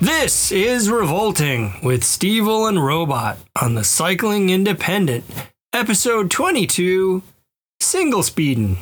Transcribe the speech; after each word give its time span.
This 0.00 0.50
is 0.50 0.88
Revolting 0.88 1.74
with 1.82 2.04
Stevil 2.04 2.66
and 2.66 2.82
Robot 2.82 3.36
on 3.60 3.74
the 3.74 3.84
Cycling 3.84 4.48
Independent, 4.48 5.24
episode 5.74 6.30
22, 6.30 7.22
Single 7.80 8.22
Speeding. 8.22 8.78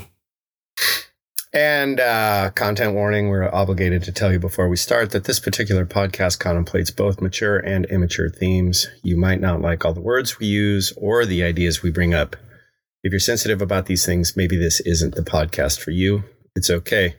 And 1.53 1.99
uh, 1.99 2.51
content 2.55 2.95
warning 2.95 3.31
we're 3.31 3.53
obligated 3.53 4.05
to 4.05 4.13
tell 4.13 4.31
you 4.31 4.39
before 4.39 4.69
we 4.69 4.77
start 4.77 5.11
that 5.11 5.25
this 5.25 5.41
particular 5.41 5.85
podcast 5.85 6.39
contemplates 6.39 6.93
both 6.93 7.21
mature 7.21 7.59
and 7.59 7.85
immature 7.87 8.31
themes. 8.31 8.87
You 9.03 9.17
might 9.17 9.41
not 9.41 9.61
like 9.61 9.85
all 9.85 9.95
the 9.95 10.01
words 10.01 10.39
we 10.39 10.47
use 10.47 10.93
or 10.97 11.27
the 11.27 11.43
ideas 11.43 11.83
we 11.83 11.91
bring 11.91 12.15
up. 12.15 12.37
If 13.03 13.11
you're 13.11 13.19
sensitive 13.19 13.61
about 13.61 13.87
these 13.87 14.07
things, 14.07 14.37
maybe 14.37 14.57
this 14.57 14.79
isn't 14.79 15.17
the 15.17 15.23
podcast 15.23 15.81
for 15.81 15.91
you. 15.91 16.23
It's 16.55 16.71
okay 16.71 17.17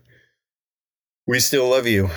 we 1.30 1.39
still 1.39 1.69
love 1.69 1.85
you. 1.85 2.09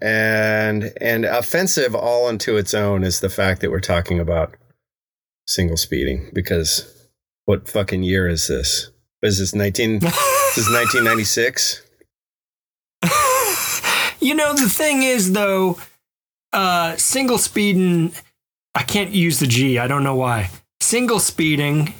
And 0.00 0.92
and 1.00 1.24
offensive 1.24 1.96
all 1.96 2.28
unto 2.28 2.56
its 2.56 2.74
own 2.74 3.02
is 3.02 3.18
the 3.18 3.28
fact 3.28 3.60
that 3.60 3.72
we're 3.72 3.80
talking 3.80 4.20
about 4.20 4.54
single 5.48 5.76
speeding 5.76 6.30
because 6.32 7.08
what 7.44 7.68
fucking 7.68 8.04
year 8.04 8.28
is 8.28 8.46
this? 8.46 8.90
Is 9.20 9.40
this 9.40 9.54
19 9.54 9.98
this 10.00 10.58
is 10.58 10.68
1996 10.70 11.82
you 14.20 14.34
know 14.34 14.52
the 14.52 14.68
thing 14.68 15.04
is 15.04 15.32
though 15.32 15.78
uh 16.52 16.96
single 16.96 17.38
speeding 17.38 18.12
i 18.74 18.82
can't 18.82 19.10
use 19.10 19.38
the 19.38 19.46
g. 19.46 19.78
I 19.78 19.86
don't 19.86 20.04
know 20.04 20.16
why. 20.16 20.50
Single 20.80 21.20
speeding 21.20 21.94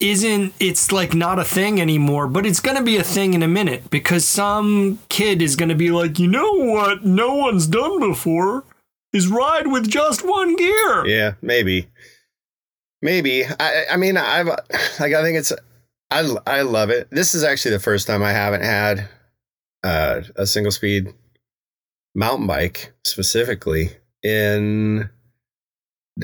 isn't 0.00 0.52
it's 0.60 0.92
like 0.92 1.14
not 1.14 1.38
a 1.38 1.44
thing 1.44 1.80
anymore 1.80 2.28
but 2.28 2.44
it's 2.44 2.60
going 2.60 2.76
to 2.76 2.82
be 2.82 2.98
a 2.98 3.02
thing 3.02 3.32
in 3.32 3.42
a 3.42 3.48
minute 3.48 3.88
because 3.90 4.26
some 4.26 4.98
kid 5.08 5.40
is 5.40 5.56
going 5.56 5.70
to 5.70 5.74
be 5.74 5.90
like 5.90 6.18
you 6.18 6.28
know 6.28 6.52
what 6.52 7.04
no 7.04 7.34
one's 7.34 7.66
done 7.66 8.00
before? 8.00 8.64
Is 9.12 9.28
ride 9.28 9.68
with 9.68 9.88
just 9.88 10.26
one 10.26 10.56
gear. 10.56 11.06
Yeah 11.06 11.34
maybe. 11.40 11.88
Maybe. 13.00 13.44
I 13.44 13.84
i 13.92 13.96
mean 13.96 14.16
i've 14.16 14.48
like 14.48 15.14
i 15.14 15.22
think 15.22 15.38
it's 15.38 15.52
i 16.10 16.36
i 16.46 16.62
love 16.62 16.90
it. 16.90 17.08
This 17.10 17.34
is 17.34 17.42
actually 17.42 17.72
the 17.72 17.80
first 17.80 18.06
time 18.06 18.22
i 18.22 18.32
haven't 18.32 18.62
had 18.62 19.08
uh, 19.82 20.22
a 20.34 20.46
single 20.46 20.72
speed 20.72 21.14
mountain 22.14 22.46
bike 22.46 22.92
specifically 23.04 23.90
in 24.22 25.08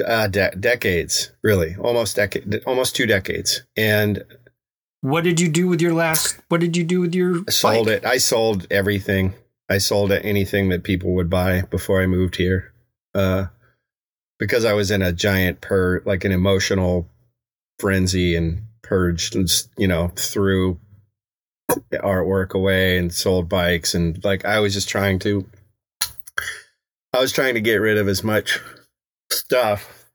uh, 0.04 0.26
de- 0.28 0.54
decades, 0.58 1.30
really, 1.42 1.76
almost 1.76 2.16
decade, 2.16 2.62
almost 2.66 2.96
two 2.96 3.06
decades. 3.06 3.62
And 3.76 4.24
what 5.00 5.24
did 5.24 5.40
you 5.40 5.48
do 5.48 5.66
with 5.68 5.80
your 5.80 5.92
last? 5.92 6.38
What 6.48 6.60
did 6.60 6.76
you 6.76 6.84
do 6.84 7.00
with 7.00 7.14
your? 7.14 7.42
I 7.46 7.50
Sold 7.50 7.86
bike? 7.86 7.96
it. 7.96 8.04
I 8.06 8.18
sold 8.18 8.66
everything. 8.70 9.34
I 9.68 9.78
sold 9.78 10.12
anything 10.12 10.68
that 10.68 10.84
people 10.84 11.14
would 11.14 11.30
buy 11.30 11.62
before 11.62 12.02
I 12.02 12.06
moved 12.06 12.36
here, 12.36 12.72
uh, 13.14 13.46
because 14.38 14.64
I 14.64 14.74
was 14.74 14.90
in 14.90 15.02
a 15.02 15.12
giant 15.12 15.60
pur, 15.60 16.02
like 16.04 16.24
an 16.24 16.32
emotional 16.32 17.08
frenzy 17.78 18.36
and 18.36 18.62
purged, 18.82 19.34
and 19.34 19.48
you 19.78 19.88
know, 19.88 20.08
threw 20.16 20.78
artwork 21.92 22.50
away 22.52 22.98
and 22.98 23.12
sold 23.12 23.48
bikes 23.48 23.94
and 23.94 24.22
like 24.24 24.44
I 24.44 24.60
was 24.60 24.74
just 24.74 24.88
trying 24.88 25.18
to. 25.20 25.46
I 27.14 27.20
was 27.20 27.32
trying 27.32 27.54
to 27.54 27.60
get 27.60 27.76
rid 27.76 27.98
of 27.98 28.08
as 28.08 28.24
much 28.24 28.58
stuff 29.46 30.08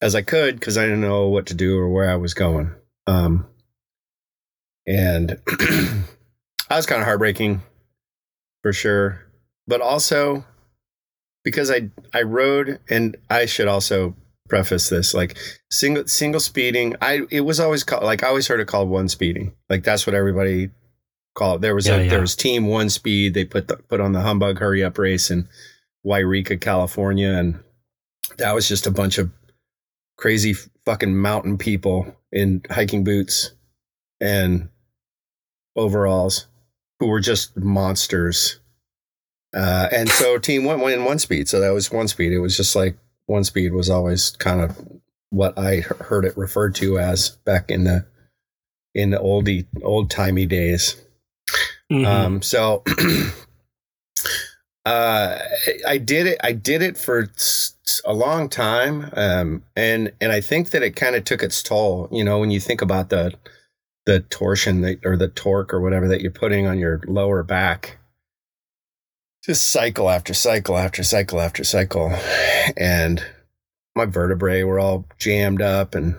as 0.00 0.14
I 0.14 0.22
could 0.22 0.58
because 0.58 0.78
I 0.78 0.82
didn't 0.84 1.00
know 1.02 1.28
what 1.28 1.46
to 1.46 1.54
do 1.54 1.78
or 1.78 1.88
where 1.88 2.10
I 2.10 2.16
was 2.16 2.34
going. 2.34 2.74
Um, 3.06 3.46
and 4.86 5.38
I 6.70 6.76
was 6.76 6.86
kind 6.86 7.00
of 7.00 7.06
heartbreaking 7.06 7.60
for 8.62 8.72
sure, 8.72 9.20
but 9.66 9.80
also 9.80 10.44
because 11.44 11.70
I 11.70 11.90
I 12.14 12.22
rode 12.22 12.80
and 12.88 13.16
I 13.28 13.46
should 13.46 13.68
also 13.68 14.16
preface 14.48 14.88
this 14.88 15.14
like 15.14 15.36
single 15.70 16.06
single 16.06 16.40
speeding. 16.40 16.96
I 17.02 17.22
it 17.30 17.42
was 17.42 17.60
always 17.60 17.84
called 17.84 18.04
like 18.04 18.22
I 18.24 18.28
always 18.28 18.48
heard 18.48 18.60
it 18.60 18.68
called 18.68 18.88
one 18.88 19.08
speeding. 19.08 19.52
Like 19.68 19.84
that's 19.84 20.06
what 20.06 20.14
everybody 20.14 20.70
called. 21.34 21.58
It. 21.58 21.62
There 21.62 21.74
was 21.74 21.86
Yeah, 21.86 21.96
a 21.96 22.04
yeah. 22.04 22.10
there 22.10 22.20
was 22.20 22.34
team 22.34 22.66
one 22.66 22.88
speed. 22.90 23.34
They 23.34 23.44
put 23.44 23.68
the, 23.68 23.76
put 23.76 24.00
on 24.00 24.12
the 24.12 24.22
humbug 24.22 24.58
hurry 24.58 24.82
up 24.82 24.96
race 24.98 25.30
in 25.30 25.48
Yreka, 26.06 26.60
California, 26.60 27.28
and 27.30 27.60
that 28.38 28.54
was 28.54 28.68
just 28.68 28.86
a 28.86 28.90
bunch 28.90 29.18
of 29.18 29.30
crazy 30.16 30.54
fucking 30.84 31.16
mountain 31.16 31.58
people 31.58 32.14
in 32.32 32.62
hiking 32.70 33.04
boots 33.04 33.52
and 34.20 34.68
overalls 35.76 36.46
who 36.98 37.06
were 37.08 37.20
just 37.20 37.56
monsters. 37.56 38.60
Uh, 39.54 39.88
and 39.92 40.08
so 40.08 40.38
team 40.38 40.64
one 40.64 40.80
went 40.80 40.98
in 40.98 41.04
one 41.04 41.18
speed. 41.18 41.48
So 41.48 41.60
that 41.60 41.72
was 41.72 41.90
one 41.90 42.08
speed. 42.08 42.32
It 42.32 42.40
was 42.40 42.56
just 42.56 42.76
like 42.76 42.96
one 43.26 43.44
speed 43.44 43.72
was 43.72 43.88
always 43.88 44.30
kind 44.32 44.60
of 44.60 44.78
what 45.30 45.58
I 45.58 45.80
heard 45.80 46.24
it 46.24 46.36
referred 46.36 46.74
to 46.76 46.98
as 46.98 47.30
back 47.44 47.70
in 47.70 47.84
the 47.84 48.04
in 48.94 49.10
the 49.10 49.18
oldie 49.18 49.66
old 49.82 50.10
timey 50.10 50.46
days. 50.46 50.96
Mhm. 51.90 52.06
Um, 52.06 52.42
so 52.42 52.82
uh, 54.84 55.38
I 55.86 55.98
did 55.98 56.26
it. 56.26 56.38
I 56.42 56.52
did 56.52 56.82
it 56.82 56.98
for 56.98 57.28
a 58.04 58.12
long 58.12 58.48
time, 58.48 59.10
um, 59.14 59.62
and 59.74 60.12
and 60.20 60.32
I 60.32 60.40
think 60.40 60.70
that 60.70 60.82
it 60.82 60.96
kind 60.96 61.16
of 61.16 61.24
took 61.24 61.42
its 61.42 61.62
toll. 61.62 62.08
You 62.12 62.24
know, 62.24 62.38
when 62.38 62.50
you 62.50 62.60
think 62.60 62.82
about 62.82 63.08
the 63.08 63.34
the 64.06 64.20
torsion 64.20 64.82
that, 64.82 65.04
or 65.04 65.16
the 65.16 65.28
torque 65.28 65.72
or 65.72 65.80
whatever 65.80 66.08
that 66.08 66.20
you're 66.20 66.30
putting 66.30 66.66
on 66.66 66.78
your 66.78 67.00
lower 67.06 67.42
back, 67.42 67.98
just 69.44 69.72
cycle 69.72 70.08
after 70.10 70.34
cycle 70.34 70.76
after 70.76 71.02
cycle 71.02 71.40
after 71.40 71.64
cycle, 71.64 72.12
and 72.76 73.24
my 73.96 74.06
vertebrae 74.06 74.62
were 74.62 74.78
all 74.80 75.06
jammed 75.18 75.62
up 75.62 75.94
and. 75.94 76.16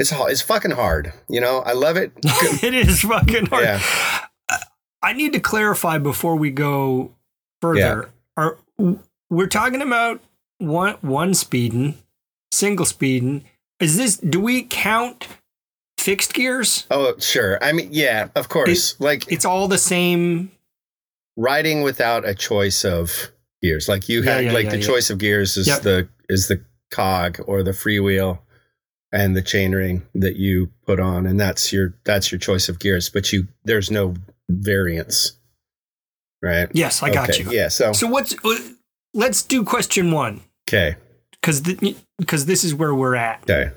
It's 0.00 0.10
hard. 0.10 0.30
It's 0.30 0.42
fucking 0.42 0.70
hard. 0.70 1.12
You 1.28 1.40
know, 1.40 1.58
I 1.58 1.72
love 1.72 1.96
it. 1.96 2.12
it 2.62 2.72
is 2.72 3.00
fucking 3.00 3.46
hard. 3.46 3.64
Yeah. 3.64 3.82
I 5.02 5.12
need 5.12 5.32
to 5.32 5.40
clarify 5.40 5.98
before 5.98 6.36
we 6.36 6.50
go 6.50 7.16
further. 7.60 8.10
Are 8.36 8.58
we're 9.30 9.46
talking 9.46 9.82
about 9.82 10.20
one 10.58 10.94
one 11.00 11.34
speeding, 11.34 11.96
single 12.52 12.86
speeding? 12.86 13.44
Is 13.80 13.96
this? 13.96 14.16
Do 14.16 14.40
we 14.40 14.62
count 14.64 15.28
fixed 15.98 16.34
gears? 16.34 16.86
Oh, 16.90 17.14
sure. 17.18 17.62
I 17.62 17.72
mean, 17.72 17.88
yeah, 17.92 18.28
of 18.34 18.48
course. 18.48 18.98
like 19.00 19.30
It's 19.30 19.44
all 19.44 19.68
the 19.68 19.78
same. 19.78 20.50
riding 21.36 21.82
without 21.82 22.26
a 22.26 22.34
choice 22.34 22.84
of 22.84 23.30
gears. 23.62 23.88
Like 23.88 24.08
you 24.08 24.22
Yeah, 24.22 24.34
had 24.34 24.44
yeah, 24.46 24.52
like 24.52 24.64
yeah, 24.64 24.70
the 24.72 24.78
yeah. 24.78 24.86
choice 24.86 25.10
of 25.10 25.18
gears 25.18 25.56
is 25.56 25.66
Yep. 25.68 25.82
the 25.82 26.08
is 26.28 26.48
the 26.48 26.64
cog 26.90 27.38
or 27.46 27.62
the 27.62 27.70
freewheel 27.72 28.40
and 29.12 29.36
the 29.36 29.42
chainring 29.42 30.02
that 30.14 30.36
you 30.36 30.70
put 30.86 30.98
on 31.00 31.26
and 31.26 31.38
that's 31.38 31.72
your 31.72 31.94
that's 32.04 32.32
your 32.32 32.38
choice 32.38 32.68
of 32.68 32.78
gears, 32.80 33.08
but 33.08 33.32
you 33.32 33.46
there's 33.64 33.90
no 33.90 34.14
variance. 34.48 35.32
Right? 36.42 36.68
Yes, 36.72 37.02
I 37.02 37.10
got 37.12 37.30
Okay, 37.30 37.42
you. 37.44 37.50
Yeah, 37.52 37.68
so 37.68 37.92
So 37.92 38.06
what's? 38.08 38.34
Uh, 38.44 38.58
Let's 39.18 39.42
do 39.42 39.64
question 39.64 40.12
one 40.12 40.42
okay. 40.68 40.94
because 41.32 41.60
because 42.18 42.46
this 42.46 42.62
is 42.62 42.72
where 42.72 42.94
we're 42.94 43.16
at. 43.16 43.42
Okay. 43.42 43.72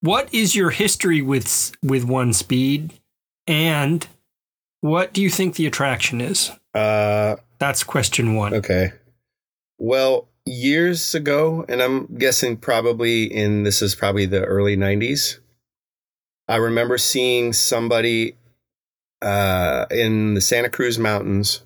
What 0.00 0.32
is 0.32 0.56
your 0.56 0.70
history 0.70 1.20
with 1.20 1.76
with 1.82 2.04
one 2.04 2.32
speed, 2.32 2.94
and 3.46 4.06
what 4.80 5.12
do 5.12 5.20
you 5.20 5.28
think 5.28 5.56
the 5.56 5.66
attraction 5.66 6.22
is? 6.22 6.50
Uh 6.72 7.36
That's 7.58 7.84
question 7.84 8.36
one. 8.36 8.54
Okay. 8.54 8.94
Well, 9.78 10.28
years 10.46 11.14
ago, 11.14 11.66
and 11.68 11.82
I'm 11.82 12.06
guessing 12.16 12.56
probably 12.56 13.24
in 13.24 13.64
this 13.64 13.82
is 13.82 13.94
probably 13.94 14.24
the 14.24 14.44
early 14.44 14.78
90s, 14.78 15.40
I 16.48 16.56
remember 16.56 16.96
seeing 16.96 17.52
somebody 17.52 18.36
uh, 19.20 19.86
in 19.90 20.34
the 20.34 20.40
Santa 20.40 20.70
Cruz 20.70 20.98
Mountains 20.98 21.62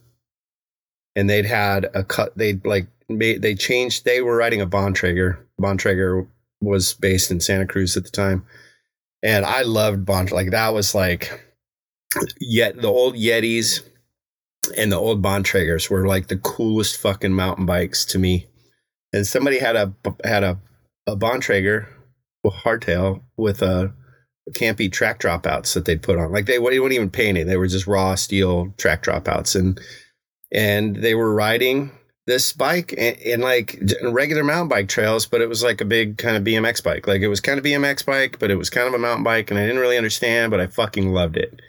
and 1.17 1.29
they'd 1.29 1.47
had 1.47 1.91
a 1.95 2.05
cut, 2.05 2.37
they'd 2.37 2.65
like 2.65 2.87
made, 3.09 3.43
they 3.43 3.55
changed, 3.55 4.05
they 4.05 4.21
were 4.23 4.37
riding 4.37 4.61
a 4.61 4.67
Bontrager, 4.67 5.39
Bontrager 5.61 6.27
was 6.61 6.95
based 6.95 7.31
in 7.31 7.41
Santa 7.41 7.67
Cruz 7.67 7.97
at 7.97 8.05
the 8.05 8.11
time, 8.11 8.45
and 9.23 9.45
I 9.45 9.63
loved 9.63 10.05
Bont. 10.05 10.31
Like 10.31 10.51
that 10.51 10.73
was 10.75 10.95
like, 10.95 11.45
yet 12.41 12.81
the 12.81 12.89
old 12.89 13.17
Yetis 13.17 13.83
and 14.77 14.93
the 14.93 14.97
old 14.97 15.23
Bontragers 15.23 15.91
were 15.91 16.07
like 16.07 16.29
the 16.29 16.37
coolest 16.37 16.99
fucking 16.99 17.33
mountain 17.33 17.67
bikes 17.67 18.05
to 18.07 18.19
me. 18.19 18.47
And 19.13 19.27
somebody 19.27 19.59
had 19.59 19.77
a 19.77 19.95
had 20.25 20.45
a 20.45 20.59
a 21.07 21.17
Bontrager 21.17 21.87
hardtail 22.45 23.23
with 23.37 23.63
a 23.63 23.93
campy 24.53 24.91
track 24.91 25.19
dropouts 25.19 25.75
that 25.75 25.85
they'd 25.85 26.03
put 26.03 26.19
on. 26.19 26.33
Like 26.33 26.47
they 26.47 26.59
weren't 26.59 26.93
even 26.93 27.11
painted; 27.11 27.49
they 27.49 27.57
were 27.57 27.67
just 27.67 27.87
raw 27.87 28.15
steel 28.15 28.73
track 28.77 29.03
dropouts, 29.03 29.59
and 29.59 29.81
and 30.53 30.97
they 30.97 31.15
were 31.15 31.35
riding 31.35 31.91
this 32.27 32.53
bike 32.53 32.93
in, 32.93 33.41
like 33.41 33.81
regular 34.03 34.43
mountain 34.43 34.69
bike 34.69 34.89
trails, 34.89 35.27
but 35.27 35.41
it 35.41 35.49
was 35.49 35.63
like 35.63 35.81
a 35.81 35.85
big 35.85 36.19
kind 36.19 36.37
of 36.37 36.43
BMX 36.43 36.83
bike. 36.83 37.07
Like 37.07 37.23
it 37.23 37.29
was 37.29 37.41
kind 37.41 37.59
of 37.59 37.65
BMX 37.65 38.05
bike, 38.05 38.39
but 38.39 38.51
it 38.51 38.57
was 38.57 38.69
kind 38.69 38.89
of 38.89 38.95
a 38.95 38.99
mountain 38.99 39.25
bike, 39.25 39.51
and 39.51 39.59
I 39.59 39.67
didn't 39.67 39.81
really 39.81 39.97
understand, 39.97 40.51
but 40.51 40.61
I 40.61 40.67
fucking 40.67 41.13
loved 41.13 41.37
it. 41.37 41.61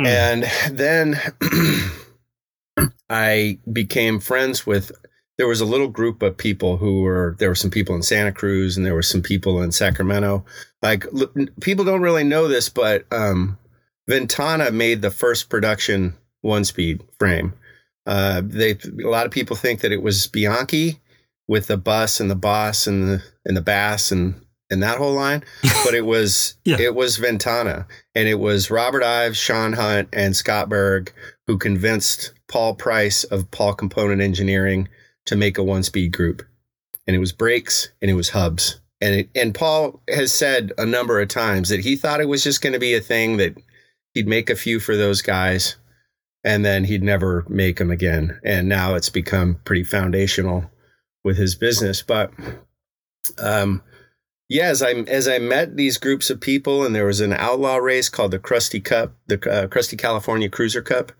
Mm. 0.00 0.06
And 0.06 0.78
then 0.78 1.20
I 3.10 3.58
became 3.72 4.20
friends 4.20 4.66
with 4.66 4.92
there 5.36 5.48
was 5.48 5.60
a 5.60 5.66
little 5.66 5.88
group 5.88 6.22
of 6.22 6.36
people 6.36 6.76
who 6.76 7.02
were 7.02 7.36
there 7.38 7.48
were 7.48 7.54
some 7.54 7.70
people 7.70 7.94
in 7.96 8.02
Santa 8.02 8.32
Cruz 8.32 8.76
and 8.76 8.86
there 8.86 8.94
were 8.94 9.02
some 9.02 9.22
people 9.22 9.62
in 9.62 9.72
Sacramento. 9.72 10.44
Like 10.82 11.06
people 11.60 11.84
don't 11.84 12.02
really 12.02 12.24
know 12.24 12.46
this, 12.46 12.68
but 12.68 13.04
um, 13.12 13.58
Ventana 14.08 14.70
made 14.70 15.02
the 15.02 15.10
first 15.10 15.48
production 15.48 16.14
one 16.44 16.64
speed 16.64 17.02
frame. 17.18 17.54
Uh, 18.06 18.42
they 18.44 18.72
a 18.72 19.08
lot 19.08 19.26
of 19.26 19.32
people 19.32 19.56
think 19.56 19.80
that 19.80 19.92
it 19.92 20.02
was 20.02 20.26
Bianchi 20.26 21.00
with 21.48 21.66
the 21.66 21.76
bus 21.76 22.20
and 22.20 22.30
the 22.30 22.36
boss 22.36 22.86
and 22.86 23.08
the 23.08 23.22
and 23.44 23.56
the 23.56 23.62
bass 23.62 24.12
and 24.12 24.40
and 24.70 24.82
that 24.82 24.98
whole 24.98 25.14
line, 25.14 25.42
but 25.84 25.94
it 25.94 26.04
was 26.04 26.54
yeah. 26.64 26.78
it 26.78 26.94
was 26.94 27.16
Ventana 27.16 27.86
and 28.14 28.28
it 28.28 28.38
was 28.38 28.70
Robert 28.70 29.02
Ives, 29.02 29.38
Sean 29.38 29.72
Hunt, 29.72 30.08
and 30.12 30.36
Scott 30.36 30.68
Berg 30.68 31.12
who 31.46 31.58
convinced 31.58 32.32
Paul 32.48 32.74
Price 32.74 33.24
of 33.24 33.50
Paul 33.50 33.74
Component 33.74 34.20
Engineering 34.20 34.88
to 35.26 35.36
make 35.36 35.58
a 35.58 35.64
one 35.64 35.82
speed 35.82 36.12
group. 36.12 36.42
And 37.06 37.14
it 37.16 37.18
was 37.18 37.32
brakes 37.32 37.90
and 38.00 38.10
it 38.10 38.14
was 38.14 38.30
hubs. 38.30 38.80
And 39.00 39.14
it, 39.14 39.30
and 39.34 39.54
Paul 39.54 40.02
has 40.08 40.32
said 40.32 40.72
a 40.78 40.86
number 40.86 41.20
of 41.20 41.28
times 41.28 41.68
that 41.68 41.80
he 41.80 41.96
thought 41.96 42.20
it 42.20 42.28
was 42.28 42.42
just 42.42 42.62
going 42.62 42.72
to 42.72 42.78
be 42.78 42.94
a 42.94 43.00
thing 43.00 43.36
that 43.36 43.56
he'd 44.14 44.28
make 44.28 44.48
a 44.48 44.56
few 44.56 44.80
for 44.80 44.96
those 44.96 45.20
guys 45.20 45.76
and 46.44 46.64
then 46.64 46.84
he'd 46.84 47.02
never 47.02 47.44
make 47.48 47.78
them 47.78 47.90
again. 47.90 48.38
And 48.44 48.68
now 48.68 48.94
it's 48.94 49.08
become 49.08 49.60
pretty 49.64 49.84
foundational 49.84 50.70
with 51.24 51.38
his 51.38 51.54
business. 51.54 52.02
But 52.02 52.32
um, 53.38 53.82
yeah, 54.48 54.66
as 54.66 54.82
I 54.82 54.90
as 54.90 55.26
I 55.26 55.38
met 55.38 55.76
these 55.76 55.96
groups 55.96 56.28
of 56.28 56.40
people, 56.40 56.84
and 56.84 56.94
there 56.94 57.06
was 57.06 57.20
an 57.20 57.32
outlaw 57.32 57.76
race 57.76 58.10
called 58.10 58.30
the 58.30 58.38
Krusty 58.38 58.84
Cup, 58.84 59.14
the 59.26 59.36
uh, 59.50 59.66
Krusty 59.68 59.98
California 59.98 60.50
Cruiser 60.50 60.82
Cup. 60.82 61.12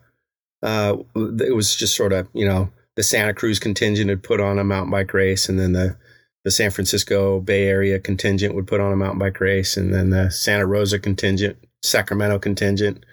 Uh, 0.62 0.98
it 1.14 1.54
was 1.54 1.74
just 1.74 1.96
sort 1.96 2.12
of 2.12 2.28
you 2.34 2.46
know 2.46 2.70
the 2.96 3.02
Santa 3.02 3.34
Cruz 3.34 3.58
contingent 3.58 4.10
had 4.10 4.22
put 4.22 4.40
on 4.40 4.58
a 4.58 4.64
mountain 4.64 4.90
bike 4.90 5.14
race, 5.14 5.48
and 5.48 5.58
then 5.58 5.72
the 5.72 5.96
the 6.44 6.50
San 6.50 6.70
Francisco 6.70 7.40
Bay 7.40 7.66
Area 7.66 7.98
contingent 7.98 8.54
would 8.54 8.66
put 8.66 8.80
on 8.80 8.92
a 8.92 8.96
mountain 8.96 9.18
bike 9.18 9.40
race, 9.40 9.78
and 9.78 9.94
then 9.94 10.10
the 10.10 10.30
Santa 10.30 10.66
Rosa 10.66 10.98
contingent, 10.98 11.56
Sacramento 11.82 12.38
contingent. 12.38 13.04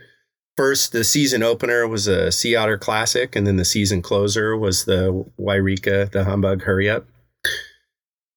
First, 0.57 0.91
the 0.91 1.03
season 1.03 1.43
opener 1.43 1.87
was 1.87 2.07
a 2.07 2.31
Sea 2.31 2.55
Otter 2.55 2.77
Classic, 2.77 3.35
and 3.35 3.47
then 3.47 3.55
the 3.55 3.65
season 3.65 4.01
closer 4.01 4.55
was 4.57 4.85
the 4.85 5.25
Yreka, 5.39 6.11
the 6.11 6.25
Humbug 6.25 6.63
Hurry 6.63 6.89
Up. 6.89 7.07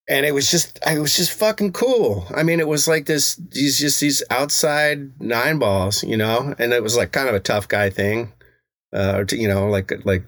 And 0.09 0.25
it 0.27 0.33
was 0.33 0.51
just, 0.51 0.79
it 0.87 0.99
was 0.99 1.17
just 1.17 1.33
fucking 1.33 1.73
cool. 1.73 2.27
I 2.35 2.43
mean, 2.43 2.61
it 2.61 2.69
was 2.69 2.87
like 2.87 3.07
this, 3.07 3.37
these 3.37 3.79
just 3.79 4.01
these 4.01 4.23
outside 4.31 5.21
nine 5.21 5.59
balls, 5.59 6.05
you 6.05 6.17
know, 6.17 6.55
and 6.59 6.73
it 6.73 6.83
was 6.83 6.97
like 6.97 7.11
kind 7.11 7.29
of 7.29 7.35
a 7.35 7.41
tough 7.41 7.69
guy 7.69 7.91
thing, 7.91 8.33
uh, 8.93 9.25
to, 9.25 9.37
you 9.37 9.49
know, 9.49 9.69
like 9.69 9.93
like 10.05 10.25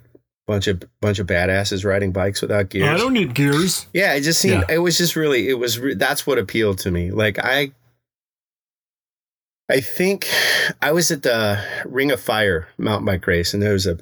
bunch 0.46 0.66
of 0.68 0.82
bunch 1.00 1.18
of 1.18 1.26
badasses 1.26 1.84
riding 1.84 2.12
bikes 2.12 2.40
without 2.40 2.68
gears. 2.68 2.88
I 2.88 2.96
don't 2.96 3.12
need 3.12 3.34
gears. 3.34 3.86
Yeah, 3.92 4.14
it 4.14 4.22
just 4.22 4.40
seemed 4.40 4.64
yeah. 4.68 4.76
it 4.76 4.78
was 4.78 4.96
just 4.96 5.16
really 5.16 5.48
it 5.48 5.58
was 5.58 5.78
re- 5.78 5.94
that's 5.94 6.26
what 6.26 6.38
appealed 6.38 6.78
to 6.80 6.90
me. 6.90 7.10
Like 7.10 7.38
I 7.38 7.72
I 9.68 9.80
think 9.80 10.28
I 10.80 10.92
was 10.92 11.10
at 11.10 11.22
the 11.22 11.62
Ring 11.84 12.12
of 12.12 12.20
Fire 12.20 12.68
mountain 12.78 13.06
bike 13.06 13.26
race 13.26 13.52
and 13.52 13.62
there 13.62 13.72
was 13.72 13.86
a 13.86 13.98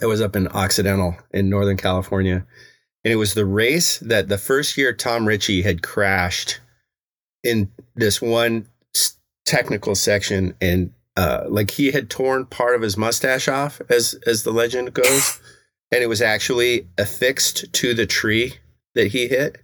it 0.00 0.06
was 0.06 0.20
up 0.20 0.36
in 0.36 0.48
Occidental 0.48 1.16
in 1.32 1.50
Northern 1.50 1.76
California. 1.76 2.46
And 3.04 3.12
it 3.12 3.16
was 3.16 3.34
the 3.34 3.46
race 3.46 3.98
that 3.98 4.28
the 4.28 4.38
first 4.38 4.76
year 4.76 4.92
Tom 4.92 5.26
Ritchie 5.26 5.62
had 5.62 5.82
crashed 5.82 6.60
in 7.42 7.70
this 7.94 8.20
one 8.20 8.66
technical 9.46 9.94
section 9.94 10.54
and 10.60 10.92
uh, 11.16 11.44
like 11.48 11.72
he 11.72 11.90
had 11.90 12.08
torn 12.08 12.46
part 12.46 12.74
of 12.74 12.82
his 12.82 12.96
mustache 12.96 13.48
off 13.48 13.80
as 13.88 14.14
as 14.26 14.42
the 14.42 14.52
legend 14.52 14.94
goes 14.94 15.40
and 15.92 16.02
it 16.02 16.08
was 16.08 16.22
actually 16.22 16.86
affixed 16.98 17.72
to 17.72 17.94
the 17.94 18.06
tree 18.06 18.54
that 18.94 19.08
he 19.08 19.28
hit. 19.28 19.60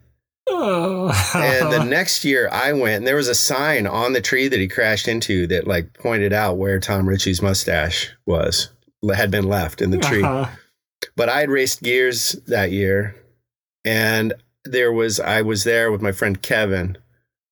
Oh. 0.48 1.12
and 1.34 1.72
the 1.72 1.84
next 1.88 2.24
year 2.24 2.48
I 2.52 2.72
went 2.72 2.98
and 2.98 3.06
there 3.06 3.16
was 3.16 3.28
a 3.28 3.34
sign 3.34 3.86
on 3.86 4.12
the 4.12 4.20
tree 4.20 4.48
that 4.48 4.60
he 4.60 4.68
crashed 4.68 5.08
into 5.08 5.46
that 5.48 5.66
like 5.66 5.92
pointed 5.94 6.32
out 6.32 6.56
where 6.56 6.78
Tom 6.78 7.08
Ritchie's 7.08 7.42
mustache 7.42 8.10
was 8.26 8.70
had 9.14 9.30
been 9.30 9.48
left 9.48 9.82
in 9.82 9.90
the 9.90 9.98
tree. 9.98 10.22
Uh-huh. 10.22 10.50
But 11.16 11.28
I 11.28 11.40
had 11.40 11.50
raced 11.50 11.82
gears 11.82 12.32
that 12.46 12.70
year 12.70 13.16
and 13.84 14.34
there 14.64 14.92
was 14.92 15.18
I 15.20 15.42
was 15.42 15.64
there 15.64 15.90
with 15.90 16.02
my 16.02 16.12
friend 16.12 16.40
Kevin. 16.40 16.96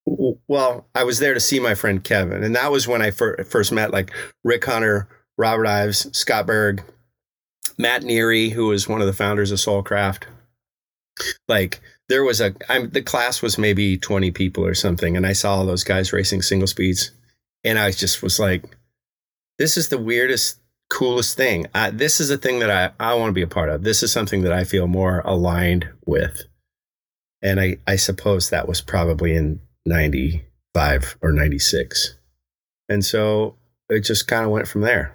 Well, 0.06 0.86
I 0.94 1.04
was 1.04 1.18
there 1.18 1.34
to 1.34 1.40
see 1.40 1.58
my 1.58 1.74
friend 1.74 2.02
Kevin 2.02 2.44
and 2.44 2.54
that 2.54 2.70
was 2.70 2.86
when 2.86 3.02
I 3.02 3.10
fir- 3.10 3.42
first 3.44 3.72
met 3.72 3.92
like 3.92 4.12
Rick 4.44 4.64
Hunter, 4.64 5.08
Robert 5.36 5.66
Ives, 5.66 6.16
Scott 6.16 6.46
Berg, 6.46 6.82
Matt 7.78 8.02
Neary, 8.02 8.50
who 8.52 8.66
was 8.66 8.88
one 8.88 9.00
of 9.00 9.06
the 9.06 9.12
founders 9.12 9.50
of 9.50 9.58
Soulcraft. 9.58 10.24
Like 11.48 11.80
there 12.08 12.24
was 12.24 12.40
a, 12.40 12.54
I'm, 12.68 12.90
the 12.90 13.02
class 13.02 13.42
was 13.42 13.58
maybe 13.58 13.96
20 13.96 14.30
people 14.30 14.64
or 14.64 14.74
something. 14.74 15.16
And 15.16 15.26
I 15.26 15.32
saw 15.32 15.56
all 15.56 15.66
those 15.66 15.84
guys 15.84 16.12
racing 16.12 16.42
single 16.42 16.66
speeds. 16.66 17.10
And 17.62 17.78
I 17.78 17.90
just 17.90 18.22
was 18.22 18.38
like, 18.38 18.64
this 19.58 19.76
is 19.76 19.88
the 19.88 19.98
weirdest, 19.98 20.58
coolest 20.90 21.36
thing. 21.36 21.66
I, 21.74 21.90
this 21.90 22.20
is 22.20 22.30
a 22.30 22.36
thing 22.36 22.58
that 22.58 22.70
I, 22.70 22.90
I 23.00 23.14
want 23.14 23.30
to 23.30 23.34
be 23.34 23.42
a 23.42 23.46
part 23.46 23.70
of. 23.70 23.84
This 23.84 24.02
is 24.02 24.12
something 24.12 24.42
that 24.42 24.52
I 24.52 24.64
feel 24.64 24.86
more 24.86 25.20
aligned 25.20 25.88
with. 26.04 26.42
And 27.40 27.60
I, 27.60 27.78
I 27.86 27.96
suppose 27.96 28.50
that 28.50 28.68
was 28.68 28.80
probably 28.80 29.34
in 29.34 29.60
95 29.86 31.18
or 31.22 31.32
96. 31.32 32.16
And 32.88 33.04
so 33.04 33.56
it 33.88 34.00
just 34.00 34.26
kind 34.26 34.44
of 34.44 34.50
went 34.50 34.68
from 34.68 34.82
there. 34.82 35.14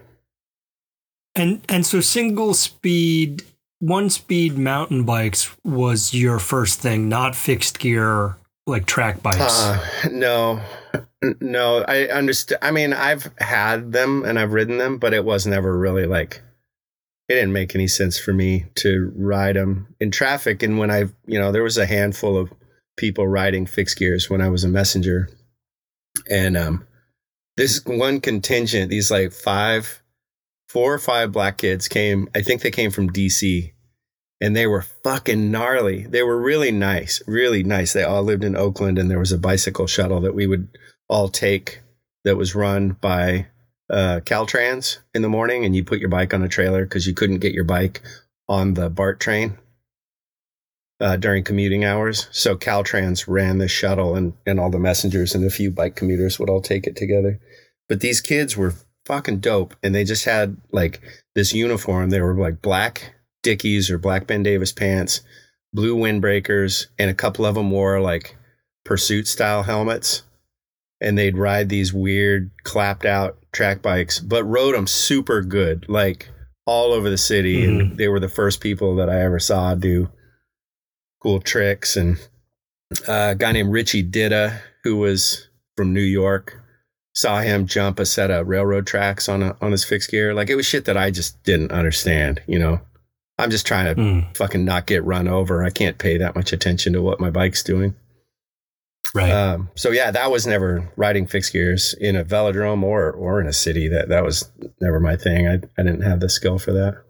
And 1.35 1.61
and 1.69 1.85
so 1.85 2.01
single 2.01 2.53
speed, 2.53 3.43
one 3.79 4.09
speed 4.09 4.57
mountain 4.57 5.03
bikes 5.03 5.55
was 5.63 6.13
your 6.13 6.39
first 6.39 6.79
thing, 6.79 7.09
not 7.09 7.35
fixed 7.35 7.79
gear 7.79 8.37
like 8.67 8.85
track 8.85 9.23
bikes. 9.23 9.39
Uh, 9.39 9.83
no, 10.11 10.61
no. 11.41 11.83
I 11.87 12.07
understand. 12.07 12.59
I 12.61 12.71
mean, 12.71 12.93
I've 12.93 13.31
had 13.39 13.91
them 13.91 14.23
and 14.23 14.37
I've 14.37 14.53
ridden 14.53 14.77
them, 14.77 14.97
but 14.97 15.13
it 15.13 15.25
was 15.25 15.47
never 15.47 15.77
really 15.77 16.05
like. 16.05 16.41
It 17.27 17.35
didn't 17.35 17.53
make 17.53 17.75
any 17.75 17.87
sense 17.87 18.19
for 18.19 18.33
me 18.33 18.65
to 18.75 19.11
ride 19.15 19.55
them 19.55 19.95
in 19.99 20.11
traffic. 20.11 20.63
And 20.63 20.79
when 20.79 20.89
I, 20.91 21.05
you 21.25 21.39
know, 21.39 21.51
there 21.51 21.63
was 21.63 21.77
a 21.77 21.85
handful 21.85 22.37
of 22.37 22.51
people 22.97 23.27
riding 23.27 23.65
fixed 23.65 23.97
gears 23.97 24.29
when 24.29 24.41
I 24.41 24.49
was 24.49 24.63
a 24.63 24.67
messenger, 24.67 25.29
and 26.29 26.57
um, 26.57 26.87
this 27.55 27.85
one 27.85 28.19
contingent, 28.19 28.89
these 28.89 29.11
like 29.11 29.31
five 29.31 30.01
four 30.69 30.93
or 30.93 30.99
five 30.99 31.31
black 31.31 31.57
kids 31.57 31.87
came. 31.87 32.29
I 32.35 32.41
think 32.41 32.61
they 32.61 32.71
came 32.71 32.91
from 32.91 33.09
DC 33.09 33.73
and 34.39 34.55
they 34.55 34.67
were 34.67 34.83
fucking 35.03 35.51
gnarly. 35.51 36.03
They 36.03 36.23
were 36.23 36.39
really 36.39 36.71
nice, 36.71 37.21
really 37.27 37.63
nice. 37.63 37.91
They 37.91 38.03
all 38.03 38.23
lived 38.23 38.43
in 38.43 38.55
Oakland 38.55 38.97
and 38.97 39.09
there 39.09 39.19
was 39.19 39.31
a 39.31 39.37
bicycle 39.37 39.87
shuttle 39.87 40.21
that 40.21 40.35
we 40.35 40.47
would 40.47 40.69
all 41.09 41.27
take 41.27 41.81
that 42.23 42.37
was 42.37 42.55
run 42.55 42.91
by 43.01 43.47
uh, 43.89 44.21
Caltrans 44.23 44.99
in 45.15 45.23
the 45.23 45.29
morning. 45.29 45.65
And 45.65 45.75
you 45.75 45.83
put 45.83 45.99
your 45.99 46.09
bike 46.09 46.33
on 46.33 46.43
a 46.43 46.47
trailer 46.47 46.85
because 46.85 47.07
you 47.07 47.13
couldn't 47.13 47.39
get 47.39 47.53
your 47.53 47.63
bike 47.63 48.01
on 48.47 48.75
the 48.75 48.89
BART 48.89 49.19
train. 49.19 49.57
Uh, 51.01 51.15
during 51.15 51.45
commuting 51.45 51.85
hours. 51.85 52.27
So 52.33 52.57
Caltrans 52.57 53.23
ran 53.25 53.57
the 53.57 53.69
shuttle 53.69 54.17
and, 54.17 54.33
and 54.45 54.59
all 54.59 54.69
the 54.69 54.79
messengers 54.79 55.33
and 55.33 55.45
a 55.45 55.49
few 55.49 55.71
bike 55.71 55.95
commuters 55.95 56.37
would 56.37 56.49
all 56.49 56.59
take 56.59 56.87
it 56.87 56.97
together. 56.97 57.39
But 57.87 58.01
these 58.01 58.19
kids 58.19 58.57
were 58.57 58.73
fucking 59.09 59.39
dope. 59.39 59.75
And 59.81 59.93
they 59.93 60.03
just 60.03 60.23
had 60.23 60.55
like 60.71 61.01
this 61.33 61.51
uniform. 61.51 62.11
They 62.11 62.21
were 62.21 62.35
like 62.35 62.61
black 62.61 63.15
Dickies 63.41 63.89
or 63.89 63.97
black 63.97 64.27
Ben 64.27 64.43
Davis 64.43 64.71
pants, 64.71 65.21
blue 65.73 65.95
windbreakers, 65.95 66.85
and 66.99 67.09
a 67.09 67.15
couple 67.15 67.45
of 67.45 67.55
them 67.55 67.71
wore 67.71 67.99
like 67.99 68.37
pursuit 68.85 69.27
style 69.27 69.63
helmets. 69.63 70.23
And 71.01 71.17
they'd 71.17 71.37
ride 71.37 71.69
these 71.69 71.93
weird 71.93 72.51
clapped 72.63 73.05
out 73.05 73.37
track 73.51 73.81
bikes, 73.81 74.19
but 74.19 74.43
rode 74.43 74.75
them 74.75 74.85
super 74.85 75.41
good, 75.41 75.85
like 75.89 76.29
all 76.65 76.93
over 76.93 77.09
the 77.09 77.17
city. 77.17 77.63
Mm-hmm. 77.63 77.79
And 77.79 77.97
they 77.97 78.09
were 78.09 78.19
the 78.19 78.29
first 78.29 78.61
people 78.61 78.95
that 78.97 79.09
I 79.09 79.21
ever 79.23 79.39
saw 79.39 79.73
do 79.73 80.09
cool 81.23 81.39
tricks 81.39 81.95
and 81.95 82.17
uh, 83.07 83.29
a 83.31 83.35
guy 83.35 83.53
named 83.53 83.71
Richie 83.71 84.03
Ditta, 84.03 84.59
who 84.83 84.97
was 84.97 85.47
from 85.75 85.93
New 85.93 86.01
York. 86.01 86.58
Saw 87.19 87.41
him 87.41 87.65
jump 87.65 87.99
a 87.99 88.05
set 88.05 88.31
of 88.31 88.47
railroad 88.47 88.87
tracks 88.87 89.27
on 89.27 89.43
a, 89.43 89.55
on 89.59 89.71
his 89.73 89.83
fixed 89.83 90.09
gear. 90.09 90.33
Like 90.33 90.49
it 90.49 90.55
was 90.55 90.65
shit 90.65 90.85
that 90.85 90.95
I 90.95 91.11
just 91.11 91.43
didn't 91.43 91.71
understand. 91.73 92.41
You 92.47 92.59
know, 92.59 92.79
I'm 93.37 93.49
just 93.49 93.67
trying 93.67 93.93
to 93.93 94.01
Mm, 94.01 94.37
fucking 94.37 94.63
not 94.63 94.87
get 94.87 95.03
run 95.03 95.27
over. 95.27 95.61
I 95.63 95.69
can't 95.69 95.97
pay 95.97 96.17
that 96.17 96.35
much 96.35 96.53
attention 96.53 96.93
to 96.93 97.01
what 97.01 97.19
my 97.19 97.29
bike's 97.29 97.61
doing. 97.61 97.93
right. 99.13 99.31
Um, 99.31 99.69
so 99.75 99.91
yeah, 99.91 100.11
that 100.11 100.31
was 100.31 100.47
never 100.47 100.89
riding 100.95 101.27
fixed 101.27 101.51
gears 101.51 101.93
in 101.99 102.15
a 102.15 102.23
velodrome 102.23 102.83
or 102.83 103.11
or 103.11 103.41
in 103.41 103.47
a 103.47 103.53
city. 103.53 103.89
That 103.89 104.07
that 104.09 104.23
was 104.23 104.49
never 104.79 104.99
my 105.01 105.17
thing. 105.17 105.45
I 105.47 105.55
I 105.77 105.83
didn't 105.83 106.03
have 106.03 106.21
the 106.21 106.29
skill 106.29 106.57
for 106.57 106.71
that. 106.71 107.03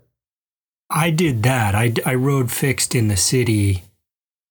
I 0.89 1.11
did 1.11 1.43
that. 1.43 1.75
I, 1.75 1.93
I 2.03 2.15
rode 2.15 2.51
fixed 2.51 2.95
in 2.95 3.09
the 3.09 3.17
city 3.17 3.83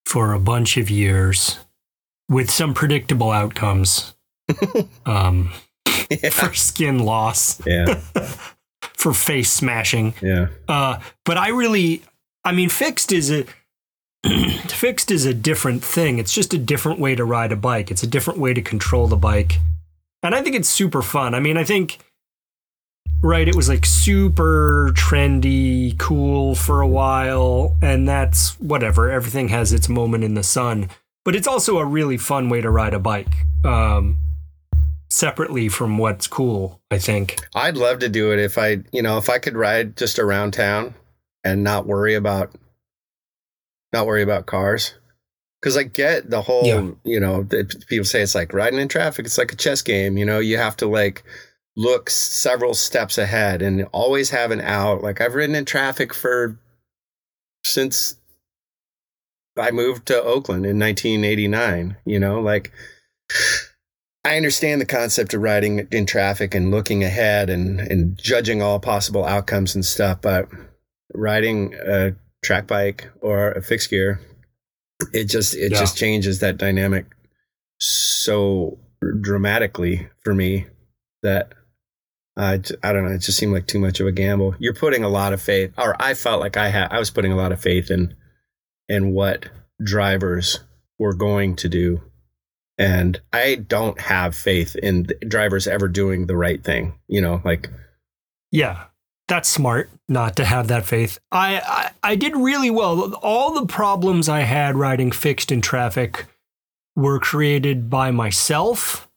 for 0.07 0.33
a 0.33 0.39
bunch 0.39 0.77
of 0.77 0.89
years 0.89 1.59
with 2.29 2.49
some 2.49 2.75
predictable 2.75 3.33
outcomes 3.33 4.15
um, 5.07 5.53
yeah, 6.11 6.31
for 6.31 6.55
skin 6.55 6.99
loss, 7.01 7.65
yeah, 7.67 8.01
for 8.81 9.13
face 9.13 9.51
smashing. 9.51 10.15
yeah. 10.21 10.49
Uh, 10.67 11.01
but 11.25 11.37
I 11.37 11.49
really, 11.49 12.03
I 12.45 12.53
mean, 12.53 12.69
fixed 12.69 13.13
is 13.13 13.31
a 13.31 13.45
fixed 14.69 15.11
is 15.11 15.25
a 15.27 15.35
different 15.35 15.85
thing. 15.85 16.19
It's 16.19 16.33
just 16.33 16.53
a 16.55 16.59
different 16.59 16.99
way 16.99 17.15
to 17.15 17.25
ride 17.25 17.53
a 17.53 17.57
bike. 17.57 17.91
It's 17.91 18.03
a 18.03 18.07
different 18.07 18.39
way 18.41 18.55
to 18.55 18.63
control 18.63 19.07
the 19.07 19.17
bike, 19.17 19.61
and 20.23 20.35
I 20.35 20.43
think 20.43 20.57
it's 20.57 20.69
super 20.69 21.03
fun. 21.03 21.35
I 21.35 21.41
mean, 21.41 21.57
I 21.57 21.65
think 21.65 21.99
right, 23.23 23.49
it 23.49 23.57
was 23.57 23.69
like 23.69 23.85
super 23.85 24.91
trendy, 24.95 25.97
cool 25.99 26.55
for 26.55 26.81
a 26.81 26.89
while, 26.89 27.77
and 27.83 28.09
that's 28.09 28.59
whatever. 28.61 29.11
Everything 29.11 29.49
has 29.49 29.73
its 29.73 29.89
moment 29.89 30.25
in 30.25 30.35
the 30.35 30.43
sun, 30.43 30.89
but 31.25 31.35
it's 31.35 31.49
also 31.49 31.79
a 31.79 31.85
really 31.85 32.17
fun 32.17 32.49
way 32.49 32.61
to 32.61 32.71
ride 32.71 32.95
a 32.95 32.99
bike. 32.99 33.33
Um, 33.65 34.19
separately 35.09 35.69
from 35.69 35.99
what's 35.99 36.27
cool, 36.27 36.81
I 36.91 36.99
think. 36.99 37.37
I'd 37.55 37.77
love 37.77 37.99
to 38.01 38.09
do 38.09 38.33
it 38.33 38.39
if 38.39 38.59
I, 38.59 38.79
you 38.93 39.03
know, 39.03 39.19
if 39.19 39.29
I 39.29 39.39
could 39.39 39.57
ride 39.57 39.97
just 39.97 40.19
around 40.19 40.53
town 40.53 40.95
and 41.45 41.65
not 41.65 41.87
worry 41.87 42.15
about, 42.15 42.55
not 43.93 44.07
worry 44.07 44.23
about 44.23 44.47
cars. 44.47 44.95
Cause 45.61 45.77
I 45.77 45.83
get 45.83 46.31
the 46.31 46.43
whole, 46.43 46.65
Yeah. 46.65 46.91
you 47.03 47.19
know, 47.19 47.45
people 47.89 48.05
say 48.05 48.23
it's 48.23 48.35
like 48.37 48.53
riding 48.53 48.79
in 48.79 48.87
traffic. 48.87 49.27
It's 49.27 49.39
like 49.39 49.53
a 49.53 49.57
chess 49.57 49.83
game. 49.83 50.17
You 50.17 50.25
know, 50.25 50.39
you 50.39 50.57
have 50.57 50.77
to 50.77 50.87
like 50.87 51.25
look 51.77 52.11
several 52.11 52.75
steps 52.75 53.19
ahead 53.19 53.61
and 53.61 53.85
always 53.91 54.31
have 54.31 54.53
an 54.53 54.61
out. 54.61 55.03
Like 55.03 55.21
I've 55.21 55.35
ridden 55.35 55.57
in 55.57 55.65
traffic 55.65 56.15
for 56.15 56.61
since 57.65 58.15
I 59.59 59.73
moved 59.73 60.07
to 60.07 60.23
Oakland 60.23 60.65
in 60.65 60.79
1989. 60.79 61.97
You 62.05 62.21
know, 62.21 62.41
like 62.41 62.71
I 64.29 64.37
understand 64.37 64.81
the 64.81 64.87
concept 64.87 65.33
of 65.33 65.41
riding 65.41 65.89
in 65.91 66.05
traffic 66.05 66.55
and 66.55 66.71
looking 66.71 67.03
ahead 67.03 67.49
and, 67.49 67.81
and 67.81 68.19
judging 68.19 68.61
all 68.61 68.79
possible 68.79 69.25
outcomes 69.25 69.75
and 69.75 69.83
stuff, 69.85 70.21
but 70.21 70.49
riding 71.15 71.73
a 71.75 72.15
track 72.45 72.67
bike 72.67 73.11
or 73.23 73.53
a 73.53 73.63
fixed 73.63 73.89
gear, 73.89 74.21
it 75.15 75.25
just 75.25 75.55
it 75.55 75.73
Yeah. 75.73 75.79
just 75.79 75.97
changes 75.97 76.41
that 76.41 76.59
dynamic 76.59 77.07
so 77.79 78.79
dramatically 79.21 80.09
for 80.25 80.35
me 80.35 80.67
that 81.23 81.53
i 82.37 82.57
don't 82.59 83.05
know, 83.05 83.13
it 83.13 83.19
just 83.19 83.39
seemed 83.39 83.53
like 83.55 83.67
too 83.67 83.79
much 83.81 83.99
of 83.99 84.07
a 84.07 84.13
gamble. 84.13 84.55
You're 84.59 84.75
putting 84.75 85.03
a 85.05 85.09
lot 85.09 85.33
of 85.33 85.41
faith, 85.41 85.73
or 85.79 85.97
I 86.01 86.15
felt 86.15 86.41
like 86.41 86.57
I 86.57 86.69
had 86.69 86.93
I 86.93 86.99
was 86.99 87.11
putting 87.11 87.33
a 87.33 87.37
lot 87.37 87.51
of 87.51 87.61
faith 87.61 87.91
in 87.91 88.15
in 88.89 89.13
what 89.13 89.47
drivers 89.83 90.61
were 90.99 91.15
going 91.15 91.57
to 91.57 91.69
do 91.69 92.03
and 92.79 93.21
I 93.33 93.57
don't 93.57 94.01
have 94.01 94.35
faith 94.35 94.77
in 94.77 95.09
drivers 95.27 95.67
ever 95.67 95.89
doing 95.89 96.27
the 96.27 96.37
right 96.37 96.63
thing. 96.63 96.95
You 97.09 97.21
know, 97.21 97.43
like 97.45 97.69
Yeah, 98.53 98.85
that's 99.27 99.49
smart 99.49 99.91
not 100.09 100.37
to 100.37 100.45
have 100.45 100.69
that 100.69 100.87
faith. 100.87 101.19
I, 101.33 101.61
I 101.67 102.13
I 102.13 102.17
did 102.17 102.37
really 102.37 102.71
well. 102.71 103.15
All 103.15 103.53
the 103.53 103.67
problems 103.67 104.29
I 104.29 104.41
had 104.41 104.77
riding 104.77 105.11
fixed 105.11 105.51
in 105.51 105.61
traffic 105.61 106.27
were 106.97 107.19
created 107.19 107.91
by 107.91 108.11
myself, 108.11 109.09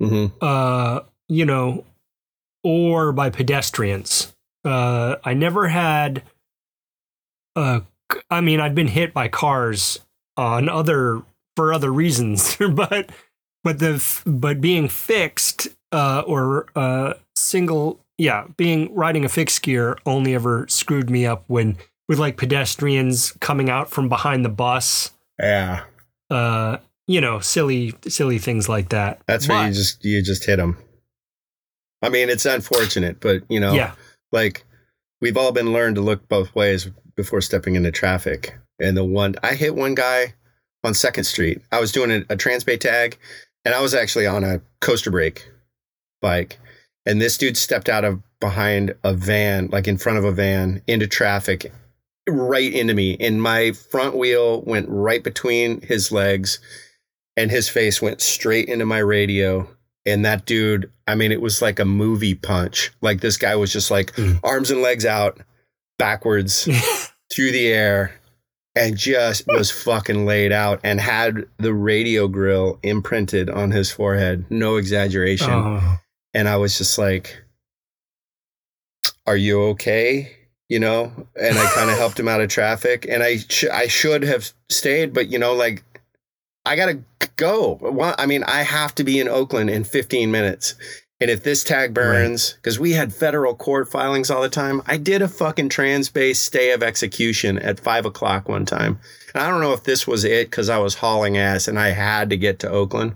mhm. 0.00 0.32
uh, 0.40 1.00
you 1.28 1.44
know, 1.44 1.84
or 2.62 3.12
by 3.12 3.30
pedestrians. 3.30 4.34
Uh, 4.64 5.16
I 5.24 5.34
never 5.34 5.68
had. 5.68 6.22
Uh, 7.56 7.80
I 8.30 8.40
mean, 8.40 8.60
I've 8.60 8.74
been 8.74 8.88
hit 8.88 9.12
by 9.12 9.28
cars 9.28 9.98
on 10.36 10.68
other 10.68 11.22
for 11.58 11.72
other 11.72 11.92
reasons, 11.92 12.56
but 12.70 13.10
but 13.64 13.80
the 13.80 14.00
but 14.24 14.60
being 14.60 14.88
fixed 14.88 15.66
uh, 15.90 16.22
or 16.24 16.66
uh, 16.76 17.14
single, 17.34 17.98
yeah, 18.16 18.46
being 18.56 18.94
riding 18.94 19.24
a 19.24 19.28
fixed 19.28 19.60
gear 19.62 19.98
only 20.06 20.36
ever 20.36 20.68
screwed 20.68 21.10
me 21.10 21.26
up 21.26 21.42
when 21.48 21.76
with 22.08 22.20
like 22.20 22.36
pedestrians 22.36 23.32
coming 23.40 23.68
out 23.68 23.90
from 23.90 24.08
behind 24.08 24.44
the 24.44 24.48
bus. 24.48 25.10
yeah, 25.40 25.82
Uh, 26.30 26.76
you 27.08 27.20
know, 27.20 27.40
silly 27.40 27.92
silly 28.06 28.38
things 28.38 28.68
like 28.68 28.90
that. 28.90 29.20
that's 29.26 29.48
where 29.48 29.66
you 29.66 29.74
just 29.74 30.04
you 30.04 30.22
just 30.22 30.46
hit 30.46 30.58
them. 30.58 30.78
I 32.02 32.08
mean, 32.08 32.28
it's 32.28 32.46
unfortunate, 32.46 33.18
but 33.18 33.42
you 33.48 33.58
know, 33.58 33.72
yeah. 33.72 33.94
like 34.30 34.64
we've 35.20 35.36
all 35.36 35.50
been 35.50 35.72
learned 35.72 35.96
to 35.96 36.02
look 36.02 36.28
both 36.28 36.54
ways 36.54 36.88
before 37.16 37.40
stepping 37.40 37.74
into 37.74 37.90
traffic. 37.90 38.56
And 38.78 38.96
the 38.96 39.02
one 39.02 39.34
I 39.42 39.54
hit 39.54 39.74
one 39.74 39.96
guy 39.96 40.34
on 40.84 40.94
Second 40.94 41.24
Street. 41.24 41.60
I 41.72 41.80
was 41.80 41.92
doing 41.92 42.10
a, 42.10 42.16
a 42.32 42.36
Transbay 42.36 42.80
tag, 42.80 43.18
and 43.64 43.74
I 43.74 43.80
was 43.80 43.94
actually 43.94 44.26
on 44.26 44.44
a 44.44 44.60
coaster 44.80 45.10
brake 45.10 45.48
bike, 46.20 46.58
and 47.06 47.20
this 47.20 47.38
dude 47.38 47.56
stepped 47.56 47.88
out 47.88 48.04
of 48.04 48.20
behind 48.40 48.94
a 49.04 49.12
van, 49.14 49.68
like 49.72 49.88
in 49.88 49.98
front 49.98 50.18
of 50.18 50.24
a 50.24 50.32
van, 50.32 50.82
into 50.86 51.06
traffic, 51.06 51.72
right 52.28 52.72
into 52.72 52.94
me, 52.94 53.16
and 53.20 53.42
my 53.42 53.72
front 53.72 54.16
wheel 54.16 54.62
went 54.62 54.86
right 54.88 55.22
between 55.24 55.80
his 55.82 56.12
legs, 56.12 56.58
and 57.36 57.50
his 57.50 57.68
face 57.68 58.00
went 58.02 58.20
straight 58.20 58.68
into 58.68 58.84
my 58.86 58.98
radio. 58.98 59.68
And 60.06 60.24
that 60.24 60.46
dude, 60.46 60.90
I 61.06 61.14
mean, 61.16 61.32
it 61.32 61.40
was 61.42 61.60
like 61.60 61.78
a 61.78 61.84
movie 61.84 62.34
punch. 62.34 62.92
Like 63.02 63.20
this 63.20 63.36
guy 63.36 63.54
was 63.56 63.72
just 63.72 63.90
like 63.90 64.12
Mm. 64.12 64.40
arms 64.42 64.70
and 64.70 64.80
legs 64.80 65.04
out, 65.04 65.38
backwards 65.98 66.64
through 67.32 67.52
the 67.52 67.66
air, 67.68 68.12
and 68.78 68.96
just 68.96 69.44
was 69.48 69.70
fucking 69.70 70.24
laid 70.24 70.52
out 70.52 70.80
and 70.84 71.00
had 71.00 71.46
the 71.58 71.74
radio 71.74 72.28
grill 72.28 72.78
imprinted 72.82 73.50
on 73.50 73.72
his 73.72 73.90
forehead. 73.90 74.44
No 74.50 74.76
exaggeration. 74.76 75.50
Oh. 75.50 75.96
And 76.32 76.48
I 76.48 76.56
was 76.56 76.78
just 76.78 76.96
like, 76.96 77.42
Are 79.26 79.36
you 79.36 79.62
okay? 79.70 80.32
You 80.68 80.78
know, 80.78 81.12
and 81.40 81.58
I 81.58 81.66
kind 81.74 81.90
of 81.90 81.98
helped 81.98 82.20
him 82.20 82.28
out 82.28 82.40
of 82.40 82.50
traffic. 82.50 83.06
And 83.08 83.22
I, 83.22 83.38
sh- 83.38 83.64
I 83.72 83.88
should 83.88 84.22
have 84.22 84.52
stayed, 84.68 85.12
but 85.12 85.28
you 85.28 85.38
know, 85.38 85.54
like, 85.54 85.82
I 86.64 86.76
gotta 86.76 87.00
go. 87.36 88.14
I 88.18 88.26
mean, 88.26 88.44
I 88.44 88.62
have 88.62 88.94
to 88.96 89.04
be 89.04 89.18
in 89.18 89.28
Oakland 89.28 89.70
in 89.70 89.84
15 89.84 90.30
minutes. 90.30 90.74
And 91.20 91.30
if 91.30 91.42
this 91.42 91.64
tag 91.64 91.94
burns, 91.94 92.52
because 92.52 92.78
we 92.78 92.92
had 92.92 93.12
federal 93.12 93.54
court 93.54 93.90
filings 93.90 94.30
all 94.30 94.40
the 94.40 94.48
time, 94.48 94.82
I 94.86 94.96
did 94.98 95.20
a 95.20 95.26
fucking 95.26 95.68
Transbay 95.68 96.36
stay 96.36 96.70
of 96.70 96.82
execution 96.82 97.58
at 97.58 97.80
five 97.80 98.06
o'clock 98.06 98.48
one 98.48 98.64
time. 98.64 99.00
And 99.34 99.42
I 99.42 99.50
don't 99.50 99.60
know 99.60 99.72
if 99.72 99.82
this 99.82 100.06
was 100.06 100.22
it 100.22 100.48
because 100.48 100.68
I 100.68 100.78
was 100.78 100.94
hauling 100.94 101.36
ass 101.36 101.66
and 101.66 101.78
I 101.78 101.88
had 101.88 102.30
to 102.30 102.36
get 102.36 102.60
to 102.60 102.70
Oakland. 102.70 103.14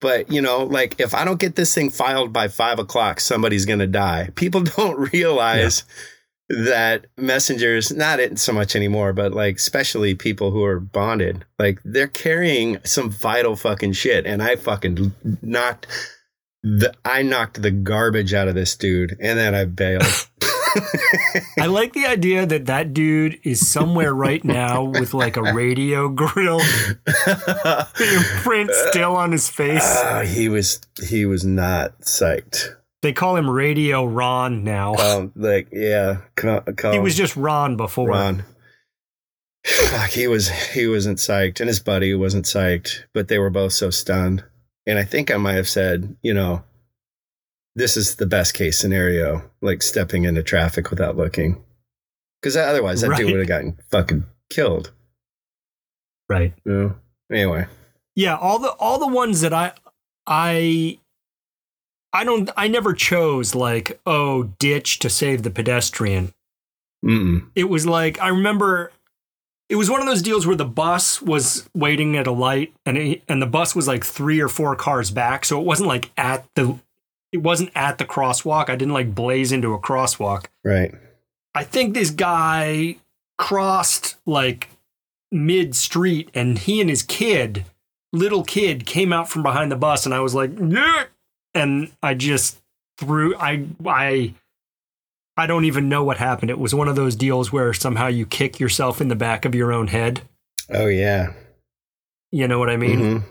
But, 0.00 0.32
you 0.32 0.40
know, 0.40 0.64
like 0.64 0.98
if 0.98 1.14
I 1.14 1.26
don't 1.26 1.40
get 1.40 1.56
this 1.56 1.74
thing 1.74 1.90
filed 1.90 2.32
by 2.32 2.48
five 2.48 2.78
o'clock, 2.78 3.20
somebody's 3.20 3.66
going 3.66 3.78
to 3.80 3.86
die. 3.86 4.30
People 4.34 4.62
don't 4.76 5.12
realize 5.12 5.84
that 6.48 7.06
messengers, 7.18 7.92
not 7.92 8.20
it 8.20 8.38
so 8.38 8.54
much 8.54 8.74
anymore, 8.74 9.12
but 9.12 9.32
like 9.32 9.56
especially 9.56 10.14
people 10.14 10.50
who 10.50 10.64
are 10.64 10.80
bonded, 10.80 11.44
like 11.58 11.78
they're 11.84 12.08
carrying 12.08 12.78
some 12.84 13.10
vital 13.10 13.54
fucking 13.54 13.92
shit. 13.92 14.24
And 14.24 14.42
I 14.42 14.56
fucking 14.56 15.12
knocked 15.42 15.86
the, 16.64 16.94
I 17.04 17.22
knocked 17.22 17.60
the 17.60 17.70
garbage 17.70 18.32
out 18.32 18.48
of 18.48 18.54
this 18.54 18.74
dude 18.74 19.16
and 19.20 19.38
then 19.38 19.54
I 19.54 19.66
bailed. 19.66 20.02
I 21.60 21.66
like 21.66 21.92
the 21.92 22.06
idea 22.06 22.46
that 22.46 22.66
that 22.66 22.94
dude 22.94 23.38
is 23.44 23.68
somewhere 23.68 24.14
right 24.14 24.42
now 24.42 24.82
with 24.82 25.14
like 25.14 25.36
a 25.36 25.52
radio 25.52 26.08
grill 26.08 26.60
imprint 28.00 28.70
still 28.88 29.14
on 29.14 29.30
his 29.30 29.48
face. 29.48 29.82
Ah, 29.84 30.22
he 30.22 30.48
was 30.48 30.80
he 31.06 31.26
was 31.26 31.44
not 31.44 32.00
psyched. 32.00 32.74
They 33.02 33.12
call 33.12 33.36
him 33.36 33.48
Radio 33.48 34.04
Ron 34.04 34.64
now. 34.64 34.94
Um, 34.94 35.32
like 35.36 35.68
yeah, 35.70 36.22
call, 36.34 36.62
call 36.62 36.92
he 36.92 36.98
was 36.98 37.14
just 37.14 37.36
Ron 37.36 37.76
before. 37.76 38.08
Ron. 38.08 38.44
Fuck, 39.66 40.10
he 40.10 40.26
was 40.26 40.48
he 40.72 40.88
wasn't 40.88 41.18
psyched, 41.18 41.60
and 41.60 41.68
his 41.68 41.78
buddy 41.78 42.14
wasn't 42.14 42.46
psyched, 42.46 43.04
but 43.12 43.28
they 43.28 43.38
were 43.38 43.50
both 43.50 43.74
so 43.74 43.90
stunned. 43.90 44.42
And 44.86 44.98
I 44.98 45.04
think 45.04 45.30
I 45.30 45.36
might 45.36 45.54
have 45.54 45.68
said, 45.68 46.16
you 46.22 46.34
know, 46.34 46.62
this 47.74 47.96
is 47.96 48.16
the 48.16 48.26
best 48.26 48.54
case 48.54 48.78
scenario, 48.78 49.42
like 49.60 49.82
stepping 49.82 50.24
into 50.24 50.42
traffic 50.42 50.90
without 50.90 51.16
looking, 51.16 51.62
because 52.40 52.56
otherwise 52.56 53.00
that 53.00 53.16
dude 53.16 53.30
would 53.30 53.38
have 53.40 53.48
gotten 53.48 53.78
fucking 53.90 54.24
killed. 54.50 54.92
Right. 56.28 56.54
Yeah. 56.64 56.90
Anyway, 57.32 57.66
Yeah, 58.14 58.36
all 58.36 58.58
the 58.58 58.70
all 58.70 58.98
the 58.98 59.08
ones 59.08 59.40
that 59.40 59.52
I 59.52 59.72
I 60.26 60.98
I 62.12 62.24
don't 62.24 62.50
I 62.56 62.68
never 62.68 62.92
chose 62.92 63.54
like 63.54 64.00
oh 64.06 64.44
ditch 64.58 64.98
to 65.00 65.10
save 65.10 65.42
the 65.42 65.50
pedestrian. 65.50 66.32
mm 67.04 67.46
It 67.54 67.64
was 67.64 67.86
like 67.86 68.20
I 68.20 68.28
remember 68.28 68.92
it 69.68 69.76
was 69.76 69.90
one 69.90 70.00
of 70.00 70.06
those 70.06 70.22
deals 70.22 70.46
where 70.46 70.56
the 70.56 70.64
bus 70.64 71.22
was 71.22 71.68
waiting 71.74 72.16
at 72.16 72.26
a 72.26 72.32
light 72.32 72.74
and 72.84 72.98
it, 72.98 73.22
and 73.28 73.40
the 73.40 73.46
bus 73.46 73.74
was 73.74 73.88
like 73.88 74.04
3 74.04 74.40
or 74.40 74.48
4 74.48 74.76
cars 74.76 75.10
back, 75.10 75.44
so 75.44 75.60
it 75.60 75.64
wasn't 75.64 75.88
like 75.88 76.10
at 76.16 76.46
the 76.54 76.78
it 77.32 77.38
wasn't 77.38 77.70
at 77.74 77.98
the 77.98 78.04
crosswalk. 78.04 78.70
I 78.70 78.76
didn't 78.76 78.94
like 78.94 79.14
blaze 79.14 79.50
into 79.50 79.74
a 79.74 79.78
crosswalk. 79.78 80.46
right. 80.62 80.94
I 81.56 81.64
think 81.64 81.94
this 81.94 82.10
guy 82.10 82.96
crossed 83.38 84.16
like 84.26 84.68
mid 85.30 85.74
street 85.74 86.30
and 86.34 86.58
he 86.58 86.80
and 86.80 86.90
his 86.90 87.02
kid, 87.02 87.64
little 88.12 88.44
kid, 88.44 88.86
came 88.86 89.12
out 89.12 89.28
from 89.28 89.42
behind 89.42 89.70
the 89.70 89.76
bus 89.76 90.04
and 90.04 90.14
I 90.14 90.20
was 90.20 90.34
like, 90.34 90.50
yeah. 90.58 91.04
And 91.54 91.92
I 92.02 92.14
just 92.14 92.60
threw 92.98 93.36
I 93.36 93.64
I 93.86 94.34
I 95.36 95.46
don't 95.46 95.64
even 95.64 95.88
know 95.88 96.04
what 96.04 96.18
happened. 96.18 96.50
It 96.50 96.58
was 96.58 96.74
one 96.74 96.88
of 96.88 96.96
those 96.96 97.16
deals 97.16 97.52
where 97.52 97.72
somehow 97.72 98.06
you 98.06 98.24
kick 98.24 98.60
yourself 98.60 99.00
in 99.00 99.08
the 99.08 99.16
back 99.16 99.44
of 99.44 99.54
your 99.54 99.72
own 99.72 99.88
head. 99.88 100.22
Oh 100.70 100.86
yeah. 100.86 101.32
You 102.30 102.46
know 102.48 102.58
what 102.58 102.70
I 102.70 102.76
mean? 102.76 103.00
Mhm. 103.00 103.24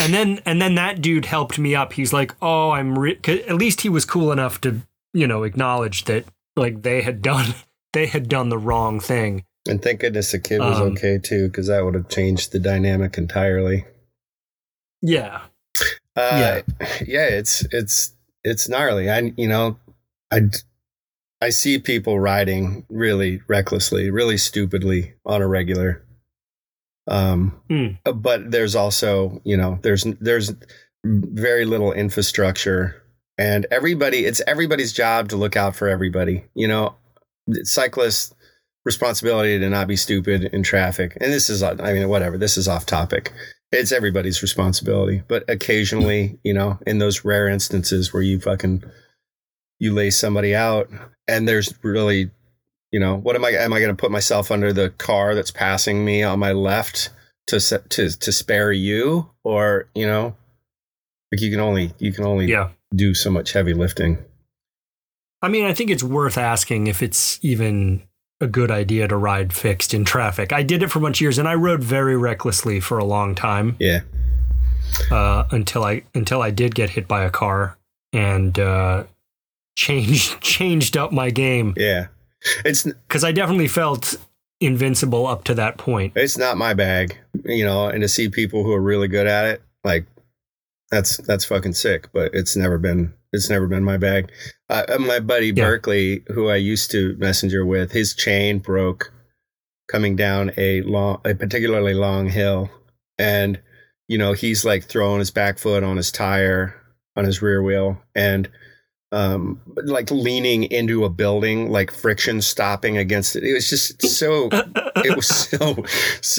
And 0.00 0.14
then 0.14 0.40
and 0.44 0.60
then 0.60 0.74
that 0.76 1.00
dude 1.00 1.26
helped 1.26 1.58
me 1.58 1.74
up. 1.74 1.94
He's 1.94 2.12
like, 2.12 2.34
"Oh, 2.42 2.70
I'm 2.70 2.98
re-, 2.98 3.18
at 3.26 3.56
least 3.56 3.80
he 3.80 3.88
was 3.88 4.04
cool 4.04 4.30
enough 4.30 4.60
to, 4.62 4.82
you 5.14 5.26
know, 5.26 5.42
acknowledge 5.42 6.04
that 6.04 6.26
like 6.54 6.82
they 6.82 7.02
had 7.02 7.22
done 7.22 7.54
they 7.92 8.06
had 8.06 8.28
done 8.28 8.48
the 8.48 8.58
wrong 8.58 9.00
thing." 9.00 9.44
And 9.68 9.82
thank 9.82 10.00
goodness 10.00 10.30
the 10.30 10.38
kid 10.38 10.60
was 10.60 10.78
Um, 10.78 10.92
okay 10.92 11.18
too, 11.18 11.48
because 11.48 11.66
that 11.66 11.84
would 11.84 11.94
have 11.94 12.08
changed 12.08 12.52
the 12.52 12.60
dynamic 12.60 13.18
entirely. 13.18 13.84
Yeah. 15.02 15.42
Uh, 16.14 16.62
yeah, 17.04 17.26
it's 17.26 17.66
it's 17.72 18.12
it's 18.44 18.68
gnarly. 18.68 19.10
I 19.10 19.32
you 19.36 19.48
know, 19.48 19.78
I 20.30 20.42
I 21.40 21.50
see 21.50 21.78
people 21.78 22.18
riding 22.18 22.86
really 22.88 23.42
recklessly, 23.46 24.10
really 24.10 24.38
stupidly 24.38 25.14
on 25.24 25.42
a 25.42 25.46
regular. 25.46 26.02
Um, 27.08 27.60
Hmm. 27.68 28.10
but 28.16 28.50
there's 28.50 28.74
also 28.74 29.40
you 29.44 29.56
know 29.56 29.78
there's 29.82 30.04
there's 30.20 30.52
very 31.04 31.64
little 31.64 31.92
infrastructure, 31.92 33.00
and 33.38 33.66
everybody 33.70 34.24
it's 34.24 34.42
everybody's 34.46 34.92
job 34.92 35.28
to 35.28 35.36
look 35.36 35.56
out 35.56 35.76
for 35.76 35.88
everybody. 35.88 36.44
You 36.54 36.66
know, 36.68 36.96
cyclists 37.62 38.34
responsibility 38.84 39.58
to 39.58 39.68
not 39.68 39.88
be 39.88 39.96
stupid 39.96 40.44
in 40.52 40.62
traffic. 40.62 41.16
And 41.20 41.32
this 41.32 41.48
is 41.50 41.62
I 41.62 41.74
mean 41.74 42.08
whatever. 42.08 42.38
This 42.38 42.56
is 42.56 42.66
off 42.66 42.86
topic 42.86 43.32
it's 43.72 43.92
everybody's 43.92 44.42
responsibility. 44.42 45.22
But 45.28 45.44
occasionally, 45.48 46.38
you 46.44 46.54
know, 46.54 46.78
in 46.86 46.98
those 46.98 47.24
rare 47.24 47.48
instances 47.48 48.12
where 48.12 48.22
you 48.22 48.40
fucking 48.40 48.84
you 49.78 49.92
lay 49.92 50.10
somebody 50.10 50.54
out 50.54 50.88
and 51.28 51.46
there's 51.48 51.74
really, 51.82 52.30
you 52.92 53.00
know, 53.00 53.16
what 53.16 53.36
am 53.36 53.44
I 53.44 53.50
am 53.50 53.72
I 53.72 53.78
going 53.80 53.94
to 53.94 54.00
put 54.00 54.10
myself 54.10 54.50
under 54.50 54.72
the 54.72 54.90
car 54.90 55.34
that's 55.34 55.50
passing 55.50 56.04
me 56.04 56.22
on 56.22 56.38
my 56.38 56.52
left 56.52 57.10
to 57.48 57.60
to 57.60 58.10
to 58.10 58.32
spare 58.32 58.72
you 58.72 59.28
or, 59.44 59.88
you 59.94 60.06
know, 60.06 60.34
like 61.32 61.40
you 61.40 61.50
can 61.50 61.60
only 61.60 61.92
you 61.98 62.12
can 62.12 62.24
only 62.24 62.46
Yeah. 62.46 62.70
do 62.94 63.14
so 63.14 63.30
much 63.30 63.52
heavy 63.52 63.74
lifting. 63.74 64.18
I 65.42 65.48
mean, 65.48 65.64
I 65.66 65.74
think 65.74 65.90
it's 65.90 66.02
worth 66.02 66.38
asking 66.38 66.86
if 66.86 67.02
it's 67.02 67.38
even 67.42 68.02
a 68.40 68.46
good 68.46 68.70
idea 68.70 69.06
to 69.08 69.16
ride 69.16 69.52
fixed 69.52 69.94
in 69.94 70.04
traffic. 70.04 70.52
I 70.52 70.62
did 70.62 70.82
it 70.82 70.90
for 70.90 70.98
a 70.98 71.02
bunch 71.02 71.18
of 71.18 71.20
years 71.22 71.38
and 71.38 71.48
I 71.48 71.54
rode 71.54 71.82
very 71.82 72.16
recklessly 72.16 72.80
for 72.80 72.98
a 72.98 73.04
long 73.04 73.34
time 73.34 73.76
Yeah. 73.78 74.00
uh, 75.10 75.44
until 75.50 75.84
I 75.84 76.02
until 76.14 76.42
I 76.42 76.50
did 76.50 76.74
get 76.74 76.90
hit 76.90 77.06
by 77.06 77.24
a 77.24 77.30
car 77.30 77.76
and 78.12 78.58
uh, 78.58 79.04
changed 79.76 80.40
changed 80.40 80.96
up 80.96 81.12
my 81.12 81.30
game 81.30 81.74
Yeah. 81.76 82.06
It's 82.64 82.82
because 82.84 83.24
I 83.24 83.32
definitely 83.32 83.68
felt 83.68 84.16
invincible 84.60 85.26
up 85.26 85.44
to 85.44 85.54
that 85.54 85.78
point. 85.78 86.12
it's 86.16 86.38
not 86.38 86.56
my 86.56 86.74
bag, 86.74 87.16
you 87.44 87.64
know, 87.64 87.88
and 87.88 88.00
to 88.02 88.08
see 88.08 88.28
people 88.28 88.62
who 88.64 88.72
are 88.72 88.80
really 88.80 89.08
good 89.08 89.26
at 89.26 89.44
it, 89.46 89.62
like 89.84 90.06
that's 90.90 91.16
that's 91.18 91.44
fucking 91.44 91.72
sick. 91.74 92.08
But 92.12 92.34
it's 92.34 92.56
never 92.56 92.78
been 92.78 93.12
it's 93.32 93.50
never 93.50 93.66
been 93.66 93.84
my 93.84 93.96
bag. 93.96 94.30
Uh, 94.68 94.84
my 95.00 95.18
buddy 95.20 95.48
Yeah. 95.48 95.64
Berkeley, 95.64 96.22
who 96.28 96.48
I 96.48 96.56
used 96.56 96.90
to 96.92 97.16
messenger 97.18 97.66
with, 97.66 97.92
his 97.92 98.14
chain 98.14 98.58
broke 98.58 99.12
coming 99.88 100.14
down 100.16 100.52
a 100.56 100.82
long, 100.82 101.20
a 101.24 101.34
particularly 101.34 101.94
long 101.94 102.28
hill, 102.28 102.70
and 103.18 103.60
you 104.08 104.18
know 104.18 104.34
he's 104.34 104.64
like 104.64 104.84
throwing 104.84 105.18
his 105.18 105.30
back 105.30 105.58
foot 105.58 105.82
on 105.82 105.96
his 105.96 106.12
tire 106.12 106.74
on 107.16 107.24
his 107.24 107.42
rear 107.42 107.62
wheel 107.62 108.00
and 108.14 108.48
um 109.12 109.60
like 109.84 110.10
leaning 110.10 110.64
into 110.64 111.04
a 111.04 111.08
building 111.08 111.70
like 111.70 111.92
friction 111.92 112.42
stopping 112.42 112.98
against 112.98 113.36
it. 113.36 113.44
It 113.44 113.52
was 113.54 113.70
just 113.70 114.02
so 114.04 114.48
it 114.52 115.16
was 115.16 115.28
so 115.50 115.84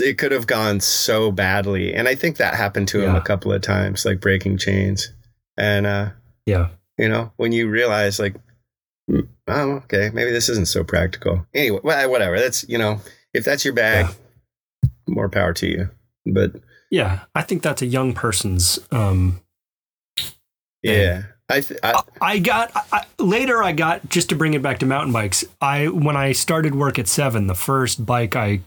it 0.03 0.17
could 0.17 0.32
have 0.32 0.47
gone 0.47 0.80
so 0.82 1.32
badly. 1.32 1.93
And 1.93 2.08
i 2.08 2.15
think 2.15 2.38
that 2.38 2.56
happened 2.56 2.89
to 2.89 3.01
him 3.01 3.15
a 3.15 3.21
couple 3.21 3.53
of 3.53 3.62
times 3.62 4.06
like 4.06 4.19
breaking 4.19 4.58
chains. 4.58 5.13
And 5.58 5.86
uh 5.86 6.10
yeah. 6.45 6.69
you 6.97 7.08
know 7.08 7.32
when 7.38 7.53
you 7.53 7.69
realize 7.69 8.19
like 8.19 8.36
mm, 9.10 9.27
oh 9.47 9.71
okay 9.86 10.12
maybe 10.13 10.32
this 10.32 10.49
isn't 10.49 10.67
so 10.67 10.84
practical. 10.84 11.45
Anyway 11.53 11.80
wha- 11.84 12.08
whatever. 12.10 12.38
That's 12.38 12.67
you 12.67 12.77
know 12.77 12.99
if 13.34 13.45
that's 13.45 13.63
your 13.63 13.73
bag 13.73 14.08
more 15.08 15.30
power 15.30 15.53
to 15.53 15.67
you. 15.67 15.89
But 16.25 16.51
Yeah. 16.91 17.21
I 17.34 17.43
think 17.43 17.62
that's 17.63 17.82
a 17.82 17.86
young 17.86 18.13
person's 18.13 18.77
um, 18.91 19.39
yeah 20.84 21.23
i, 21.49 21.62
th- 21.62 21.79
I 21.83 22.01
I 22.21 22.39
got 22.39 22.71
I, 22.91 23.05
later. 23.19 23.63
I 23.63 23.71
got 23.71 24.10
just 24.10 24.29
to 24.29 24.36
bring 24.36 24.53
it 24.53 24.62
back 24.62 24.79
to 24.79 24.86
mountain 24.86 25.13
bikes. 25.13 25.45
I 25.62 25.88
when 25.88 26.15
I 26.17 26.31
started 26.33 26.75
work 26.75 26.99
at 26.99 27.07
seven, 27.07 27.47
the 27.47 27.55
first 27.55 28.05
bike 28.05 28.36
I 28.36 28.62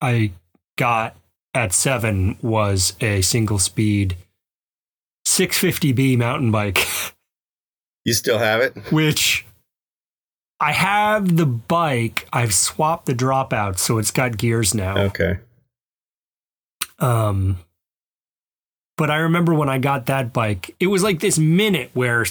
I 0.00 0.32
got 0.76 1.16
at 1.54 1.72
seven 1.72 2.38
was 2.40 2.94
a 3.00 3.22
single 3.22 3.58
speed 3.58 4.16
650B 5.26 6.16
mountain 6.16 6.50
bike, 6.50 6.86
you 8.04 8.14
still 8.14 8.38
have 8.38 8.60
it 8.60 8.76
which 8.90 9.46
I 10.58 10.72
have 10.72 11.36
the 11.36 11.46
bike. 11.46 12.28
I've 12.32 12.54
swapped 12.54 13.06
the 13.06 13.14
dropout, 13.14 13.78
so 13.78 13.98
it's 13.98 14.10
got 14.10 14.36
gears 14.36 14.74
now. 14.74 14.98
okay 14.98 15.38
Um, 16.98 17.58
but 19.00 19.10
I 19.10 19.16
remember 19.16 19.54
when 19.54 19.70
I 19.70 19.78
got 19.78 20.06
that 20.06 20.32
bike, 20.32 20.76
it 20.78 20.88
was 20.88 21.02
like 21.02 21.20
this 21.20 21.38
minute 21.38 21.90
where, 21.94 22.26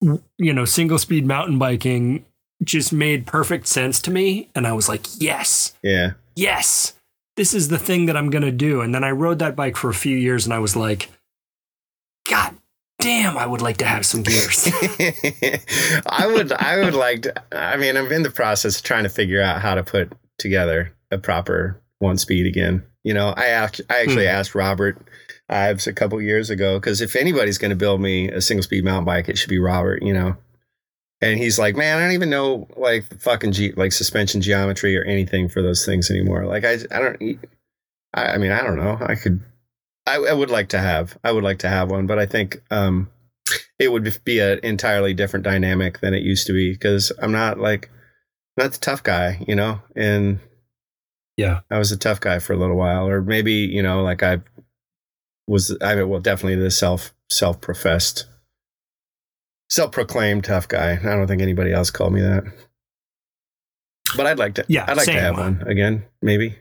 you 0.00 0.52
know, 0.52 0.64
single 0.64 0.96
speed 0.96 1.26
mountain 1.26 1.58
biking 1.58 2.24
just 2.62 2.92
made 2.92 3.26
perfect 3.26 3.66
sense 3.66 4.00
to 4.02 4.12
me. 4.12 4.48
And 4.54 4.64
I 4.64 4.72
was 4.74 4.88
like, 4.88 5.04
yes, 5.20 5.76
yeah 5.82 6.12
yes, 6.36 6.94
this 7.36 7.54
is 7.54 7.68
the 7.68 7.78
thing 7.78 8.06
that 8.06 8.16
I'm 8.16 8.30
going 8.30 8.44
to 8.44 8.52
do. 8.52 8.80
And 8.80 8.94
then 8.94 9.04
I 9.04 9.10
rode 9.10 9.38
that 9.40 9.56
bike 9.56 9.76
for 9.76 9.90
a 9.90 9.94
few 9.94 10.16
years 10.16 10.44
and 10.44 10.54
I 10.54 10.58
was 10.58 10.76
like, 10.76 11.10
God 12.28 12.56
damn, 13.00 13.36
I 13.36 13.46
would 13.46 13.62
like 13.62 13.78
to 13.78 13.84
have 13.84 14.06
some 14.06 14.22
gears. 14.22 14.68
I 16.06 16.26
would 16.26 16.52
I 16.52 16.78
would 16.78 16.94
like 16.94 17.22
to 17.22 17.42
I 17.50 17.76
mean 17.76 17.96
I'm 17.96 18.12
in 18.12 18.22
the 18.22 18.30
process 18.30 18.76
of 18.76 18.84
trying 18.84 19.02
to 19.02 19.08
figure 19.08 19.42
out 19.42 19.60
how 19.60 19.74
to 19.74 19.82
put 19.82 20.12
together 20.38 20.94
a 21.10 21.18
proper 21.18 21.80
one 21.98 22.18
speed 22.18 22.46
again. 22.46 22.84
You 23.02 23.14
know, 23.14 23.34
I 23.36 23.46
asked 23.46 23.80
I 23.90 24.02
actually 24.02 24.26
hmm. 24.26 24.30
asked 24.30 24.54
Robert 24.54 24.98
Ives 25.52 25.86
a 25.86 25.92
couple 25.92 26.20
years 26.20 26.50
ago 26.50 26.78
because 26.78 27.00
if 27.00 27.14
anybody's 27.14 27.58
going 27.58 27.70
to 27.70 27.76
build 27.76 28.00
me 28.00 28.28
a 28.28 28.40
single 28.40 28.62
speed 28.62 28.84
mountain 28.84 29.04
bike, 29.04 29.28
it 29.28 29.38
should 29.38 29.50
be 29.50 29.58
Robert. 29.58 30.02
You 30.02 30.14
know, 30.14 30.36
and 31.20 31.38
he's 31.38 31.58
like, 31.58 31.76
man, 31.76 31.98
I 31.98 32.00
don't 32.02 32.12
even 32.12 32.30
know 32.30 32.66
like 32.76 33.20
fucking 33.20 33.52
ge- 33.52 33.76
like 33.76 33.92
suspension 33.92 34.40
geometry 34.40 34.96
or 34.96 35.04
anything 35.04 35.48
for 35.48 35.62
those 35.62 35.86
things 35.86 36.10
anymore. 36.10 36.44
Like 36.46 36.64
I 36.64 36.78
I 36.90 36.98
don't 36.98 37.40
I, 38.12 38.26
I 38.26 38.38
mean 38.38 38.50
I 38.50 38.62
don't 38.62 38.76
know. 38.76 38.98
I 39.00 39.14
could 39.14 39.40
I, 40.06 40.16
I 40.16 40.32
would 40.32 40.50
like 40.50 40.70
to 40.70 40.78
have 40.78 41.16
I 41.22 41.32
would 41.32 41.44
like 41.44 41.60
to 41.60 41.68
have 41.68 41.90
one, 41.90 42.06
but 42.06 42.18
I 42.18 42.26
think 42.26 42.62
um 42.70 43.08
it 43.78 43.92
would 43.92 44.18
be 44.24 44.40
an 44.40 44.60
entirely 44.62 45.14
different 45.14 45.44
dynamic 45.44 46.00
than 46.00 46.14
it 46.14 46.22
used 46.22 46.46
to 46.46 46.52
be 46.52 46.72
because 46.72 47.12
I'm 47.20 47.32
not 47.32 47.58
like 47.58 47.90
not 48.56 48.72
the 48.72 48.78
tough 48.78 49.02
guy, 49.02 49.44
you 49.46 49.54
know, 49.54 49.80
and 49.96 50.40
yeah. 51.36 51.60
I 51.70 51.78
was 51.78 51.92
a 51.92 51.96
tough 51.96 52.20
guy 52.20 52.38
for 52.38 52.52
a 52.52 52.56
little 52.56 52.76
while, 52.76 53.08
or 53.08 53.22
maybe 53.22 53.52
you 53.52 53.82
know, 53.82 54.02
like 54.02 54.22
I 54.22 54.40
was. 55.52 55.76
I 55.80 55.94
mean, 55.94 56.08
well, 56.08 56.20
definitely 56.20 56.60
the 56.60 56.70
self 56.70 57.14
self 57.30 57.60
professed, 57.60 58.26
self 59.68 59.92
proclaimed 59.92 60.44
tough 60.44 60.66
guy. 60.66 60.92
I 60.92 60.96
don't 60.96 61.26
think 61.26 61.42
anybody 61.42 61.72
else 61.72 61.90
called 61.90 62.14
me 62.14 62.22
that, 62.22 62.44
but 64.16 64.26
I'd 64.26 64.38
like 64.38 64.54
to. 64.54 64.64
Yeah, 64.66 64.84
I'd 64.88 64.96
like 64.96 65.06
to 65.06 65.12
same. 65.12 65.20
have 65.20 65.36
one 65.36 65.62
again, 65.66 66.04
maybe 66.22 66.56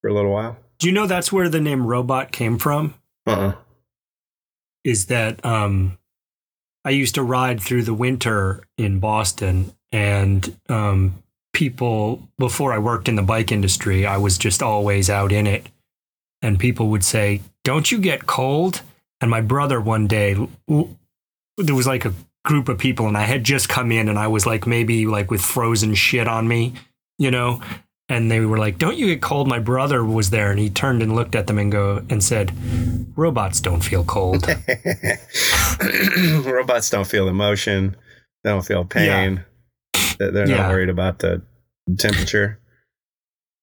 for 0.00 0.08
a 0.08 0.14
little 0.14 0.32
while. 0.32 0.56
Do 0.78 0.86
you 0.86 0.92
know 0.92 1.06
that's 1.06 1.32
where 1.32 1.48
the 1.48 1.60
name 1.60 1.86
robot 1.86 2.32
came 2.32 2.58
from? 2.58 2.94
Uh. 3.26 3.30
uh 3.30 3.54
is 4.84 5.06
that 5.06 5.44
um, 5.46 5.96
I 6.84 6.90
used 6.90 7.14
to 7.14 7.22
ride 7.22 7.60
through 7.60 7.84
the 7.84 7.94
winter 7.94 8.64
in 8.76 8.98
Boston, 8.98 9.72
and 9.92 10.56
um, 10.68 11.22
people 11.52 12.28
before 12.36 12.72
I 12.72 12.78
worked 12.78 13.08
in 13.08 13.14
the 13.14 13.22
bike 13.22 13.52
industry, 13.52 14.06
I 14.06 14.16
was 14.16 14.38
just 14.38 14.62
always 14.62 15.08
out 15.08 15.30
in 15.30 15.46
it. 15.46 15.68
And 16.44 16.58
people 16.58 16.88
would 16.88 17.04
say, 17.04 17.42
Don't 17.64 17.90
you 17.90 17.98
get 17.98 18.26
cold? 18.26 18.82
And 19.20 19.30
my 19.30 19.40
brother 19.40 19.80
one 19.80 20.06
day, 20.06 20.34
there 21.56 21.74
was 21.74 21.86
like 21.86 22.04
a 22.04 22.12
group 22.44 22.68
of 22.68 22.78
people, 22.78 23.06
and 23.06 23.16
I 23.16 23.22
had 23.22 23.44
just 23.44 23.68
come 23.68 23.92
in, 23.92 24.08
and 24.08 24.18
I 24.18 24.26
was 24.26 24.46
like 24.46 24.66
maybe 24.66 25.06
like 25.06 25.30
with 25.30 25.40
frozen 25.40 25.94
shit 25.94 26.26
on 26.26 26.48
me, 26.48 26.74
you 27.18 27.30
know? 27.30 27.62
And 28.08 28.30
they 28.30 28.40
were 28.40 28.58
like, 28.58 28.78
Don't 28.78 28.98
you 28.98 29.06
get 29.06 29.22
cold? 29.22 29.46
My 29.46 29.60
brother 29.60 30.04
was 30.04 30.30
there, 30.30 30.50
and 30.50 30.58
he 30.58 30.68
turned 30.70 31.02
and 31.02 31.14
looked 31.14 31.34
at 31.34 31.46
them 31.46 31.58
and 31.58 31.70
go 31.70 32.04
and 32.10 32.22
said, 32.22 32.52
Robots 33.16 33.60
don't 33.60 33.80
feel 33.80 34.04
cold. 34.04 34.46
Robots 36.44 36.90
don't 36.90 37.06
feel 37.06 37.28
emotion. 37.28 37.96
They 38.42 38.50
don't 38.50 38.66
feel 38.66 38.84
pain. 38.84 39.44
Yeah. 39.94 40.30
They're 40.30 40.46
not 40.46 40.48
yeah. 40.48 40.68
worried 40.68 40.88
about 40.88 41.20
the 41.20 41.42
temperature. 41.98 42.58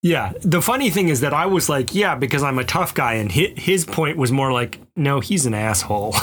Yeah. 0.01 0.31
The 0.41 0.62
funny 0.62 0.89
thing 0.89 1.09
is 1.09 1.19
that 1.21 1.33
I 1.33 1.45
was 1.45 1.67
like, 1.67 1.93
yeah, 1.93 2.15
because 2.15 2.41
I'm 2.41 2.57
a 2.57 2.63
tough 2.63 2.93
guy. 2.93 3.15
And 3.15 3.31
his 3.31 3.85
point 3.85 4.17
was 4.17 4.31
more 4.31 4.51
like, 4.53 4.79
no, 4.95 5.19
he's 5.19 5.45
an 5.45 5.53
asshole. 5.53 6.15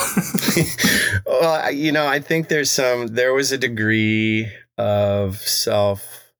well, 1.26 1.72
you 1.72 1.92
know, 1.92 2.06
I 2.06 2.20
think 2.20 2.48
there's 2.48 2.70
some, 2.70 3.08
there 3.08 3.34
was 3.34 3.52
a 3.52 3.58
degree 3.58 4.50
of 4.78 5.36
self, 5.36 6.32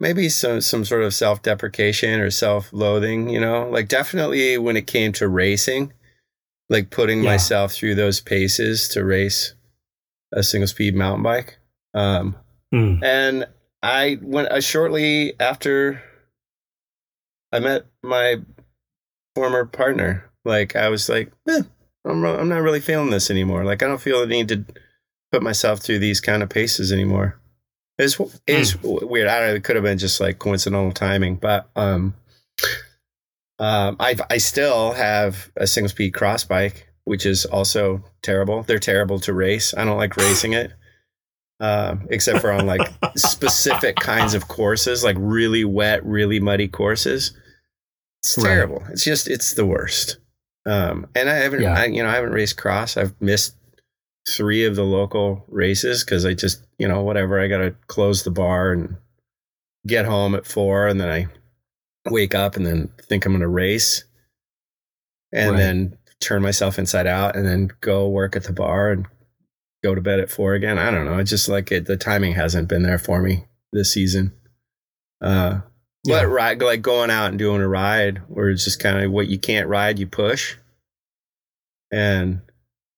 maybe 0.00 0.28
some, 0.28 0.60
some 0.60 0.84
sort 0.84 1.02
of 1.02 1.14
self 1.14 1.42
deprecation 1.42 2.20
or 2.20 2.30
self 2.30 2.72
loathing, 2.72 3.28
you 3.28 3.40
know, 3.40 3.68
like 3.68 3.88
definitely 3.88 4.58
when 4.58 4.76
it 4.76 4.88
came 4.88 5.12
to 5.12 5.28
racing, 5.28 5.92
like 6.68 6.90
putting 6.90 7.22
yeah. 7.22 7.30
myself 7.30 7.72
through 7.72 7.94
those 7.94 8.20
paces 8.20 8.88
to 8.88 9.04
race 9.04 9.54
a 10.32 10.42
single 10.42 10.66
speed 10.66 10.96
mountain 10.96 11.22
bike. 11.22 11.58
Um, 11.94 12.34
mm. 12.74 13.02
And 13.04 13.46
I 13.84 14.18
went 14.20 14.48
uh, 14.48 14.60
shortly 14.60 15.38
after 15.38 16.02
I 17.56 17.58
met 17.58 17.86
my 18.02 18.36
former 19.34 19.64
partner. 19.64 20.30
Like 20.44 20.76
I 20.76 20.90
was 20.90 21.08
like, 21.08 21.32
eh, 21.48 21.62
I'm 22.04 22.22
I'm 22.22 22.50
not 22.50 22.60
really 22.60 22.80
feeling 22.80 23.08
this 23.08 23.30
anymore. 23.30 23.64
Like 23.64 23.82
I 23.82 23.86
don't 23.86 24.00
feel 24.00 24.20
the 24.20 24.26
need 24.26 24.48
to 24.48 24.64
put 25.32 25.42
myself 25.42 25.80
through 25.80 26.00
these 26.00 26.20
kind 26.20 26.42
of 26.42 26.50
paces 26.50 26.92
anymore. 26.92 27.40
It's 27.98 28.20
is 28.46 28.74
mm. 28.74 29.08
weird. 29.08 29.28
I 29.28 29.38
don't 29.40 29.48
know. 29.48 29.54
It 29.54 29.64
could 29.64 29.76
have 29.76 29.84
been 29.84 29.96
just 29.96 30.20
like 30.20 30.38
coincidental 30.38 30.92
timing, 30.92 31.36
but 31.36 31.70
um, 31.76 32.14
um, 33.58 33.96
I 33.98 34.16
I 34.28 34.36
still 34.36 34.92
have 34.92 35.50
a 35.56 35.66
single 35.66 35.88
speed 35.88 36.12
cross 36.12 36.44
bike, 36.44 36.88
which 37.04 37.24
is 37.24 37.46
also 37.46 38.04
terrible. 38.20 38.64
They're 38.64 38.78
terrible 38.78 39.18
to 39.20 39.32
race. 39.32 39.72
I 39.74 39.86
don't 39.86 39.96
like 39.96 40.18
racing 40.18 40.52
it 40.52 40.72
uh, 41.60 41.96
except 42.10 42.40
for 42.40 42.52
on 42.52 42.66
like 42.66 42.92
specific 43.16 43.96
kinds 43.96 44.34
of 44.34 44.48
courses, 44.48 45.04
like 45.04 45.16
really 45.18 45.64
wet, 45.64 46.04
really 46.04 46.40
muddy 46.40 46.68
courses. 46.68 47.32
It's 48.22 48.34
terrible. 48.42 48.80
Right. 48.80 48.92
It's 48.92 49.04
just 49.04 49.28
it's 49.28 49.54
the 49.54 49.66
worst. 49.66 50.18
Um, 50.66 51.06
and 51.14 51.30
I 51.30 51.34
haven't, 51.34 51.62
yeah. 51.62 51.78
I, 51.78 51.84
you 51.86 52.02
know, 52.02 52.08
I 52.08 52.14
haven't 52.16 52.32
raced 52.32 52.56
cross. 52.56 52.96
I've 52.96 53.14
missed 53.20 53.54
three 54.28 54.64
of 54.64 54.74
the 54.74 54.82
local 54.82 55.44
races 55.46 56.02
because 56.04 56.24
I 56.24 56.34
just, 56.34 56.66
you 56.78 56.88
know, 56.88 57.02
whatever. 57.02 57.40
I 57.40 57.46
got 57.46 57.58
to 57.58 57.76
close 57.86 58.24
the 58.24 58.32
bar 58.32 58.72
and 58.72 58.96
get 59.86 60.06
home 60.06 60.34
at 60.34 60.44
four, 60.44 60.88
and 60.88 61.00
then 61.00 61.08
I 61.08 61.28
wake 62.10 62.34
up 62.34 62.56
and 62.56 62.66
then 62.66 62.90
think 63.00 63.24
I'm 63.24 63.32
going 63.32 63.42
to 63.42 63.48
race, 63.48 64.02
and 65.32 65.52
right. 65.52 65.56
then 65.56 65.98
turn 66.20 66.42
myself 66.42 66.80
inside 66.80 67.06
out, 67.06 67.36
and 67.36 67.46
then 67.46 67.70
go 67.80 68.08
work 68.08 68.34
at 68.34 68.42
the 68.44 68.52
bar 68.52 68.90
and 68.90 69.06
go 69.84 69.94
to 69.94 70.00
bed 70.00 70.18
at 70.18 70.30
four 70.30 70.54
again. 70.54 70.78
I 70.78 70.90
don't 70.90 71.04
know. 71.04 71.18
It's 71.18 71.30
just 71.30 71.48
like 71.48 71.70
it, 71.70 71.86
the 71.86 71.96
timing 71.96 72.32
hasn't 72.32 72.68
been 72.68 72.82
there 72.82 72.98
for 72.98 73.22
me 73.22 73.44
this 73.72 73.92
season. 73.92 74.32
Uh, 75.20 75.60
yeah. 76.06 76.22
but 76.22 76.28
ride, 76.28 76.62
like 76.62 76.82
going 76.82 77.10
out 77.10 77.30
and 77.30 77.38
doing 77.38 77.60
a 77.60 77.68
ride 77.68 78.18
where 78.28 78.50
it's 78.50 78.64
just 78.64 78.80
kind 78.80 79.02
of 79.02 79.10
what 79.10 79.28
you 79.28 79.38
can't 79.38 79.68
ride, 79.68 79.98
you 79.98 80.06
push. 80.06 80.56
And, 81.92 82.40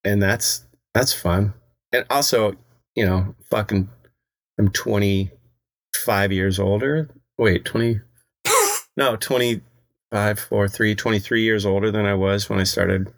and 0.05 0.23
that's, 0.23 0.64
that's 0.94 1.12
fun. 1.12 1.55
And 1.92 2.05
also, 2.11 2.55
you 2.94 3.07
know, 3.07 3.35
fucking, 3.51 3.88
I'm 4.59 4.71
25 4.71 6.33
years 6.33 6.59
older. 6.59 7.09
Wait, 7.38 7.64
20, 7.64 8.01
no, 8.97 9.16
25, 9.16 10.40
4, 10.40 10.68
3, 10.68 10.94
23 10.94 11.42
years 11.42 11.66
older 11.66 11.90
than 11.90 12.07
I 12.07 12.14
was 12.14 12.49
when 12.49 12.59
I 12.59 12.64
started 12.64 13.12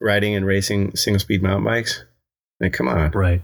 riding 0.00 0.34
and 0.34 0.46
racing 0.46 0.96
single 0.96 1.20
speed 1.20 1.42
mountain 1.42 1.64
bikes. 1.64 2.04
Like, 2.60 2.72
come 2.72 2.88
on. 2.88 3.10
Right. 3.10 3.42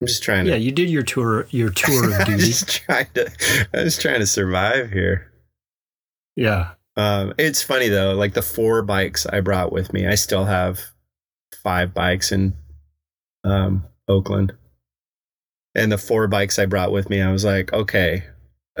I'm 0.00 0.06
just 0.06 0.22
trying 0.22 0.44
to. 0.44 0.52
Yeah, 0.52 0.56
you 0.56 0.70
did 0.70 0.90
your 0.90 1.02
tour. 1.02 1.46
Your 1.50 1.70
tour 1.74 2.12
of 2.12 2.26
duty. 2.26 2.44
just 2.44 2.68
trying 2.68 3.08
to. 3.14 3.30
I 3.74 3.84
was 3.84 3.98
trying 3.98 4.20
to 4.20 4.26
survive 4.26 4.90
here. 4.90 5.32
Yeah. 6.36 6.70
Um, 6.96 7.34
it's 7.38 7.62
funny 7.62 7.88
though. 7.88 8.14
Like 8.14 8.34
the 8.34 8.42
four 8.42 8.82
bikes 8.82 9.26
I 9.26 9.40
brought 9.40 9.72
with 9.72 9.92
me, 9.92 10.06
I 10.06 10.14
still 10.14 10.44
have 10.44 10.80
five 11.62 11.94
bikes 11.94 12.32
in 12.32 12.54
um, 13.44 13.84
Oakland, 14.08 14.52
and 15.74 15.92
the 15.92 15.98
four 15.98 16.26
bikes 16.26 16.58
I 16.58 16.66
brought 16.66 16.92
with 16.92 17.08
me, 17.08 17.20
I 17.20 17.30
was 17.30 17.44
like, 17.44 17.72
okay, 17.72 18.24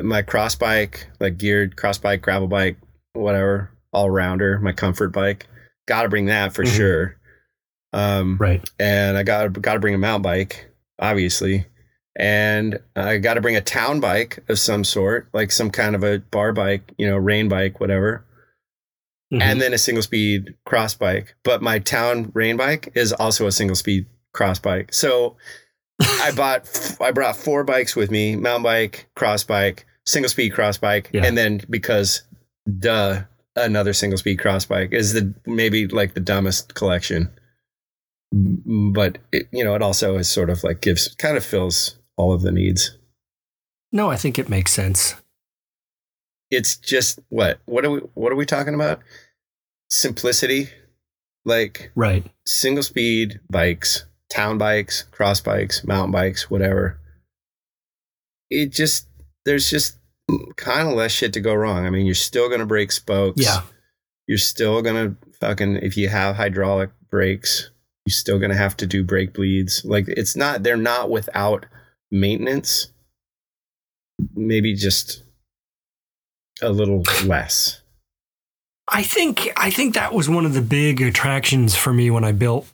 my 0.02 0.22
cross 0.22 0.54
bike, 0.54 1.08
like 1.20 1.38
geared 1.38 1.76
cross 1.76 1.98
bike, 1.98 2.22
gravel 2.22 2.48
bike, 2.48 2.76
whatever, 3.12 3.70
all 3.92 4.10
rounder, 4.10 4.58
my 4.58 4.72
comfort 4.72 5.12
bike, 5.12 5.46
got 5.86 6.02
to 6.02 6.08
bring 6.08 6.26
that 6.26 6.52
for 6.52 6.64
mm-hmm. 6.64 6.76
sure. 6.76 7.16
Um, 7.92 8.36
right. 8.38 8.68
And 8.78 9.16
I 9.16 9.22
got 9.22 9.52
got 9.60 9.74
to 9.74 9.80
bring 9.80 9.94
a 9.94 9.98
mountain 9.98 10.22
bike, 10.22 10.70
obviously, 10.98 11.66
and 12.18 12.80
I 12.96 13.18
got 13.18 13.34
to 13.34 13.40
bring 13.40 13.56
a 13.56 13.60
town 13.60 14.00
bike 14.00 14.40
of 14.48 14.58
some 14.58 14.82
sort, 14.82 15.28
like 15.32 15.52
some 15.52 15.70
kind 15.70 15.94
of 15.94 16.02
a 16.02 16.18
bar 16.18 16.52
bike, 16.52 16.92
you 16.98 17.06
know, 17.06 17.16
rain 17.16 17.48
bike, 17.48 17.80
whatever. 17.80 18.24
Mm-hmm. 19.32 19.42
And 19.42 19.60
then 19.60 19.74
a 19.74 19.78
single 19.78 20.02
speed 20.02 20.54
cross 20.64 20.94
bike. 20.94 21.36
But 21.44 21.62
my 21.62 21.78
town 21.78 22.32
rain 22.34 22.56
bike 22.56 22.90
is 22.94 23.12
also 23.12 23.46
a 23.46 23.52
single 23.52 23.76
speed 23.76 24.06
cross 24.32 24.58
bike. 24.58 24.92
So 24.92 25.36
I 26.00 26.32
bought, 26.34 26.96
I 27.00 27.12
brought 27.12 27.36
four 27.36 27.62
bikes 27.62 27.94
with 27.94 28.10
me: 28.10 28.34
mountain 28.36 28.62
bike, 28.62 29.08
cross 29.14 29.44
bike, 29.44 29.86
single 30.06 30.30
speed 30.30 30.50
cross 30.50 30.78
bike, 30.78 31.10
yeah. 31.12 31.24
and 31.24 31.36
then 31.36 31.60
because 31.68 32.22
duh, 32.78 33.22
another 33.54 33.92
single 33.92 34.18
speed 34.18 34.38
cross 34.38 34.64
bike 34.64 34.92
is 34.92 35.12
the 35.12 35.34
maybe 35.46 35.86
like 35.86 36.14
the 36.14 36.20
dumbest 36.20 36.74
collection 36.74 37.30
but 38.32 39.18
it, 39.32 39.48
you 39.52 39.64
know 39.64 39.74
it 39.74 39.82
also 39.82 40.16
is 40.16 40.28
sort 40.28 40.50
of 40.50 40.62
like 40.64 40.80
gives 40.80 41.14
kind 41.16 41.36
of 41.36 41.44
fills 41.44 41.96
all 42.16 42.32
of 42.32 42.42
the 42.42 42.52
needs. 42.52 42.96
No 43.92 44.10
i 44.10 44.16
think 44.16 44.38
it 44.38 44.48
makes 44.48 44.72
sense. 44.72 45.14
It's 46.50 46.76
just 46.76 47.20
what 47.28 47.58
what 47.66 47.84
are 47.84 47.90
we 47.90 48.00
what 48.14 48.32
are 48.32 48.36
we 48.36 48.46
talking 48.46 48.74
about? 48.74 49.00
Simplicity 49.90 50.68
like 51.44 51.90
right. 51.94 52.26
single 52.44 52.82
speed 52.82 53.40
bikes 53.50 54.04
town 54.28 54.58
bikes 54.58 55.04
cross 55.04 55.40
bikes 55.40 55.84
mountain 55.84 56.12
bikes 56.12 56.50
whatever. 56.50 57.00
It 58.50 58.72
just 58.72 59.08
there's 59.44 59.70
just 59.70 59.98
kind 60.56 60.88
of 60.88 60.94
less 60.94 61.12
shit 61.12 61.32
to 61.34 61.40
go 61.40 61.54
wrong. 61.54 61.86
I 61.86 61.90
mean 61.90 62.06
you're 62.06 62.14
still 62.14 62.48
going 62.48 62.60
to 62.60 62.66
break 62.66 62.92
spokes. 62.92 63.42
Yeah. 63.42 63.62
You're 64.26 64.36
still 64.36 64.82
going 64.82 65.16
to 65.16 65.28
fucking 65.40 65.76
if 65.76 65.96
you 65.96 66.08
have 66.08 66.36
hydraulic 66.36 66.90
brakes 67.10 67.70
you're 68.08 68.12
still 68.12 68.38
going 68.38 68.50
to 68.50 68.56
have 68.56 68.74
to 68.78 68.86
do 68.86 69.04
brake 69.04 69.34
bleeds. 69.34 69.84
Like 69.84 70.06
it's 70.08 70.34
not, 70.34 70.62
they're 70.62 70.78
not 70.78 71.10
without 71.10 71.66
maintenance. 72.10 72.90
Maybe 74.34 74.74
just 74.74 75.22
a 76.62 76.70
little 76.70 77.02
less. 77.26 77.82
I 78.90 79.02
think 79.02 79.50
I 79.56 79.70
think 79.70 79.94
that 79.94 80.14
was 80.14 80.30
one 80.30 80.46
of 80.46 80.54
the 80.54 80.62
big 80.62 81.02
attractions 81.02 81.76
for 81.76 81.92
me 81.92 82.10
when 82.10 82.24
I 82.24 82.32
built 82.32 82.66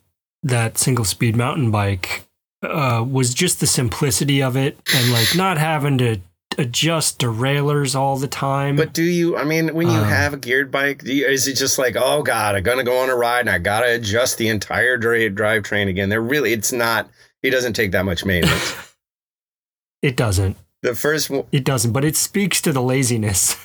that 0.43 0.77
single 0.77 1.03
speed 1.03 1.35
mountain 1.35 1.71
bike 1.71 2.25
uh, 2.63 3.03
was 3.05 3.33
just 3.33 3.59
the 3.59 3.67
simplicity 3.67 4.41
of 4.41 4.55
it 4.55 4.79
and 4.95 5.11
like 5.11 5.35
not 5.35 5.57
having 5.57 5.97
to 5.97 6.21
adjust 6.57 7.19
derailleurs 7.19 7.95
all 7.95 8.17
the 8.17 8.27
time. 8.27 8.75
But 8.75 8.93
do 8.93 9.03
you? 9.03 9.37
I 9.37 9.43
mean, 9.43 9.73
when 9.73 9.87
you 9.87 9.97
um, 9.97 10.07
have 10.07 10.33
a 10.33 10.37
geared 10.37 10.71
bike, 10.71 11.03
you, 11.03 11.25
is 11.27 11.47
it 11.47 11.55
just 11.55 11.77
like, 11.77 11.95
oh 11.97 12.23
god, 12.23 12.55
I'm 12.55 12.63
gonna 12.63 12.83
go 12.83 12.97
on 12.99 13.09
a 13.09 13.15
ride 13.15 13.41
and 13.41 13.49
I 13.49 13.59
gotta 13.59 13.95
adjust 13.95 14.37
the 14.37 14.49
entire 14.49 14.97
drive 14.97 15.33
drivetrain 15.33 15.87
again? 15.89 16.09
They're 16.09 16.21
really, 16.21 16.53
it's 16.53 16.71
not. 16.71 17.09
It 17.43 17.51
doesn't 17.51 17.73
take 17.73 17.91
that 17.91 18.05
much 18.05 18.25
maintenance. 18.25 18.95
it 20.01 20.15
doesn't. 20.15 20.57
The 20.81 20.95
first, 20.95 21.29
one, 21.29 21.45
it 21.51 21.63
doesn't, 21.63 21.93
but 21.93 22.05
it 22.05 22.15
speaks 22.15 22.61
to 22.61 22.71
the 22.71 22.81
laziness. 22.81 23.57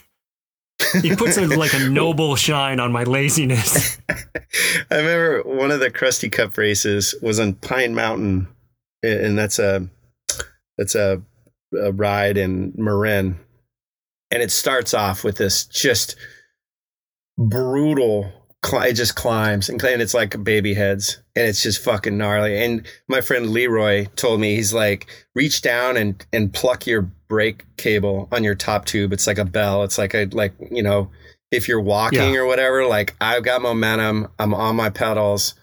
He 1.03 1.15
puts 1.15 1.37
a, 1.37 1.47
like 1.47 1.75
a 1.75 1.79
noble 1.89 2.37
shine 2.37 2.81
on 2.81 2.93
my 2.93 3.05
laziness. 3.05 3.99
I 4.09 4.97
remember 4.97 5.43
one 5.43 5.71
of 5.71 5.81
the 5.81 5.91
Krusty 5.91 6.31
Cup 6.31 6.57
races 6.57 7.15
was 7.23 7.39
on 7.39 7.55
Pine 7.55 7.95
Mountain, 7.95 8.49
and 9.03 9.39
that's 9.39 9.59
a 9.59 9.89
that's 10.79 10.95
a 10.95 11.23
a 11.79 11.93
ride 11.93 12.37
in 12.37 12.73
Marin, 12.77 13.39
and 14.31 14.43
it 14.43 14.51
starts 14.51 14.95
off 14.95 15.25
with 15.25 15.37
this 15.37 15.65
just 15.67 16.17
brutal. 17.39 18.33
It 18.63 18.93
just 18.93 19.15
climbs 19.17 19.71
and 19.71 19.83
it's 19.83 20.13
like 20.13 20.45
baby 20.45 20.75
heads, 20.75 21.19
and 21.35 21.47
it's 21.47 21.63
just 21.63 21.83
fucking 21.83 22.19
gnarly. 22.19 22.63
And 22.63 22.87
my 23.09 23.23
friend 23.23 23.49
Leroy 23.51 24.07
told 24.17 24.39
me 24.41 24.55
he's 24.55 24.75
like, 24.75 25.07
reach 25.35 25.63
down 25.63 25.97
and 25.97 26.25
and 26.33 26.53
pluck 26.53 26.87
your 26.87 27.11
brake 27.29 27.65
cable 27.79 28.29
on 28.33 28.45
your 28.45 28.55
top 28.55 28.85
tube. 28.85 29.15
It's 29.15 29.27
like 29.27 29.39
a 29.39 29.47
bell. 29.47 29.83
It's 29.85 29.97
like 29.97 30.15
a 30.15 30.27
like 30.33 30.53
you 30.71 30.83
know 30.83 31.11
if 31.51 31.69
you're 31.69 31.81
walking 31.81 32.35
Yeah. 32.35 32.41
or 32.41 32.47
whatever. 32.47 32.87
Like 32.87 33.17
I've 33.21 33.45
got 33.45 33.63
momentum. 33.63 34.29
I'm 34.39 34.53
on 34.53 34.77
my 34.77 34.91
pedals. 34.91 35.55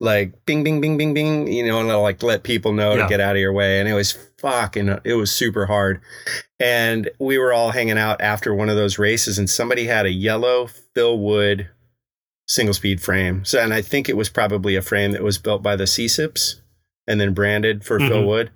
Like 0.00 0.44
bing 0.44 0.64
bing 0.64 0.80
bing 0.80 0.96
bing 0.96 1.14
bing. 1.14 1.46
You 1.46 1.66
know, 1.66 1.80
and 1.80 1.90
I'll 1.90 2.02
like 2.02 2.22
let 2.22 2.42
people 2.42 2.72
know 2.72 2.94
Yeah. 2.94 3.02
to 3.04 3.08
get 3.08 3.20
out 3.20 3.36
of 3.36 3.40
your 3.40 3.52
way. 3.52 3.80
And 3.80 3.88
it 3.88 3.94
was 3.94 4.12
fucking. 4.38 4.88
It 5.04 5.14
was 5.14 5.30
super 5.32 5.66
hard. 5.66 6.00
And 6.60 7.10
we 7.18 7.38
were 7.38 7.52
all 7.52 7.70
hanging 7.70 7.98
out 7.98 8.20
after 8.20 8.54
one 8.54 8.68
of 8.68 8.76
those 8.76 8.98
races, 8.98 9.38
and 9.38 9.48
somebody 9.48 9.84
had 9.86 10.06
a 10.06 10.10
yellow 10.10 10.68
Phil 10.94 11.18
Wood 11.18 11.68
single 12.46 12.74
speed 12.74 13.00
frame. 13.00 13.44
So, 13.44 13.58
and 13.60 13.72
I 13.72 13.80
think 13.82 14.08
it 14.08 14.16
was 14.16 14.28
probably 14.28 14.76
a 14.76 14.82
frame 14.82 15.12
that 15.12 15.22
was 15.22 15.38
built 15.38 15.62
by 15.62 15.76
the 15.76 15.84
Sycips 15.84 16.56
and 17.06 17.18
then 17.20 17.32
branded 17.34 17.84
for 17.84 17.98
Phil 17.98 18.22
Mhm. 18.22 18.26
Wood. 18.26 18.50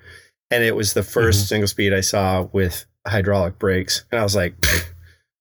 And 0.50 0.62
it 0.64 0.76
was 0.76 0.92
the 0.92 1.02
1st 1.02 1.44
Mhm. 1.44 1.48
single 1.48 1.68
speed 1.68 1.94
I 1.94 2.00
saw 2.02 2.48
with 2.52 2.84
hydraulic 3.06 3.58
brakes. 3.58 4.04
And 4.12 4.20
I 4.20 4.22
was 4.24 4.36
like, 4.36 4.54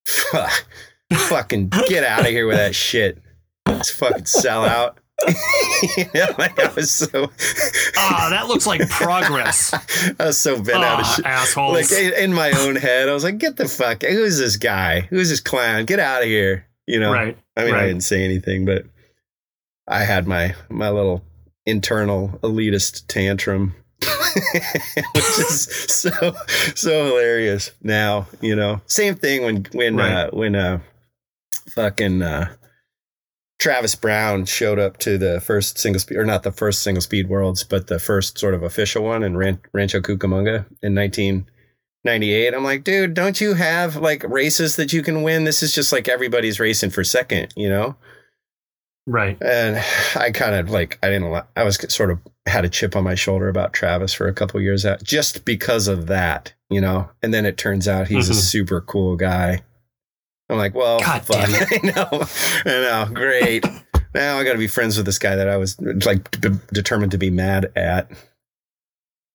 fuck, 0.06 0.66
fucking 1.14 1.70
get 1.88 2.04
out 2.04 2.22
of 2.22 2.28
here 2.28 2.48
with 2.48 2.58
that 2.58 2.76
shit. 2.76 3.18
It's 3.68 3.90
fucking 3.92 4.26
sell 4.26 4.64
out. 4.66 4.98
like 6.38 6.58
I 6.60 6.72
was 6.76 6.92
so, 6.92 7.32
Ah, 7.98 8.28
that 8.32 8.46
looks 8.48 8.66
like 8.66 8.88
progress. 8.90 9.74
I 10.20 10.26
was 10.28 10.38
so 10.38 10.56
bent 10.62 10.84
out 10.84 11.00
of 11.02 11.06
Ah, 11.06 11.14
shit. 11.16 11.26
assholes. 11.26 11.74
Like 11.74 11.92
in 12.18 12.34
my 12.34 12.52
own 12.52 12.76
head, 12.76 13.10
I 13.10 13.14
was 13.14 13.24
like, 13.24 13.38
"Get 13.38 13.58
the 13.58 13.68
fuck! 13.68 14.04
Who's 14.04 14.38
this 14.38 14.56
guy? 14.58 15.02
Who's 15.02 15.30
this 15.30 15.42
clown? 15.42 15.86
Get 15.86 16.00
out 16.00 16.22
of 16.22 16.28
here!" 16.28 16.66
You 16.86 17.00
know. 17.00 17.12
right. 17.12 17.38
I 17.56 17.66
mean, 17.66 17.76
I 17.76 17.86
didn't 17.88 18.04
say 18.04 18.24
anything, 18.24 18.66
but 18.66 18.86
I 19.88 20.04
had 20.04 20.28
my 20.28 20.56
my 20.70 20.90
little 20.90 21.24
internal 21.66 22.40
elitist 22.44 23.08
tantrum, 23.08 23.76
which 24.02 25.24
is 25.40 25.64
so 25.66 26.34
so 26.76 27.06
hilarious. 27.08 27.72
Now, 27.84 28.28
you 28.42 28.56
know, 28.56 28.82
same 28.88 29.16
thing 29.16 29.44
when 29.44 29.66
when 29.74 29.98
Right. 29.98 30.12
uh, 30.14 30.30
when 30.32 30.56
uh, 30.56 30.80
fucking 31.72 32.22
uh, 32.22 32.54
Travis 33.60 33.96
Brown 33.96 34.46
showed 34.46 34.78
up 34.80 34.98
to 35.00 35.18
the 35.18 35.42
first 35.42 35.78
single 35.80 36.00
speed, 36.00 36.18
or 36.18 36.26
not 36.26 36.44
the 36.44 36.52
first 36.52 36.84
single 36.84 37.02
speed 37.02 37.28
worlds, 37.28 37.64
but 37.64 37.88
the 37.88 38.00
first 38.00 38.38
sort 38.38 38.54
of 38.54 38.62
official 38.64 39.04
one 39.04 39.24
in 39.24 39.36
Ran- 39.36 39.60
Rancho 39.74 40.00
Cucamonga 40.02 40.66
in 40.84 40.94
1998. 40.94 42.54
I'm 42.54 42.64
like, 42.64 42.84
dude, 42.84 43.14
don't 43.16 43.42
you 43.42 43.56
have 43.56 43.96
like 43.96 44.24
races 44.24 44.76
that 44.76 44.94
you 44.94 45.02
can 45.02 45.24
win? 45.24 45.44
This 45.44 45.64
is 45.64 45.74
just 45.74 45.92
like 45.92 46.08
everybody's 46.08 46.60
racing 46.60 46.92
for 46.92 47.04
second, 47.04 47.52
you 47.58 47.68
know? 47.70 47.96
Right. 49.08 49.38
And 49.42 49.84
I 50.16 50.30
kind 50.32 50.54
of 50.56 50.70
like, 50.70 51.00
I 51.02 51.10
didn't, 51.10 51.44
I 51.56 51.64
was 51.64 51.78
sort 51.92 52.12
of 52.12 52.20
had 52.46 52.64
a 52.64 52.70
chip 52.70 52.96
on 52.96 53.04
my 53.04 53.16
shoulder 53.16 53.50
about 53.50 53.74
Travis 53.74 54.14
for 54.14 54.28
a 54.28 54.34
couple 54.34 54.62
years 54.62 54.86
out 54.86 55.04
just 55.04 55.46
because 55.46 55.88
of 55.88 56.06
that, 56.08 56.54
you 56.70 56.80
know? 56.80 57.10
And 57.24 57.34
then 57.34 57.46
it 57.46 57.58
turns 57.58 57.88
out 57.88 58.08
he's 58.08 58.30
a 58.30 58.34
Mhm. 58.34 58.36
super 58.36 58.82
cool 58.82 59.16
guy. 59.16 59.62
I'm 60.50 60.58
like, 60.58 60.74
well, 60.76 61.00
God 61.00 61.24
fuck. 61.26 61.50
damn 61.50 61.68
I 61.84 61.92
know, 62.12 62.24
I 62.66 62.70
know, 63.06 63.10
great. 63.14 63.66
now 64.16 64.38
I 64.38 64.44
got 64.44 64.54
to 64.54 64.58
be 64.60 64.68
friends 64.68 64.96
with 64.98 65.06
this 65.06 65.20
guy 65.20 65.36
that 65.36 65.50
I 65.50 65.58
was 65.58 65.80
like 66.06 66.40
b- 66.42 66.50
determined 66.72 67.12
to 67.12 67.18
be 67.18 67.30
mad 67.30 67.72
at. 67.76 68.10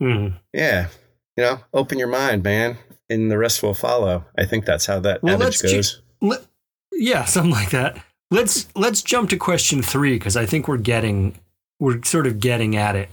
Mhm. 0.02 0.38
Yeah, 0.52 0.88
you 1.36 1.44
know, 1.44 1.60
open 1.74 1.98
your 1.98 2.08
mind, 2.08 2.42
man, 2.42 2.78
and 3.10 3.30
the 3.30 3.38
rest 3.38 3.62
will 3.62 3.74
follow. 3.74 4.24
I 4.38 4.46
think 4.46 4.64
that's 4.64 4.86
how 4.86 5.00
that 5.00 5.22
Well, 5.22 5.34
adage 5.34 5.44
let's 5.44 5.60
ju- 5.60 5.76
goes. 5.76 6.02
Let- 6.20 6.46
yeah, 6.92 7.24
something 7.26 7.52
like 7.52 7.70
that. 7.70 8.02
Let's 8.30 8.68
let's 8.74 9.02
jump 9.02 9.28
to 9.30 9.36
question 9.36 9.82
three 9.82 10.14
because 10.14 10.36
I 10.36 10.46
think 10.46 10.66
we're 10.66 10.78
getting 10.78 11.38
we're 11.78 12.02
sort 12.04 12.26
of 12.26 12.40
getting 12.40 12.74
at 12.76 12.96
it. 12.96 13.10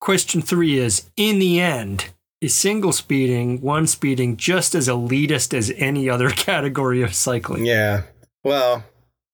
Question 0.00 0.42
three 0.42 0.78
is: 0.78 1.08
In 1.16 1.38
the 1.38 1.60
end, 1.60 2.06
is 2.44 2.54
single 2.56 2.92
speeding, 2.92 3.60
one 3.60 3.86
speeding, 3.86 4.36
just 4.36 4.74
as 4.74 4.88
elitist 4.88 5.54
as 5.54 5.72
any 5.76 6.08
other 6.10 6.30
category 6.48 7.02
of 7.02 7.14
cycling? 7.14 7.64
yeah. 7.64 8.02
Well, 8.44 8.84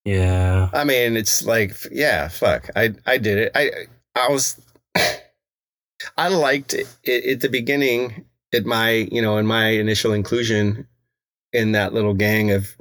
Yeah. 0.05 0.70
I 0.73 0.85
mean, 0.85 1.16
it's 1.16 1.44
like, 1.44 1.75
yeah, 1.90 2.29
fuck. 2.29 2.70
I 2.77 2.94
I 3.07 3.18
did 3.18 3.38
it. 3.38 3.53
I 3.55 3.70
I 4.14 4.29
was. 4.29 4.61
I 6.16 6.29
liked 6.29 6.73
it, 6.75 6.87
it 7.05 7.25
at 7.27 7.40
the 7.40 7.49
beginning. 7.49 8.25
At 8.53 8.64
my, 8.66 8.90
you 9.12 9.23
know, 9.23 9.37
in 9.38 9.46
my 9.46 9.68
initial 9.68 10.12
inclusion 10.12 10.87
in 11.53 11.73
that 11.73 11.92
little 11.92 12.14
gang 12.14 12.51
of 12.51 12.77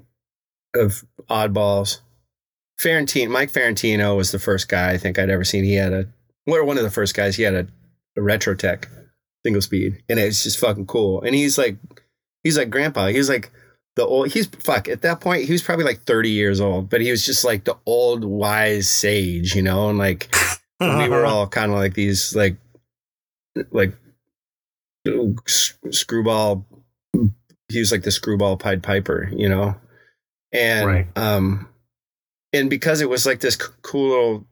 of 0.75 1.03
oddballs. 1.29 1.99
Ferrentino, 2.79 3.29
Mike 3.29 3.51
Ferrentino 3.51 4.15
was 4.15 4.31
the 4.31 4.39
first 4.39 4.69
guy 4.69 4.91
I 4.91 4.97
think 4.97 5.19
I'd 5.19 5.29
ever 5.29 5.43
seen. 5.43 5.63
He 5.63 5.75
had 5.75 5.93
a, 5.93 6.07
or 6.47 6.63
one 6.63 6.77
of 6.77 6.83
the 6.83 6.89
first 6.89 7.13
guys. 7.13 7.35
He 7.35 7.43
had 7.43 7.53
a, 7.53 7.67
a 8.17 8.21
Retrotec 8.21 8.85
single 9.49 9.62
speed, 9.62 10.03
and 10.09 10.19
it's 10.19 10.43
just 10.43 10.59
fucking 10.59 10.85
cool. 10.85 11.21
And 11.21 11.33
he's 11.35 11.57
like, 11.57 11.77
he's 12.43 12.57
like 12.57 12.69
grandpa. 12.69 13.07
He's 13.07 13.29
like 13.29 13.51
the 13.95 14.05
old. 14.05 14.31
He's 14.31 14.47
fuck 14.47 14.88
at 14.88 15.01
that 15.01 15.19
point. 15.21 15.45
He 15.45 15.51
was 15.51 15.62
probably 15.62 15.85
like 15.85 16.03
thirty 16.03 16.29
years 16.29 16.62
old, 16.62 16.89
but 16.89 17.01
he 17.01 17.12
was 17.12 17.25
just 17.25 17.43
like 17.43 17.63
the 17.65 17.77
old 17.85 18.23
wise 18.23 18.89
sage, 18.89 19.55
you 19.55 19.62
know. 19.62 19.89
And 19.89 19.97
like 19.97 20.33
we 20.79 21.09
were 21.09 21.25
all 21.31 21.47
kind 21.47 21.71
of 21.71 21.77
like 21.77 21.93
these 21.95 22.35
like 22.35 22.57
like 23.71 23.93
screwball. 25.47 26.65
He 27.71 27.79
was 27.79 27.91
like 27.91 28.03
the 28.03 28.12
screwball 28.12 28.57
Pied 28.57 28.81
Piper, 28.81 29.29
you 29.31 29.47
know, 29.47 29.75
and 30.51 30.88
Right. 30.88 31.07
um, 31.17 31.67
and 32.53 32.69
because 32.69 33.01
it 33.01 33.09
was 33.09 33.25
like 33.25 33.41
this 33.41 33.55
cool 33.55 34.09
little 34.09 34.47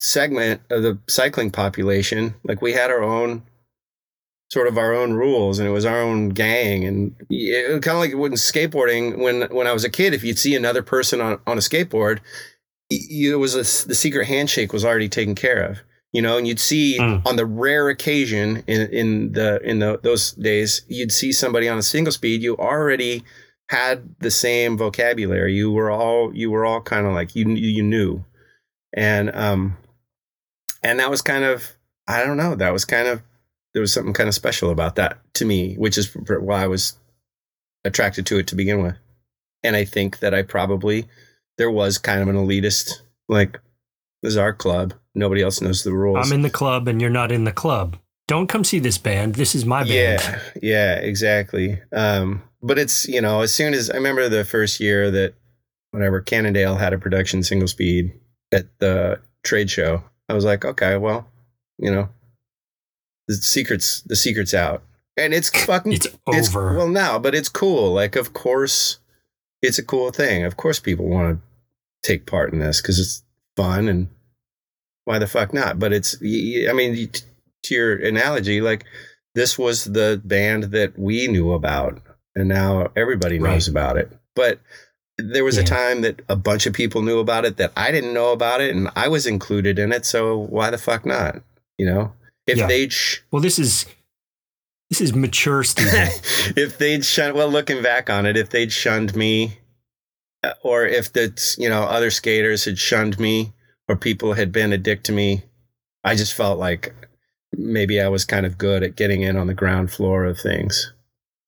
segment 0.00 0.60
of 0.70 0.82
the 0.82 0.98
cycling 1.08 1.50
population, 1.50 2.34
like 2.44 2.60
we 2.60 2.72
had 2.74 2.90
our 2.90 3.02
own 3.02 3.42
sort 4.54 4.68
of 4.68 4.78
our 4.78 4.94
own 4.94 5.12
rules 5.14 5.58
and 5.58 5.68
it 5.68 5.72
was 5.72 5.84
our 5.84 6.00
own 6.00 6.28
gang 6.30 6.84
and 6.84 7.14
it, 7.28 7.82
kind 7.82 7.96
of 7.96 8.00
like 8.04 8.14
when 8.14 8.32
skateboarding 8.32 9.18
when 9.18 9.42
when 9.56 9.66
I 9.66 9.72
was 9.72 9.84
a 9.84 9.90
kid 9.90 10.14
if 10.14 10.22
you'd 10.24 10.38
see 10.38 10.54
another 10.54 10.82
person 10.82 11.20
on, 11.20 11.40
on 11.46 11.58
a 11.58 11.60
skateboard 11.60 12.20
you, 12.90 13.34
it 13.34 13.38
was 13.38 13.54
a, 13.54 13.88
the 13.88 13.94
secret 13.94 14.26
handshake 14.28 14.72
was 14.72 14.84
already 14.84 15.08
taken 15.08 15.34
care 15.34 15.62
of 15.70 15.82
you 16.12 16.22
know 16.22 16.38
and 16.38 16.46
you'd 16.46 16.60
see 16.60 16.96
Mm. 17.00 17.26
on 17.26 17.34
the 17.36 17.44
rare 17.46 17.88
occasion 17.88 18.62
in 18.68 18.82
in 19.00 19.32
the 19.32 19.60
in 19.70 19.80
the, 19.80 19.98
those 20.02 20.32
days 20.32 20.82
you'd 20.88 21.10
see 21.12 21.32
somebody 21.32 21.68
on 21.68 21.76
a 21.78 21.82
single 21.82 22.12
speed 22.12 22.40
you 22.40 22.56
already 22.56 23.24
had 23.70 24.14
the 24.20 24.30
same 24.30 24.78
vocabulary 24.78 25.52
you 25.54 25.72
were 25.72 25.90
all 25.90 26.32
you 26.34 26.48
were 26.52 26.64
all 26.64 26.80
kind 26.80 27.06
of 27.06 27.12
like 27.12 27.34
you 27.34 27.44
you 27.50 27.82
knew 27.82 28.24
and 28.92 29.34
um 29.34 29.76
and 30.82 31.00
that 31.00 31.10
was 31.10 31.22
kind 31.22 31.42
of 31.44 31.72
i 32.06 32.22
don't 32.22 32.36
know 32.36 32.54
that 32.54 32.72
was 32.72 32.84
kind 32.84 33.08
of 33.08 33.22
there 33.74 33.80
was 33.80 33.92
something 33.92 34.14
kind 34.14 34.28
of 34.28 34.34
special 34.34 34.70
about 34.70 34.96
that 34.96 35.18
to 35.34 35.44
me 35.44 35.74
which 35.74 35.98
is 35.98 36.14
why 36.14 36.62
i 36.62 36.66
was 36.66 36.96
attracted 37.84 38.24
to 38.24 38.38
it 38.38 38.46
to 38.46 38.54
begin 38.54 38.82
with 38.82 38.96
and 39.62 39.76
i 39.76 39.84
think 39.84 40.20
that 40.20 40.32
i 40.32 40.42
probably 40.42 41.04
there 41.58 41.70
was 41.70 41.98
kind 41.98 42.22
of 42.22 42.28
an 42.28 42.36
elitist 42.36 43.02
like 43.28 43.60
this 44.22 44.32
is 44.32 44.36
our 44.36 44.52
club 44.52 44.94
nobody 45.14 45.42
else 45.42 45.60
knows 45.60 45.84
the 45.84 45.92
rules 45.92 46.26
I'm 46.26 46.32
in 46.32 46.42
the 46.42 46.50
club 46.50 46.88
and 46.88 47.00
you're 47.00 47.10
not 47.10 47.32
in 47.32 47.44
the 47.44 47.52
club. 47.52 47.96
Don't 48.26 48.46
come 48.46 48.64
see 48.64 48.78
this 48.78 48.98
band. 48.98 49.34
This 49.34 49.54
is 49.54 49.64
my 49.66 49.82
band. 49.82 50.22
Yeah, 50.22 50.40
yeah, 50.62 50.94
exactly. 50.94 51.80
Um, 51.92 52.42
but 52.62 52.78
it's 52.78 53.06
you 53.06 53.20
know, 53.20 53.42
as 53.42 53.52
soon 53.52 53.74
as 53.74 53.90
I 53.90 53.96
remember 53.96 54.28
the 54.28 54.44
first 54.44 54.80
year 54.80 55.10
that 55.10 55.34
whatever 55.90 56.20
Cannondale 56.20 56.76
had 56.76 56.92
a 56.92 56.98
production 56.98 57.42
single 57.42 57.68
speed 57.68 58.12
at 58.50 58.66
the 58.78 59.20
trade 59.42 59.70
show, 59.70 60.02
I 60.28 60.34
was 60.34 60.44
like, 60.44 60.64
okay, 60.64 60.96
well, 60.96 61.28
you 61.78 61.90
know, 61.90 62.08
the 63.28 63.34
secret's 63.34 64.02
the 64.02 64.16
secret's 64.16 64.54
out, 64.54 64.82
and 65.16 65.32
it's 65.34 65.48
fucking 65.64 65.92
It's 65.92 66.06
it's 66.28 66.48
over. 66.54 66.74
well 66.76 66.88
now, 66.88 67.18
but 67.18 67.34
it's 67.34 67.48
cool. 67.48 67.92
Like, 67.92 68.16
of 68.16 68.32
course, 68.32 68.98
it's 69.62 69.78
a 69.78 69.84
cool 69.84 70.10
thing. 70.10 70.44
Of 70.44 70.56
course, 70.56 70.78
people 70.80 71.08
want 71.08 71.38
to 71.38 72.08
take 72.08 72.26
part 72.26 72.52
in 72.52 72.58
this 72.58 72.80
because 72.82 72.98
it's 72.98 73.22
fun, 73.56 73.88
and 73.88 74.08
why 75.04 75.18
the 75.18 75.26
fuck 75.26 75.52
not? 75.54 75.78
But 75.78 75.92
it's, 75.92 76.16
I 76.22 76.72
mean, 76.72 77.08
to 77.64 77.74
your 77.74 77.96
analogy, 77.96 78.60
like 78.60 78.84
this 79.34 79.58
was 79.58 79.84
the 79.84 80.20
band 80.24 80.64
that 80.64 80.98
we 80.98 81.26
knew 81.28 81.52
about, 81.52 82.00
and 82.34 82.48
now 82.48 82.90
everybody 82.96 83.38
knows 83.38 83.68
Right. 83.68 83.72
about 83.72 83.96
it. 83.96 84.12
But 84.36 84.60
there 85.16 85.44
was 85.44 85.58
a 85.58 85.62
time 85.64 86.00
that 86.02 86.22
a 86.28 86.34
bunch 86.36 86.66
of 86.66 86.72
people 86.74 87.00
knew 87.02 87.20
about 87.20 87.44
it 87.44 87.56
that 87.58 87.72
I 87.76 87.92
didn't 87.92 88.14
know 88.14 88.32
about 88.32 88.60
it, 88.60 88.74
and 88.74 88.90
I 88.96 89.08
was 89.08 89.26
included 89.26 89.78
in 89.78 89.92
it. 89.92 90.04
So 90.04 90.36
why 90.36 90.70
the 90.70 90.78
fuck 90.78 91.06
not? 91.06 91.40
You 91.78 91.86
know, 91.86 92.12
if 92.46 92.58
Yeah. 92.58 92.66
they'd 92.66 92.92
sh- 92.92 93.18
well, 93.30 93.42
this 93.42 93.58
is 93.58 93.86
this 94.90 95.00
is 95.00 95.14
mature 95.14 95.64
Steven. 95.64 96.08
if 96.56 96.78
they'd 96.78 97.04
shunned, 97.04 97.34
well, 97.34 97.48
looking 97.48 97.82
back 97.82 98.10
on 98.10 98.26
it, 98.26 98.36
if 98.36 98.50
they'd 98.50 98.72
shunned 98.72 99.16
me, 99.16 99.58
uh, 100.42 100.52
or 100.62 100.84
if 100.86 101.12
the 101.12 101.32
you 101.58 101.68
know 101.68 101.82
other 101.84 102.10
skaters 102.10 102.64
had 102.64 102.78
shunned 102.78 103.18
me, 103.18 103.52
or 103.88 103.96
people 103.96 104.34
had 104.34 104.52
been 104.52 104.72
a 104.72 104.78
dick 104.78 105.02
to 105.04 105.12
me, 105.12 105.42
I 106.04 106.14
just 106.14 106.34
felt 106.34 106.58
like 106.58 106.94
maybe 107.56 108.00
I 108.00 108.08
was 108.08 108.24
kind 108.24 108.44
of 108.46 108.58
good 108.58 108.82
at 108.82 108.96
getting 108.96 109.22
in 109.22 109.36
on 109.36 109.46
the 109.46 109.54
ground 109.54 109.90
floor 109.90 110.24
of 110.24 110.38
things, 110.38 110.92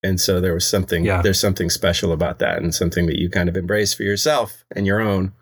and 0.02 0.18
so 0.20 0.40
there 0.40 0.54
was 0.54 0.66
something. 0.66 1.04
Yeah. 1.04 1.20
There's 1.22 1.40
something 1.40 1.68
special 1.70 2.12
about 2.12 2.38
that, 2.38 2.58
and 2.62 2.74
something 2.74 3.06
that 3.06 3.18
you 3.18 3.28
kind 3.28 3.48
of 3.48 3.56
embrace 3.56 3.92
for 3.92 4.02
yourself 4.02 4.64
and 4.74 4.86
your 4.86 5.00
own. 5.00 5.32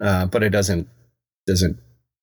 Uh, 0.00 0.26
but 0.26 0.42
it 0.42 0.48
doesn't 0.50 0.88
doesn't 1.46 1.78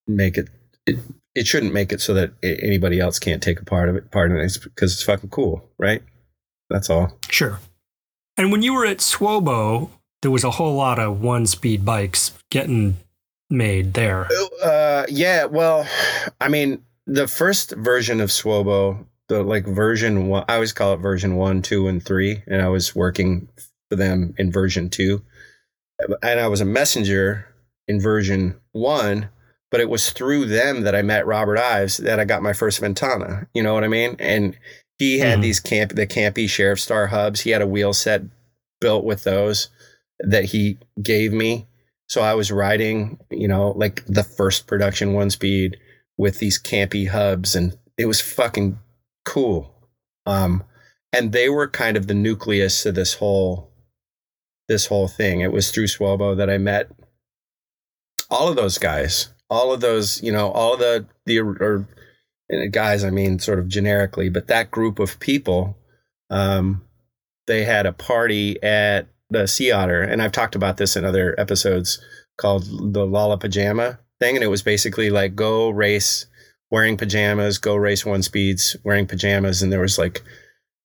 make 0.08 0.38
it, 0.38 0.50
it 0.88 0.98
it 1.36 1.46
shouldn't 1.46 1.74
make 1.74 1.92
it 1.92 2.02
so 2.02 2.14
that 2.16 2.32
anybody 2.42 3.00
else 3.00 3.20
can't 3.20 3.44
take 3.44 3.60
a 3.60 3.66
part 3.66 3.90
of 3.90 3.96
it 3.96 4.10
part 4.12 4.32
of 4.32 4.38
it 4.38 4.58
because 4.64 4.94
it's 4.94 5.04
fucking 5.04 5.30
cool 5.30 5.70
right 5.78 6.02
that's 6.70 6.90
all 6.90 7.18
Sure. 7.30 7.60
And 8.40 8.52
when 8.52 8.62
you 8.62 8.74
were 8.74 8.86
at 8.86 8.98
Swobo, 8.98 9.90
there 10.22 10.30
was 10.32 10.44
a 10.44 10.52
whole 10.52 10.76
lot 10.76 11.00
of 11.00 11.22
one 11.22 11.46
speed 11.48 11.84
bikes 11.86 12.32
getting 12.52 12.98
made 13.50 13.94
there. 13.94 14.28
uh 14.64 15.06
yeah 15.10 15.46
well 15.46 15.88
i 16.42 16.50
mean 16.50 16.84
the 17.06 17.28
first 17.30 17.72
version 17.72 18.20
of 18.20 18.30
swobo 18.30 19.06
the 19.30 19.42
like 19.42 19.66
version 19.66 20.28
one 20.28 20.44
i 20.50 20.56
always 20.56 20.74
call 20.74 20.94
it 20.94 20.98
version 20.98 21.38
one 21.38 21.62
two 21.62 21.88
and 21.88 22.04
three 22.04 22.44
and 22.48 22.62
i 22.62 22.68
was 22.68 22.94
working 22.94 23.48
for 23.90 23.96
them 23.96 24.34
in 24.38 24.52
version 24.52 24.90
two 24.90 25.22
and 26.22 26.42
i 26.42 26.48
was 26.50 26.60
a 26.60 26.66
messenger 26.66 27.48
in 27.88 28.02
version 28.02 28.54
one 28.74 29.30
but 29.72 29.80
it 29.82 29.90
was 29.90 30.12
through 30.12 30.46
them 30.46 30.82
that 30.82 30.96
i 30.96 31.02
met 31.02 31.26
robert 31.26 31.58
ives 31.58 31.98
that 31.98 32.20
i 32.20 32.26
got 32.26 32.42
my 32.44 32.54
first 32.54 32.80
ventana 32.80 33.48
you 33.54 33.62
know 33.64 33.74
what 33.74 33.84
i 33.84 33.88
mean 33.88 34.16
and 34.20 34.58
he 34.98 35.20
had 35.20 35.40
Mhm. 35.40 35.42
these 35.44 35.60
camp 35.60 35.94
the 35.94 36.08
campy 36.08 36.50
sheriff 36.50 36.80
star 36.80 37.08
hubs 37.08 37.42
he 37.42 37.52
had 37.52 37.62
a 37.62 37.68
wheel 37.68 37.94
set 37.94 38.22
built 38.82 39.04
with 39.06 39.24
those 39.24 39.70
that 40.20 40.46
he 40.46 40.78
gave 41.02 41.32
me 41.34 41.68
so 42.10 42.22
I 42.22 42.36
was 42.36 42.54
riding, 42.54 43.20
you 43.30 43.50
know, 43.50 43.72
like 43.72 44.02
the 44.06 44.24
first 44.24 44.66
production 44.66 45.12
one 45.12 45.30
speed 45.30 45.76
with 46.18 46.40
these 46.40 46.58
campy 46.58 47.10
hubs 47.10 47.54
and 47.54 47.78
it 47.98 48.06
was 48.06 48.22
fucking 48.22 48.80
cool. 49.26 49.76
Um 50.26 50.64
and 51.12 51.34
they 51.34 51.50
were 51.50 51.68
kind 51.68 51.98
of 51.98 52.08
the 52.08 52.14
nucleus 52.14 52.86
of 52.86 52.96
this 52.96 53.16
whole 53.16 53.74
this 54.70 54.86
whole 54.86 55.10
thing. 55.10 55.42
It 55.42 55.52
was 55.52 55.70
through 55.70 55.88
Swobo 55.88 56.38
that 56.38 56.50
I 56.50 56.58
met 56.58 56.90
all 58.30 58.48
of 58.48 58.56
those 58.56 58.78
guys. 58.78 59.34
All 59.50 59.74
of 59.74 59.82
those, 59.82 60.22
you 60.22 60.32
know, 60.32 60.52
all 60.52 60.78
the 60.78 61.06
the 61.26 61.40
or 61.40 61.88
guys, 62.72 63.04
I 63.04 63.10
mean 63.10 63.40
sort 63.40 63.60
of 63.60 63.68
generically, 63.68 64.30
but 64.30 64.48
that 64.48 64.72
group 64.72 65.00
of 65.00 65.20
people 65.20 65.78
um 66.30 66.82
they 67.48 67.64
had 67.64 67.86
a 67.86 67.94
party 67.94 68.62
at 68.62 69.08
the 69.30 69.48
Sea 69.48 69.72
Otter, 69.72 70.02
and 70.02 70.22
I've 70.22 70.32
talked 70.32 70.56
about 70.56 70.78
this 70.78 70.96
in 70.96 71.06
other 71.06 71.36
episodes 71.38 72.00
called 72.38 72.66
the 72.94 73.06
Lala 73.06 73.38
Pajama 73.38 74.00
thing, 74.20 74.36
and 74.36 74.44
it 74.44 74.50
was 74.50 74.62
basically 74.64 75.10
like 75.10 75.36
go 75.36 75.70
race 75.70 76.26
wearing 76.70 76.98
pajamas, 76.98 77.58
go 77.58 77.76
race 77.76 78.06
one 78.06 78.22
speeds 78.22 78.76
wearing 78.84 79.08
pajamas, 79.08 79.62
and 79.62 79.72
there 79.72 79.82
was 79.82 79.98
like 79.98 80.22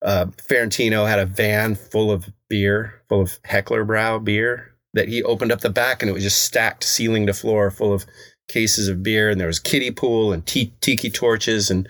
uh, 0.02 0.26
Ferrentino 0.48 1.06
had 1.06 1.18
a 1.18 1.26
van 1.26 1.74
full 1.74 2.10
of 2.10 2.30
beer, 2.48 3.02
full 3.08 3.20
of 3.20 3.38
Heckler 3.44 3.84
Brau 3.84 4.22
beer 4.22 4.74
that 4.94 5.08
he 5.08 5.22
opened 5.22 5.52
up 5.52 5.60
the 5.60 5.70
back, 5.70 6.02
and 6.02 6.10
it 6.10 6.12
was 6.12 6.22
just 6.22 6.42
stacked 6.42 6.84
ceiling 6.84 7.26
to 7.26 7.32
floor, 7.32 7.70
full 7.70 7.92
of 7.92 8.04
cases 8.48 8.88
of 8.88 9.02
beer, 9.02 9.30
and 9.30 9.40
there 9.40 9.46
was 9.46 9.58
kiddie 9.58 9.90
pool 9.90 10.32
and 10.32 10.46
t- 10.46 10.72
tiki 10.80 11.10
torches, 11.10 11.70
and 11.70 11.88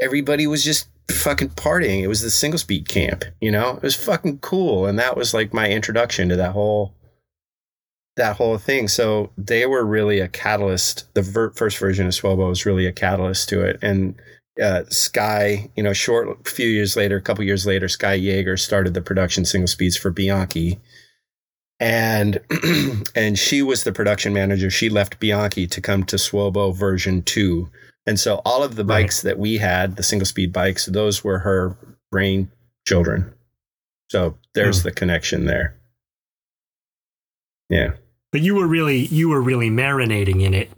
everybody 0.00 0.46
was 0.46 0.64
just 0.64 0.88
fucking 1.10 1.50
partying. 1.50 2.02
It 2.02 2.08
was 2.08 2.22
the 2.22 2.30
single 2.30 2.58
speed 2.58 2.88
camp, 2.88 3.24
you 3.40 3.50
know? 3.50 3.76
It 3.76 3.82
was 3.82 3.94
fucking 3.94 4.38
cool. 4.38 4.86
And 4.86 4.98
that 4.98 5.16
was 5.16 5.34
like 5.34 5.54
my 5.54 5.70
introduction 5.70 6.28
to 6.28 6.36
that 6.36 6.52
whole 6.52 6.94
that 8.16 8.36
whole 8.36 8.58
thing. 8.58 8.88
So 8.88 9.30
they 9.38 9.64
were 9.64 9.86
really 9.86 10.18
a 10.18 10.26
catalyst. 10.26 11.12
The 11.14 11.22
ver- 11.22 11.52
first 11.52 11.78
version 11.78 12.06
of 12.06 12.12
Swobo 12.12 12.48
was 12.48 12.66
really 12.66 12.84
a 12.84 12.92
catalyst 12.92 13.48
to 13.50 13.60
it. 13.64 13.78
And 13.80 14.20
uh, 14.60 14.82
Sky, 14.88 15.70
you 15.76 15.84
know, 15.84 15.92
short 15.92 16.48
few 16.48 16.66
years 16.66 16.96
later, 16.96 17.16
a 17.16 17.22
couple 17.22 17.44
years 17.44 17.64
later, 17.64 17.88
Sky 17.88 18.18
Yeager 18.18 18.58
started 18.58 18.94
the 18.94 19.02
production 19.02 19.44
single 19.44 19.68
speeds 19.68 19.96
for 19.96 20.10
Bianchi. 20.10 20.80
And 21.80 22.40
and 23.14 23.38
she 23.38 23.62
was 23.62 23.84
the 23.84 23.92
production 23.92 24.32
manager. 24.32 24.70
She 24.70 24.88
left 24.88 25.20
Bianchi 25.20 25.66
to 25.68 25.80
come 25.80 26.02
to 26.04 26.16
Swobo 26.16 26.74
version 26.74 27.22
two. 27.22 27.68
And 28.06 28.18
so 28.18 28.40
all 28.44 28.62
of 28.62 28.74
the 28.76 28.84
Right. 28.84 29.02
bikes 29.02 29.22
that 29.22 29.38
we 29.38 29.58
had, 29.58 29.96
the 29.96 30.02
single 30.02 30.26
speed 30.26 30.52
bikes, 30.52 30.86
those 30.86 31.22
were 31.22 31.38
her 31.40 31.76
brain 32.10 32.50
children. 32.86 33.32
So 34.10 34.36
there's 34.54 34.80
Hmm. 34.82 34.88
the 34.88 34.92
connection 34.92 35.44
there. 35.44 35.74
Yeah. 37.68 37.92
But 38.32 38.40
you 38.40 38.54
were 38.54 38.66
really 38.66 39.06
you 39.06 39.28
were 39.28 39.40
really 39.42 39.70
marinating 39.70 40.42
in 40.42 40.54
it. 40.54 40.70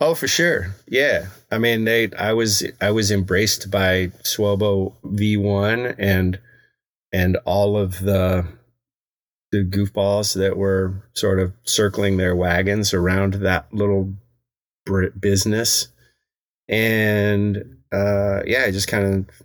Oh, 0.00 0.14
for 0.14 0.28
sure. 0.28 0.74
Yeah. 0.86 1.26
I 1.50 1.58
mean, 1.58 1.84
they 1.84 2.10
I 2.18 2.32
was 2.32 2.64
I 2.80 2.90
was 2.90 3.10
embraced 3.10 3.70
by 3.70 4.08
Swobo 4.22 4.94
V1 5.04 5.94
and 5.98 6.38
and 7.12 7.36
all 7.44 7.76
of 7.76 8.00
the 8.00 8.46
the 9.52 9.64
goofballs 9.64 10.34
that 10.34 10.56
were 10.56 11.08
sort 11.14 11.38
of 11.38 11.52
circling 11.64 12.16
their 12.16 12.34
wagons 12.34 12.92
around 12.92 13.34
that 13.34 13.72
little 13.72 14.12
business. 15.20 15.88
And 16.68 17.78
uh 17.92 18.42
yeah, 18.44 18.64
I 18.66 18.70
just 18.70 18.88
kind 18.88 19.14
of 19.28 19.36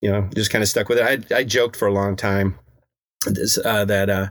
you 0.00 0.10
know, 0.10 0.28
just 0.34 0.50
kind 0.50 0.62
of 0.62 0.68
stuck 0.68 0.88
with 0.88 0.98
it. 0.98 1.26
I 1.32 1.36
I 1.36 1.44
joked 1.44 1.76
for 1.76 1.88
a 1.88 1.92
long 1.92 2.16
time 2.16 2.58
this, 3.26 3.58
uh, 3.64 3.84
that 3.84 4.10
uh 4.10 4.28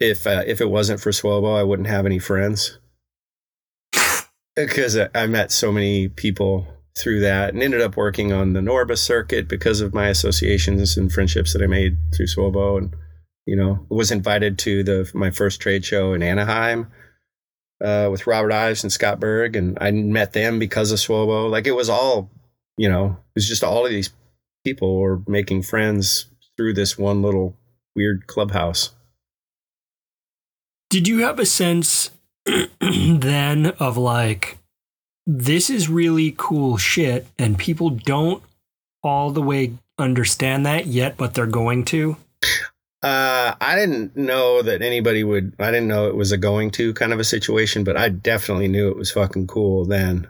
if 0.00 0.26
uh, 0.26 0.42
if 0.46 0.60
it 0.60 0.70
wasn't 0.70 1.00
for 1.00 1.10
Swobo, 1.10 1.56
I 1.56 1.62
wouldn't 1.62 1.88
have 1.88 2.06
any 2.06 2.18
friends 2.18 2.78
because 4.56 4.96
I- 4.96 5.26
met 5.26 5.52
so 5.52 5.72
many 5.72 6.08
people 6.08 6.66
through 6.98 7.20
that 7.20 7.54
and 7.54 7.62
ended 7.62 7.80
up 7.80 7.96
working 7.96 8.32
on 8.32 8.52
the 8.52 8.60
Norba 8.60 8.98
circuit 8.98 9.48
because 9.48 9.80
of 9.80 9.94
my 9.94 10.08
associations 10.08 10.96
and 10.96 11.10
friendships 11.10 11.52
that 11.52 11.62
I 11.62 11.66
made 11.66 11.96
through 12.14 12.26
Swobo 12.26 12.78
and 12.78 12.94
you 13.46 13.56
know 13.56 13.84
was 13.88 14.10
invited 14.10 14.58
to 14.58 14.82
the 14.82 15.10
my 15.14 15.30
first 15.30 15.60
trade 15.60 15.84
show 15.84 16.12
in 16.12 16.22
Anaheim 16.22 16.86
uh, 17.82 18.08
with 18.10 18.26
Robert 18.26 18.52
Ives 18.52 18.84
and 18.84 18.92
Scott 18.92 19.18
Berg 19.18 19.56
and 19.56 19.76
I 19.80 19.90
met 19.90 20.32
them 20.32 20.58
because 20.58 20.92
of 20.92 20.98
Swobo 20.98 21.50
like 21.50 21.66
it 21.66 21.76
was 21.76 21.88
all 21.88 22.30
you 22.76 22.88
know 22.88 23.06
it 23.06 23.34
was 23.34 23.48
just 23.48 23.64
all 23.64 23.84
of 23.84 23.90
these 23.90 24.10
people 24.64 25.00
were 25.00 25.22
making 25.26 25.62
friends 25.62 26.26
through 26.56 26.74
this 26.74 26.96
one 26.96 27.22
little 27.22 27.56
weird 27.96 28.26
clubhouse 28.26 28.90
Did 30.90 31.08
you 31.08 31.20
have 31.20 31.38
a 31.38 31.46
sense 31.46 32.10
then 32.80 33.66
of 33.78 33.96
like 33.96 34.58
this 35.26 35.70
is 35.70 35.88
really 35.88 36.34
cool 36.36 36.76
shit 36.76 37.26
and 37.38 37.58
people 37.58 37.90
don't 37.90 38.42
all 39.02 39.30
the 39.30 39.42
way 39.42 39.72
understand 39.98 40.64
that 40.64 40.86
yet 40.86 41.16
but 41.16 41.34
they're 41.34 41.46
going 41.46 41.84
to? 41.86 42.16
Uh, 43.02 43.54
I 43.60 43.74
didn't 43.74 44.16
know 44.16 44.62
that 44.62 44.80
anybody 44.80 45.24
would. 45.24 45.54
I 45.58 45.66
didn't 45.72 45.88
know 45.88 46.06
it 46.06 46.14
was 46.14 46.30
a 46.30 46.36
going 46.38 46.70
to 46.72 46.94
kind 46.94 47.12
of 47.12 47.18
a 47.18 47.24
situation, 47.24 47.82
but 47.82 47.96
I 47.96 48.08
definitely 48.08 48.68
knew 48.68 48.88
it 48.90 48.96
was 48.96 49.10
fucking 49.10 49.48
cool 49.48 49.84
then. 49.84 50.28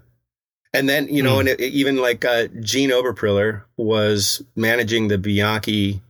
And 0.72 0.88
then 0.88 1.06
you 1.08 1.22
know, 1.22 1.34
Hmm. 1.34 1.40
and 1.40 1.48
it, 1.50 1.60
it- 1.60 1.72
even 1.74 1.96
like 1.96 2.24
uh, 2.24 2.46
Gene 2.60 2.90
Oberpriller 2.90 3.64
was 3.76 4.42
managing 4.56 5.08
the 5.08 5.18
Bianchi, 5.18 6.00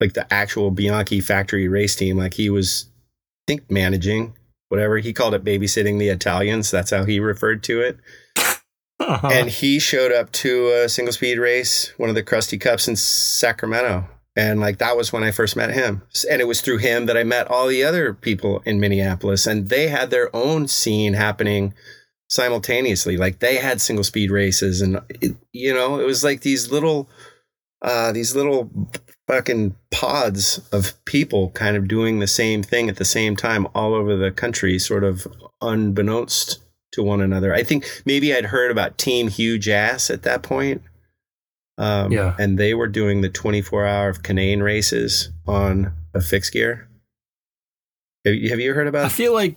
like 0.00 0.12
the 0.12 0.32
actual 0.32 0.70
Bianchi 0.70 1.20
factory 1.20 1.66
race 1.66 1.96
team. 1.96 2.18
Like 2.18 2.34
he 2.34 2.48
was, 2.48 2.86
I 2.88 3.54
think, 3.54 3.68
managing 3.70 4.34
whatever 4.68 4.98
he 4.98 5.12
called 5.12 5.34
it, 5.34 5.44
babysitting 5.44 5.98
the 5.98 6.08
Italians. 6.08 6.70
That's 6.70 6.92
how 6.92 7.04
he 7.04 7.18
referred 7.18 7.62
to 7.64 7.80
it 7.80 7.98
Uh-huh. 9.00 9.28
and 9.30 9.50
he 9.50 9.78
showed 9.80 10.12
up 10.12 10.30
to 10.32 10.68
a 10.84 10.88
single 10.88 11.12
speed 11.12 11.38
race, 11.38 11.92
one 11.98 12.08
of 12.08 12.14
the 12.14 12.22
Krusty 12.22 12.58
Cups 12.60 12.86
in 12.86 12.94
Sacramento. 12.94 14.06
And 14.34 14.60
like 14.60 14.78
that 14.78 14.96
was 14.96 15.12
when 15.12 15.22
I 15.22 15.30
first 15.30 15.56
met 15.56 15.72
him. 15.72 16.02
And 16.30 16.40
it 16.40 16.46
was 16.46 16.60
through 16.60 16.78
him 16.78 17.06
that 17.06 17.16
I 17.16 17.24
met 17.24 17.50
all 17.50 17.66
the 17.66 17.84
other 17.84 18.14
people 18.14 18.62
in 18.64 18.80
Minneapolis. 18.80 19.46
And 19.46 19.68
they 19.68 19.88
had 19.88 20.10
their 20.10 20.34
own 20.34 20.68
scene 20.68 21.12
happening 21.12 21.74
simultaneously. 22.28 23.16
Like 23.18 23.40
they 23.40 23.56
had 23.56 23.80
single 23.80 24.04
speed 24.04 24.30
races. 24.30 24.80
And, 24.80 25.00
it, 25.20 25.36
you 25.52 25.74
know, 25.74 26.00
it 26.00 26.06
was 26.06 26.24
like 26.24 26.40
these 26.40 26.70
little, 26.70 27.10
uh, 27.82 28.12
these 28.12 28.34
little 28.34 28.70
fucking 29.28 29.76
pods 29.90 30.60
of 30.72 31.02
people 31.04 31.50
kind 31.50 31.76
of 31.76 31.86
doing 31.86 32.18
the 32.18 32.26
same 32.26 32.62
thing 32.62 32.88
at 32.88 32.96
the 32.96 33.04
same 33.04 33.36
time 33.36 33.66
all 33.74 33.94
over 33.94 34.16
the 34.16 34.30
country, 34.30 34.78
sort 34.78 35.04
of 35.04 35.26
unbeknownst 35.60 36.58
to 36.92 37.02
one 37.02 37.20
another. 37.20 37.54
I 37.54 37.62
think 37.62 38.02
maybe 38.04 38.34
I'd 38.34 38.46
heard 38.46 38.70
about 38.70 38.98
Team 38.98 39.28
Huge 39.28 39.68
Ass 39.68 40.10
at 40.10 40.22
that 40.22 40.42
point. 40.42 40.82
Um, 41.78 42.12
Yeah. 42.12 42.34
And 42.38 42.58
they 42.58 42.74
were 42.74 42.88
doing 42.88 43.20
the 43.22 43.28
24 43.28 43.86
hour 43.86 44.08
of 44.08 44.22
Canaan 44.22 44.62
races 44.62 45.30
on 45.46 45.92
a 46.14 46.20
fixed 46.20 46.52
gear. 46.52 46.88
Have 48.24 48.34
you, 48.34 48.50
have 48.50 48.60
you 48.60 48.74
heard 48.74 48.86
about? 48.86 49.04
I 49.06 49.08
feel 49.08 49.32
like 49.32 49.56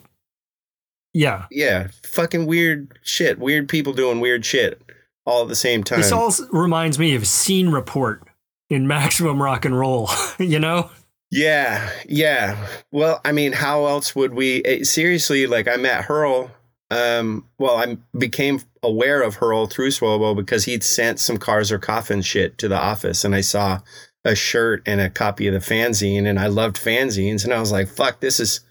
yeah. 1.14 1.46
yeah, 1.50 1.88
fucking 2.04 2.46
weird 2.46 3.00
shit. 3.04 3.40
Weird 3.40 3.70
people 3.70 3.94
doing 3.94 4.20
weird 4.20 4.46
shit 4.46 4.82
all 5.26 5.44
at 5.44 5.48
the 5.48 5.56
same 5.56 5.84
time. 5.84 6.00
This 6.02 6.12
all 6.12 6.34
reminds 6.52 7.00
me 7.00 7.16
of 7.16 7.26
Scene 7.26 7.70
Report 7.70 8.24
in 8.70 8.88
Maximum 8.88 9.42
Rock 9.42 9.64
and 9.66 9.78
Roll, 9.78 10.10
you 10.40 10.60
know? 10.60 10.90
Yeah, 11.32 11.90
yeah. 12.08 12.68
Well, 12.92 13.22
I 13.24 13.32
mean, 13.32 13.54
how 13.54 13.86
else 13.86 14.16
would 14.16 14.34
we? 14.34 14.62
eh, 14.66 14.84
seriously, 14.84 15.48
like 15.48 15.68
I 15.68 15.78
met 15.78 16.04
Hurl. 16.06 16.52
Um, 16.92 17.48
well, 17.58 17.78
I 17.78 17.98
became 18.18 18.62
aware 18.84 19.22
of 19.22 19.36
her 19.36 19.48
Hurl 19.48 19.68
through 19.68 19.90
Swobo 19.90 20.36
because 20.36 20.66
he'd 20.66 20.84
sent 20.84 21.20
some 21.20 21.38
Cars 21.38 21.72
R 21.72 21.80
Coffin 21.80 22.22
shit 22.22 22.58
to 22.60 22.68
the 22.68 22.78
office, 22.78 23.24
and 23.26 23.34
I 23.34 23.42
saw 23.42 23.80
a 24.24 24.36
shirt 24.36 24.84
and 24.86 25.02
a 25.02 25.10
copy 25.10 25.48
of 25.48 25.54
the 25.54 25.60
fanzine, 25.60 26.28
and 26.28 26.40
I 26.40 26.48
loved 26.48 26.78
fanzines, 26.78 27.44
and 27.44 27.54
I 27.54 27.60
was 27.60 27.72
like, 27.72 27.88
"Fuck, 27.88 28.20
this 28.20 28.40
is 28.40 28.62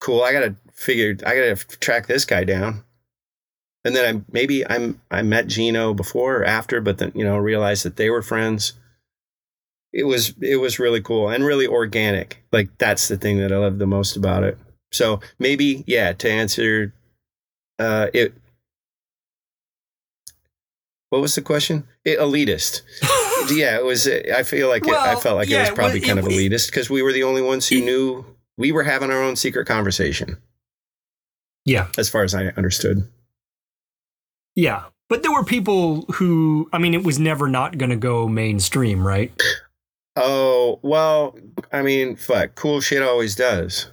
cool. 0.00 0.22
I 0.22 0.32
gotta 0.32 0.56
figure. 0.72 1.16
I 1.24 1.34
gotta 1.34 1.56
track 1.78 2.06
this 2.06 2.24
guy 2.24 2.44
down." 2.44 2.84
And 3.84 3.94
then 3.94 4.16
I 4.16 4.20
maybe 4.30 4.68
I'm 4.68 5.00
I 5.10 5.22
met 5.22 5.46
Gino 5.46 5.94
before 5.94 6.38
or 6.38 6.44
after, 6.44 6.80
but 6.80 6.98
then 6.98 7.12
you 7.14 7.24
know 7.24 7.38
realized 7.38 7.84
that 7.84 7.96
they 7.96 8.10
were 8.10 8.22
friends. 8.22 8.72
It 9.92 10.04
was 10.04 10.34
it 10.40 10.56
was 10.56 10.78
really 10.78 11.00
cool 11.00 11.28
and 11.28 11.44
really 11.44 11.66
organic. 11.66 12.42
Like 12.52 12.76
that's 12.78 13.08
the 13.08 13.16
thing 13.16 13.38
that 13.38 13.52
I 13.52 13.56
love 13.58 13.78
the 13.78 13.86
most 13.86 14.16
about 14.16 14.42
it. 14.42 14.58
So 14.92 15.20
maybe 15.38 15.84
yeah, 15.86 16.12
to 16.14 16.30
answer 16.30 16.92
uh 17.78 18.08
it 18.14 18.34
what 21.10 21.22
was 21.22 21.34
the 21.34 21.42
question? 21.42 21.84
It, 22.04 22.18
elitist. 22.18 22.82
yeah, 23.50 23.76
it 23.76 23.84
was. 23.84 24.06
I 24.06 24.42
feel 24.42 24.68
like 24.68 24.86
it, 24.86 24.92
I 24.92 25.14
felt 25.16 25.36
like 25.36 25.48
yeah, 25.48 25.58
it 25.58 25.70
was 25.70 25.70
probably 25.70 25.98
it- 26.00 26.04
kind 26.04 26.18
of 26.18 26.26
it- 26.26 26.32
elitist 26.32 26.68
because 26.70 26.90
we 26.90 27.02
were 27.02 27.12
the 27.12 27.22
only 27.22 27.40
ones 27.42 27.66
who 27.68 27.80
knew 27.80 28.24
we 28.58 28.72
were 28.72 28.82
having 28.82 29.10
our 29.10 29.22
own 29.22 29.34
secret 29.36 29.66
conversation, 29.66 30.36
Yeah. 31.64 31.88
as 31.96 32.08
far 32.10 32.24
as 32.24 32.34
I 32.34 32.46
understood. 32.48 33.08
Yeah. 34.54 34.84
But 35.08 35.22
there 35.22 35.32
were 35.32 35.44
people 35.44 36.02
who, 36.14 36.68
I 36.72 36.78
mean, 36.78 36.92
it 36.92 37.04
was 37.04 37.18
never 37.18 37.48
not 37.48 37.78
going 37.78 37.88
to 37.90 37.96
go 37.96 38.28
mainstream, 38.28 39.06
right? 39.06 39.32
Oh 40.16 40.78
well, 40.82 41.38
I 41.72 41.80
mean, 41.80 42.16
fuck, 42.16 42.54
cool 42.56 42.80
shit 42.82 43.02
always 43.02 43.34
does, 43.34 43.86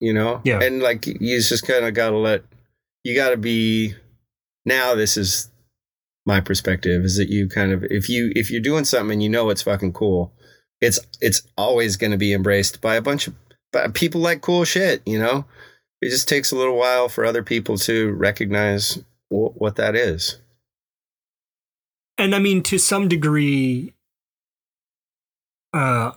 you 0.00 0.14
know. 0.14 0.40
Yeah. 0.44 0.62
and 0.62 0.80
like 0.80 1.06
you 1.06 1.36
just 1.42 1.66
kind 1.66 1.84
of 1.84 1.92
gotta 1.92 2.16
let 2.16 2.44
you 3.04 3.14
gotta 3.14 3.36
be. 3.36 3.94
Now 4.64 4.94
this 4.94 5.16
is 5.16 5.50
my 6.26 6.40
perspective: 6.40 7.04
is 7.04 7.16
that 7.16 7.28
you 7.28 7.48
kind 7.48 7.72
of 7.72 7.84
if 7.84 8.08
you 8.08 8.32
if 8.34 8.50
you're 8.50 8.60
doing 8.60 8.84
something 8.84 9.12
and 9.12 9.22
you 9.22 9.28
know 9.28 9.50
it's 9.50 9.62
fucking 9.62 9.92
cool, 9.92 10.32
it's 10.80 10.98
it's 11.20 11.42
always 11.56 11.96
going 11.96 12.12
to 12.12 12.18
be 12.18 12.32
embraced 12.32 12.80
by 12.80 12.96
a 12.96 13.02
bunch 13.02 13.28
of 13.28 13.34
by 13.72 13.86
people 13.88 14.20
like 14.20 14.40
cool 14.40 14.64
shit. 14.64 15.02
You 15.06 15.18
know, 15.18 15.44
it 16.00 16.10
just 16.10 16.28
takes 16.28 16.50
a 16.50 16.56
little 16.56 16.76
while 16.76 17.08
for 17.08 17.24
other 17.24 17.42
people 17.42 17.76
to 17.78 18.12
recognize 18.12 18.98
w- 19.30 19.52
what 19.56 19.76
that 19.76 19.94
is. 19.94 20.40
And 22.16 22.34
I 22.34 22.38
mean, 22.38 22.62
to 22.64 22.78
some 22.78 23.08
degree, 23.08 23.92
uh, 25.72 26.12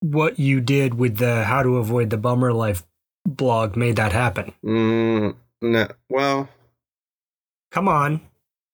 what 0.00 0.38
you 0.38 0.60
did 0.60 0.94
with 0.94 1.18
the 1.18 1.44
How 1.44 1.62
to 1.62 1.76
Avoid 1.76 2.10
the 2.10 2.16
Bummer 2.16 2.52
Life 2.52 2.84
blog 3.24 3.76
made 3.76 3.96
that 3.96 4.12
happen. 4.12 4.52
Mm, 4.64 5.36
no, 5.62 5.88
well. 6.08 6.48
Come 7.70 7.88
on. 7.88 8.20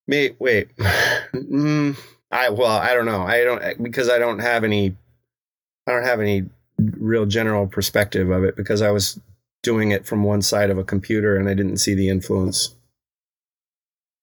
Wait, 0.07 0.35
wait. 0.39 0.75
mm, 0.77 1.97
I 2.31 2.49
well, 2.49 2.77
I 2.77 2.93
don't 2.93 3.05
know. 3.05 3.23
I 3.23 3.43
don't 3.43 3.83
because 3.83 4.09
I 4.09 4.17
don't 4.17 4.39
have 4.39 4.63
any. 4.63 4.95
I 5.87 5.91
don't 5.91 6.05
have 6.05 6.21
any 6.21 6.43
real 6.79 7.25
general 7.25 7.67
perspective 7.67 8.29
of 8.29 8.43
it 8.43 8.55
because 8.55 8.81
I 8.81 8.91
was 8.91 9.19
doing 9.61 9.91
it 9.91 10.05
from 10.05 10.23
one 10.23 10.41
side 10.41 10.69
of 10.69 10.77
a 10.77 10.83
computer 10.83 11.37
and 11.37 11.49
I 11.49 11.53
didn't 11.53 11.77
see 11.77 11.93
the 11.93 12.09
influence. 12.09 12.75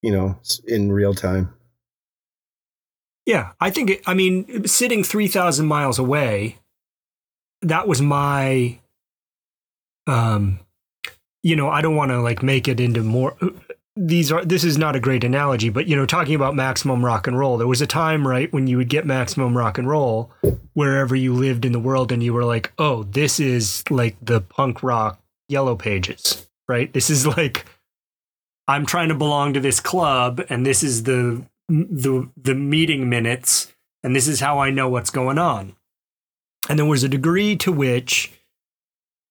You 0.02 0.12
know, 0.12 0.38
in 0.66 0.92
real 0.92 1.14
time. 1.14 1.54
Yeah, 3.26 3.52
I 3.60 3.70
think, 3.70 3.90
it, 3.90 4.00
I 4.06 4.14
mean, 4.14 4.66
sitting 4.66 5.04
3,000 5.04 5.66
miles 5.66 5.98
away, 5.98 6.58
that 7.62 7.86
was 7.86 8.00
my, 8.00 8.80
um, 10.06 10.58
you 11.42 11.56
know, 11.56 11.68
I 11.68 11.80
don't 11.80 11.96
want 11.96 12.10
to 12.10 12.20
like 12.20 12.42
make 12.42 12.68
it 12.68 12.80
into 12.80 13.02
more. 13.02 13.36
These 13.96 14.30
are, 14.32 14.44
this 14.44 14.64
is 14.64 14.78
not 14.78 14.96
a 14.96 15.00
great 15.00 15.24
analogy, 15.24 15.68
but, 15.68 15.86
you 15.86 15.96
know, 15.96 16.06
talking 16.06 16.34
about 16.34 16.54
maximum 16.54 17.04
rock 17.04 17.26
and 17.26 17.38
roll, 17.38 17.58
there 17.58 17.66
was 17.66 17.82
a 17.82 17.86
time, 17.86 18.26
right, 18.26 18.52
when 18.52 18.66
you 18.66 18.76
would 18.76 18.88
get 18.88 19.04
maximum 19.04 19.56
rock 19.56 19.78
and 19.78 19.88
roll 19.88 20.30
wherever 20.74 21.16
you 21.16 21.34
lived 21.34 21.64
in 21.64 21.72
the 21.72 21.80
world 21.80 22.12
and 22.12 22.22
you 22.22 22.32
were 22.32 22.44
like, 22.44 22.72
oh, 22.78 23.02
this 23.04 23.40
is 23.40 23.82
like 23.90 24.16
the 24.22 24.40
punk 24.40 24.82
rock 24.82 25.20
yellow 25.48 25.76
pages, 25.76 26.48
right? 26.68 26.92
This 26.92 27.10
is 27.10 27.26
like, 27.26 27.66
I'm 28.68 28.86
trying 28.86 29.08
to 29.08 29.14
belong 29.14 29.52
to 29.54 29.60
this 29.60 29.80
club 29.80 30.40
and 30.48 30.64
this 30.64 30.82
is 30.82 31.02
the 31.02 31.44
the 31.68 32.28
the 32.36 32.54
meeting 32.54 33.08
minutes 33.08 33.72
and 34.02 34.14
this 34.14 34.26
is 34.26 34.40
how 34.40 34.58
I 34.58 34.70
know 34.70 34.88
what's 34.88 35.10
going 35.10 35.38
on. 35.38 35.74
And 36.68 36.78
there 36.78 36.86
was 36.86 37.02
a 37.02 37.08
degree 37.08 37.56
to 37.56 37.72
which 37.72 38.32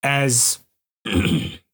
as 0.03 0.60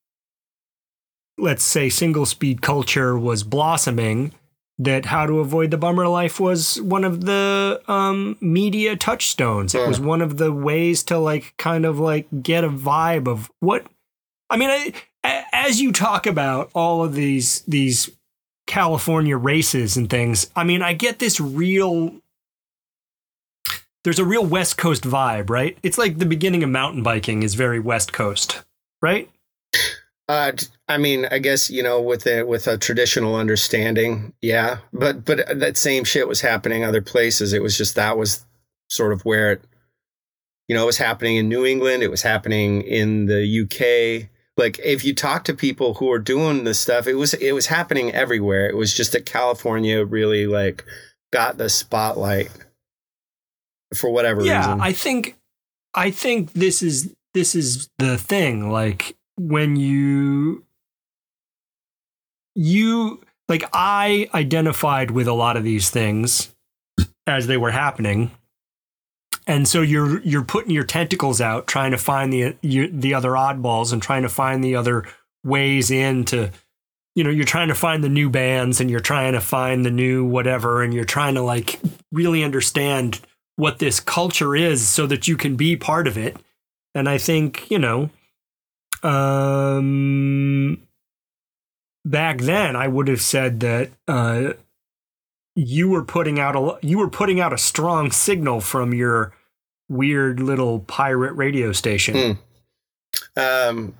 let's 1.37 1.63
say 1.63 1.89
single 1.89 2.25
speed 2.25 2.61
culture 2.61 3.17
was 3.17 3.43
blossoming 3.43 4.33
that 4.77 5.05
how 5.05 5.25
to 5.25 5.39
avoid 5.39 5.71
the 5.71 5.77
bummer 5.77 6.07
life 6.07 6.39
was 6.39 6.81
one 6.81 7.05
of 7.05 7.25
the 7.25 7.81
um, 7.87 8.37
media 8.41 8.95
touchstones. 8.95 9.73
It 9.73 9.87
was 9.87 9.99
one 10.01 10.21
of 10.21 10.37
the 10.37 10.51
ways 10.51 11.01
to 11.03 11.17
like 11.17 11.53
kind 11.57 11.85
of 11.85 11.97
like 11.97 12.27
get 12.41 12.63
a 12.63 12.69
vibe 12.69 13.27
of 13.27 13.49
what 13.59 13.85
i 14.49 14.57
mean 14.57 14.69
I, 14.69 15.45
as 15.51 15.81
you 15.81 15.91
talk 15.91 16.27
about 16.27 16.69
all 16.73 17.03
of 17.03 17.13
these 17.15 17.61
these 17.61 18.09
california 18.67 19.37
races 19.37 19.95
and 19.97 20.09
things 20.09 20.49
i 20.55 20.63
mean 20.63 20.81
i 20.81 20.93
get 20.93 21.19
this 21.19 21.39
real 21.39 22.15
there's 24.03 24.19
a 24.19 24.25
real 24.25 24.45
west 24.45 24.77
coast 24.77 25.03
vibe 25.03 25.49
right? 25.49 25.77
It's 25.83 25.97
like 25.97 26.17
the 26.19 26.25
beginning 26.25 26.63
of 26.63 26.69
mountain 26.69 27.03
biking 27.03 27.43
is 27.43 27.55
very 27.55 27.79
west 27.79 28.13
coast 28.13 28.63
right 29.01 29.29
Uh, 30.27 30.53
I 30.87 30.97
mean, 30.97 31.27
I 31.29 31.39
guess 31.39 31.69
you 31.69 31.83
know, 31.83 32.01
with 32.01 32.25
a 32.25 32.43
with 32.43 32.67
a 32.67 32.77
traditional 32.77 33.35
understanding, 33.35 34.33
yeah. 34.41 34.79
But 34.91 35.25
but 35.25 35.59
that 35.59 35.77
same 35.77 36.03
shit 36.03 36.27
was 36.27 36.41
happening 36.41 36.83
other 36.83 37.01
places. 37.01 37.53
It 37.53 37.61
was 37.61 37.77
just 37.77 37.95
that 37.95 38.17
was 38.17 38.45
sort 38.89 39.13
of 39.13 39.23
where 39.23 39.53
it, 39.53 39.61
you 40.67 40.75
know, 40.75 40.83
it 40.83 40.87
was 40.87 40.97
happening 40.97 41.35
in 41.35 41.47
New 41.47 41.65
England. 41.65 42.01
It 42.01 42.11
was 42.11 42.23
happening 42.23 42.81
in 42.81 43.27
the 43.27 43.61
UK. 43.61 44.29
Like 44.57 44.79
if 44.79 45.05
you 45.05 45.13
talk 45.13 45.43
to 45.45 45.53
people 45.53 45.95
who 45.95 46.11
are 46.11 46.19
doing 46.19 46.63
this 46.63 46.79
stuff, 46.79 47.07
it 47.07 47.15
was 47.15 47.35
it 47.35 47.51
was 47.51 47.67
happening 47.67 48.11
everywhere. 48.11 48.67
It 48.67 48.75
was 48.75 48.93
just 48.93 49.11
that 49.11 49.25
California 49.25 50.03
really 50.03 50.47
like 50.47 50.85
got 51.31 51.57
the 51.57 51.69
spotlight 51.69 52.49
for 53.93 54.09
whatever 54.09 54.41
yeah 54.41 54.59
reason. 54.59 54.81
i 54.81 54.91
think 54.91 55.37
i 55.93 56.09
think 56.11 56.53
this 56.53 56.81
is 56.81 57.13
this 57.33 57.55
is 57.55 57.89
the 57.99 58.17
thing 58.17 58.71
like 58.71 59.15
when 59.37 59.75
you 59.75 60.63
you 62.55 63.21
like 63.49 63.63
i 63.73 64.29
identified 64.33 65.11
with 65.11 65.27
a 65.27 65.33
lot 65.33 65.57
of 65.57 65.63
these 65.63 65.89
things 65.89 66.55
as 67.27 67.47
they 67.47 67.57
were 67.57 67.71
happening. 67.71 68.31
And 69.47 69.67
so 69.67 69.81
you're 69.81 70.21
you're 70.21 70.43
putting 70.43 70.71
your 70.71 70.83
tentacles 70.83 71.39
out 71.39 71.67
trying 71.67 71.91
to 71.91 71.97
find 71.97 72.33
the 72.33 72.55
you, 72.61 72.89
the 72.91 73.13
other 73.13 73.31
oddballs 73.31 73.93
and 73.93 74.01
trying 74.01 74.23
to 74.23 74.29
find 74.29 74.63
the 74.63 74.75
other 74.75 75.05
ways 75.43 75.91
in 75.91 76.25
to 76.25 76.51
you 77.13 77.23
know 77.23 77.29
you're 77.29 77.45
trying 77.45 77.67
to 77.67 77.75
find 77.75 78.03
the 78.03 78.09
new 78.09 78.29
bands 78.29 78.81
and 78.81 78.89
you're 78.89 78.99
trying 78.99 79.33
to 79.33 79.41
find 79.41 79.85
the 79.85 79.91
new 79.91 80.25
whatever 80.25 80.81
and 80.81 80.93
you're 80.93 81.03
trying 81.03 81.35
to 81.35 81.43
like 81.43 81.79
really 82.11 82.43
understand 82.43 83.21
what 83.55 83.77
this 83.77 83.99
culture 83.99 84.55
is 84.55 84.87
so 84.87 85.05
that 85.05 85.27
you 85.27 85.37
can 85.37 85.55
be 85.55 85.75
part 85.75 86.07
of 86.07 86.17
it. 86.17 86.35
And 86.95 87.07
i 87.07 87.19
think 87.19 87.69
you 87.69 87.77
know 87.77 88.09
um 89.05 90.81
back 92.03 92.39
then 92.39 92.75
i 92.75 92.87
would 92.87 93.07
have 93.07 93.21
said 93.21 93.59
that 93.59 93.89
uh 94.07 94.53
you 95.55 95.89
were 95.89 96.03
putting 96.03 96.39
out 96.39 96.55
a 96.55 96.77
you 96.85 96.97
were 96.97 97.09
putting 97.09 97.39
out 97.39 97.53
a 97.53 97.57
strong 97.57 98.11
signal 98.11 98.59
from 98.61 98.93
your 98.93 99.33
weird 99.87 100.39
little 100.39 100.79
pirate 100.79 101.33
radio 101.33 101.71
station 101.71 102.15
Hmm. 102.15 103.39
Um, 103.39 103.95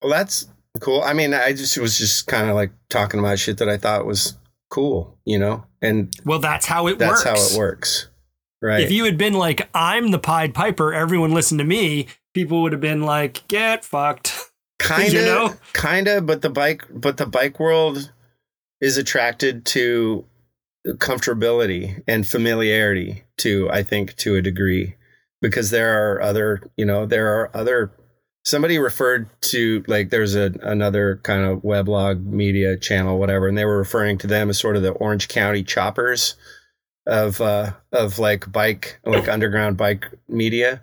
well, 0.00 0.12
that's 0.12 0.46
cool. 0.78 1.02
I 1.02 1.12
mean, 1.12 1.34
I 1.34 1.52
just 1.52 1.76
was 1.76 1.98
just 1.98 2.28
kind 2.28 2.48
of 2.48 2.54
like 2.54 2.70
talking 2.88 3.18
about 3.18 3.40
shit 3.40 3.58
that 3.58 3.68
I 3.68 3.78
thought 3.78 4.06
was 4.06 4.36
cool, 4.70 5.18
you 5.24 5.40
know, 5.40 5.64
and 5.82 6.12
well 6.24 6.38
that's 6.38 6.66
how 6.66 6.86
it 6.86 6.98
that's 6.98 7.10
works 7.10 7.24
That's 7.24 7.50
how 7.50 7.56
it 7.56 7.58
works, 7.58 8.08
right? 8.62 8.80
if 8.80 8.92
you 8.92 9.04
had 9.06 9.18
been 9.18 9.32
like 9.32 9.68
i'm 9.74 10.12
the 10.12 10.18
pied 10.20 10.54
piper 10.54 10.92
everyone 10.92 11.32
listen 11.32 11.58
to 11.58 11.64
me 11.64 12.06
people 12.38 12.62
would 12.62 12.70
have 12.70 12.80
been 12.80 13.02
like 13.02 13.48
get 13.48 13.84
fucked 13.84 14.52
kind 14.78 15.12
you 15.12 15.18
of, 15.18 15.26
know? 15.26 15.54
kind 15.72 16.06
of, 16.06 16.24
but 16.24 16.40
the 16.40 16.48
bike, 16.48 16.84
but 16.88 17.16
the 17.16 17.26
bike 17.26 17.58
world 17.58 18.12
is 18.80 18.96
attracted 18.96 19.64
to 19.64 20.24
comfortability 20.86 22.00
and 22.06 22.28
familiarity 22.28 23.24
to, 23.38 23.68
I 23.72 23.82
think, 23.82 24.14
to 24.18 24.36
a 24.36 24.40
degree, 24.40 24.94
because 25.42 25.70
there 25.70 26.12
are 26.12 26.22
other, 26.22 26.62
you 26.76 26.84
know, 26.86 27.06
there 27.06 27.26
are 27.26 27.50
other. 27.52 27.90
Somebody 28.44 28.78
referred 28.78 29.28
to 29.50 29.82
like 29.88 30.10
there's 30.10 30.36
a 30.36 30.52
another 30.62 31.18
kind 31.24 31.44
of 31.44 31.62
weblog 31.62 32.24
media 32.24 32.76
channel, 32.76 33.18
whatever, 33.18 33.48
and 33.48 33.58
they 33.58 33.64
were 33.64 33.78
referring 33.78 34.16
to 34.18 34.28
them 34.28 34.48
as 34.48 34.60
sort 34.60 34.76
of 34.76 34.82
the 34.82 34.92
Orange 34.92 35.26
County 35.26 35.64
choppers 35.64 36.36
of 37.04 37.40
uh 37.40 37.72
of 37.90 38.18
like 38.20 38.50
bike 38.52 39.00
like 39.04 39.28
underground 39.28 39.76
bike 39.76 40.06
media 40.28 40.82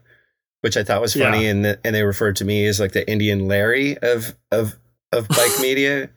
which 0.65 0.77
I 0.77 0.83
thought 0.83 0.99
was 0.99 1.13
funny, 1.13 1.43
Yeah. 1.43 1.51
and 1.51 1.63
the, 1.65 1.79
and 1.85 1.93
they 1.95 2.01
referred 2.01 2.35
to 2.37 2.45
me 2.45 2.65
as 2.65 2.79
like 2.79 2.93
the 2.93 3.07
Indian 3.07 3.47
Larry 3.47 3.99
of 3.99 4.35
of 4.51 4.75
of 5.11 5.27
bike 5.27 5.51
media, 5.61 6.09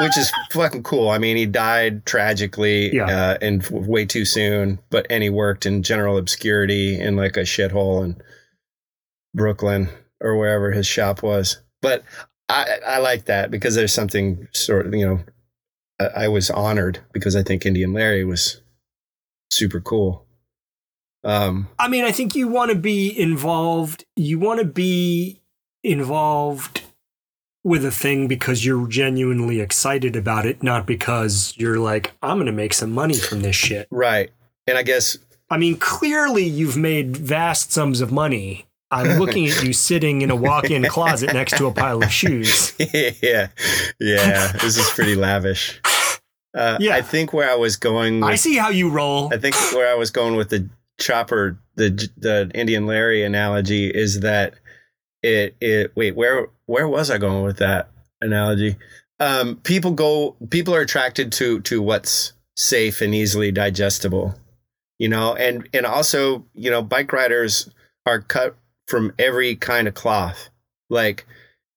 which 0.00 0.16
is 0.16 0.30
fucking 0.52 0.84
cool. 0.84 1.08
I 1.08 1.18
mean, 1.18 1.36
he 1.36 1.46
died 1.46 2.06
tragically 2.06 2.94
Yeah. 2.94 3.06
uh, 3.32 3.38
and 3.42 3.60
f- 3.60 3.72
way 3.72 4.06
too 4.06 4.24
soon, 4.24 4.78
but 4.90 5.04
and 5.10 5.24
he 5.24 5.30
worked 5.30 5.66
in 5.66 5.82
general 5.82 6.16
obscurity 6.16 7.00
in 7.00 7.16
like 7.16 7.36
a 7.36 7.40
shithole 7.40 8.04
in 8.04 8.22
Brooklyn 9.34 9.88
or 10.20 10.36
wherever 10.36 10.70
his 10.70 10.86
shop 10.86 11.24
was. 11.24 11.58
But 11.82 12.04
I 12.48 12.78
I 12.86 12.98
like 12.98 13.24
that 13.24 13.50
because 13.50 13.74
there's 13.74 13.92
something 13.92 14.46
sort 14.52 14.86
of 14.86 14.94
you 14.94 15.06
know 15.06 15.20
I, 16.00 16.24
I 16.24 16.28
was 16.28 16.50
honored 16.50 17.00
because 17.12 17.34
I 17.34 17.42
think 17.42 17.66
Indian 17.66 17.92
Larry 17.92 18.24
was 18.24 18.62
super 19.50 19.80
cool. 19.80 20.24
Um, 21.28 21.68
I 21.78 21.88
mean, 21.88 22.04
I 22.04 22.12
think 22.12 22.34
you 22.34 22.48
want 22.48 22.70
to 22.70 22.74
be 22.74 23.18
involved. 23.18 24.04
You 24.16 24.38
want 24.38 24.60
to 24.60 24.64
be 24.64 25.40
involved 25.84 26.82
with 27.64 27.84
a 27.84 27.90
thing 27.90 28.28
because 28.28 28.64
you're 28.64 28.86
genuinely 28.88 29.60
excited 29.60 30.16
about 30.16 30.46
it, 30.46 30.62
not 30.62 30.86
because 30.86 31.52
you're 31.56 31.78
like, 31.78 32.12
I'm 32.22 32.38
going 32.38 32.46
to 32.46 32.52
make 32.52 32.72
some 32.72 32.92
money 32.92 33.16
from 33.16 33.42
this 33.42 33.56
shit. 33.56 33.88
right. 33.90 34.30
And 34.66 34.76
I 34.76 34.82
guess 34.82 35.16
I 35.50 35.56
mean, 35.56 35.76
clearly 35.78 36.44
you've 36.44 36.76
made 36.76 37.16
vast 37.16 37.72
sums 37.72 38.00
of 38.00 38.12
money. 38.12 38.66
I'm 38.90 39.18
looking 39.18 39.46
at 39.46 39.62
you 39.62 39.72
sitting 39.74 40.22
in 40.22 40.30
a 40.30 40.36
walk 40.36 40.70
in 40.70 40.82
closet 40.88 41.32
next 41.34 41.56
to 41.58 41.66
a 41.66 41.72
pile 41.72 42.02
of 42.02 42.10
shoes. 42.10 42.72
yeah, 42.78 43.48
yeah, 44.00 44.52
this 44.52 44.78
is 44.78 44.88
pretty 44.90 45.14
lavish. 45.14 45.80
Uh, 46.54 46.78
Yeah. 46.80 46.96
I 46.96 47.02
think 47.02 47.32
where 47.32 47.50
I 47.50 47.54
was 47.54 47.76
going, 47.76 48.20
with, 48.20 48.30
I 48.30 48.36
see 48.36 48.56
how 48.56 48.70
you 48.70 48.90
roll. 48.90 49.32
I 49.32 49.38
think 49.38 49.54
where 49.72 49.90
I 49.90 49.94
was 49.94 50.10
going 50.10 50.36
with 50.36 50.48
the 50.48 50.68
chopper, 50.98 51.58
the 51.76 51.90
the 52.16 52.50
Indian 52.54 52.86
Larry 52.86 53.22
analogy 53.24 53.88
is 53.88 54.20
that 54.20 54.54
it 55.22 55.56
it 55.60 55.92
wait 55.96 56.16
where 56.16 56.48
where 56.66 56.88
was 56.88 57.10
I 57.10 57.18
going 57.18 57.44
with 57.44 57.58
that 57.58 57.90
analogy? 58.20 58.76
Um, 59.20 59.56
people 59.56 59.90
go, 59.92 60.36
people 60.50 60.74
are 60.74 60.80
attracted 60.80 61.32
to 61.32 61.60
to 61.62 61.82
what's 61.82 62.32
safe 62.56 63.00
and 63.00 63.14
easily 63.14 63.50
digestible, 63.50 64.34
you 64.98 65.08
know, 65.08 65.34
and 65.34 65.68
and 65.72 65.86
also 65.86 66.44
you 66.54 66.70
know 66.70 66.82
bike 66.82 67.12
riders 67.12 67.70
are 68.06 68.20
cut 68.20 68.56
from 68.86 69.12
every 69.18 69.56
kind 69.56 69.88
of 69.88 69.94
cloth, 69.94 70.50
like. 70.90 71.26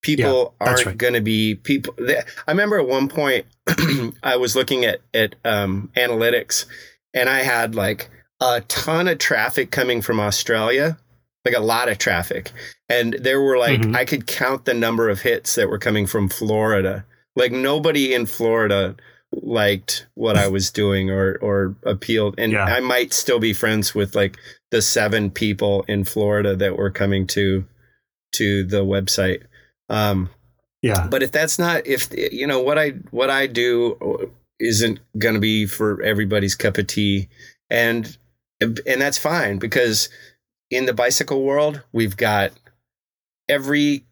People 0.03 0.55
Yeah, 0.59 0.67
aren't 0.67 0.86
right. 0.88 0.97
going 0.97 1.13
to 1.13 1.22
be 1.22 1.53
people. 1.53 1.93
I 1.99 2.24
remember 2.51 2.80
at 2.80 2.88
one 2.88 3.07
point 3.07 3.45
I 4.24 4.36
was 4.36 4.55
looking 4.55 4.84
at 4.84 4.99
at 5.13 5.36
um, 5.45 5.91
analytics, 5.95 6.65
and 7.13 7.30
I 7.30 7.43
had 7.43 7.76
like 7.76 8.09
a 8.41 8.61
ton 8.61 9.07
of 9.07 9.19
traffic 9.19 9.71
coming 9.71 10.01
from 10.01 10.19
Australia, 10.19 10.97
like 11.45 11.55
a 11.55 11.59
lot 11.61 11.87
of 11.89 11.97
traffic. 11.97 12.51
And 12.89 13.13
there 13.19 13.39
were 13.41 13.57
like, 13.57 13.79
Mhm. 13.81 13.95
I 13.95 14.03
could 14.05 14.27
count 14.27 14.65
the 14.65 14.73
number 14.73 15.09
of 15.09 15.21
hits 15.21 15.55
that 15.55 15.69
were 15.69 15.77
coming 15.79 16.07
from 16.07 16.27
Florida. 16.27 17.05
Like 17.35 17.51
nobody 17.51 18.13
in 18.13 18.25
Florida 18.25 18.95
liked 19.31 20.07
what 20.15 20.35
I 20.37 20.47
was 20.49 20.71
doing 20.71 21.09
or, 21.09 21.35
or 21.41 21.75
appealed. 21.85 22.35
And 22.37 22.51
Yeah. 22.51 22.65
I 22.65 22.79
might 22.81 23.13
still 23.13 23.39
be 23.39 23.53
friends 23.53 23.95
with 23.95 24.15
like 24.15 24.37
the 24.71 24.81
seven 24.81 25.29
people 25.31 25.85
in 25.87 26.03
Florida 26.03 26.55
that 26.57 26.75
were 26.77 26.91
coming 26.91 27.27
to, 27.27 27.65
to 28.33 28.63
the 28.65 28.83
website. 28.83 29.43
Um, 29.89 30.29
yeah. 30.81 31.07
but 31.07 31.21
if 31.21 31.31
that's 31.31 31.59
not 31.59 31.85
if 31.85 32.07
you 32.11 32.47
know 32.47 32.59
what 32.59 32.79
i 32.79 32.89
what 33.11 33.29
i 33.29 33.45
do 33.45 34.31
isn't 34.59 34.99
going 35.19 35.35
to 35.35 35.39
be 35.39 35.67
for 35.67 36.01
everybody's 36.01 36.55
cup 36.55 36.77
of 36.79 36.87
tea 36.87 37.27
and 37.69 38.17
and 38.62 39.01
that's 39.01 39.18
fine 39.18 39.57
because 39.57 40.07
in 40.70 40.86
the 40.86 40.93
bicycle 40.93 41.43
world 41.43 41.82
we've 41.91 42.16
got 42.16 42.51
every 43.49 44.03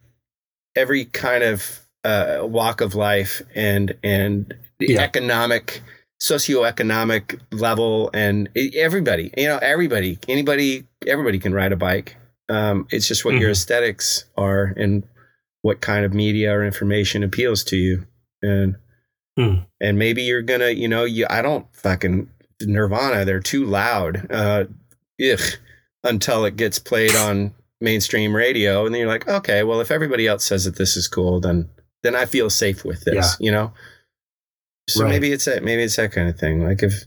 every 0.76 1.06
kind 1.06 1.44
of 1.44 1.82
uh, 2.04 2.40
walk 2.44 2.82
of 2.82 2.96
life 2.96 3.42
and 3.56 3.96
and 4.04 4.54
the 4.80 4.94
Yeah. 4.94 5.02
economic 5.02 5.82
socioeconomic 6.22 7.40
level 7.52 8.10
and 8.14 8.50
everybody 8.76 9.32
you 9.38 9.48
know 9.48 9.58
everybody 9.62 10.18
anybody 10.28 10.84
everybody 11.08 11.40
can 11.40 11.54
ride 11.54 11.72
a 11.72 11.78
bike 11.78 12.16
um, 12.50 12.88
it's 12.90 13.08
just 13.08 13.24
what 13.24 13.36
your 13.36 13.50
Mhm. 13.50 13.54
aesthetics 13.54 14.26
are 14.36 14.74
and 14.76 15.04
what 15.62 15.82
kind 15.82 16.04
of 16.04 16.14
media 16.14 16.52
or 16.54 16.66
information 16.66 17.24
appeals 17.24 17.64
to 17.66 17.78
you 17.78 18.06
and 18.42 18.76
Hmm. 19.38 19.60
and 19.80 19.98
maybe 19.98 20.24
you're 20.24 20.42
gonna 20.42 20.70
you 20.72 20.88
know 20.90 21.06
you 21.06 21.26
i 21.30 21.42
don't 21.42 21.66
fucking 21.74 22.30
nirvana 22.62 23.26
they're 23.26 23.40
too 23.40 23.66
loud 23.66 24.30
uh 24.32 24.66
ugh, 25.32 25.40
until 26.04 26.46
it 26.46 26.56
gets 26.58 26.80
played 26.80 27.16
on 27.16 27.54
mainstream 27.82 28.36
radio 28.36 28.86
and 28.86 28.94
then 28.94 29.00
you're 29.00 29.10
like 29.10 29.28
okay 29.28 29.64
well 29.64 29.80
if 29.82 29.92
everybody 29.92 30.28
else 30.28 30.44
says 30.44 30.66
that 30.66 30.76
this 30.78 30.98
is 30.98 31.08
cool 31.08 31.40
then 31.40 31.70
then 32.04 32.16
i 32.16 32.26
feel 32.26 32.50
safe 32.50 32.84
with 32.84 33.04
this 33.06 33.38
Yeah. 33.40 33.46
you 33.46 33.52
know 33.52 33.74
so 34.90 35.04
Right. 35.04 35.10
maybe 35.12 35.32
it's 35.32 35.46
that 35.46 35.64
maybe 35.64 35.84
it's 35.84 35.96
that 35.96 36.12
kind 36.12 36.28
of 36.30 36.38
thing 36.38 36.64
like 36.64 36.84
if 36.84 37.06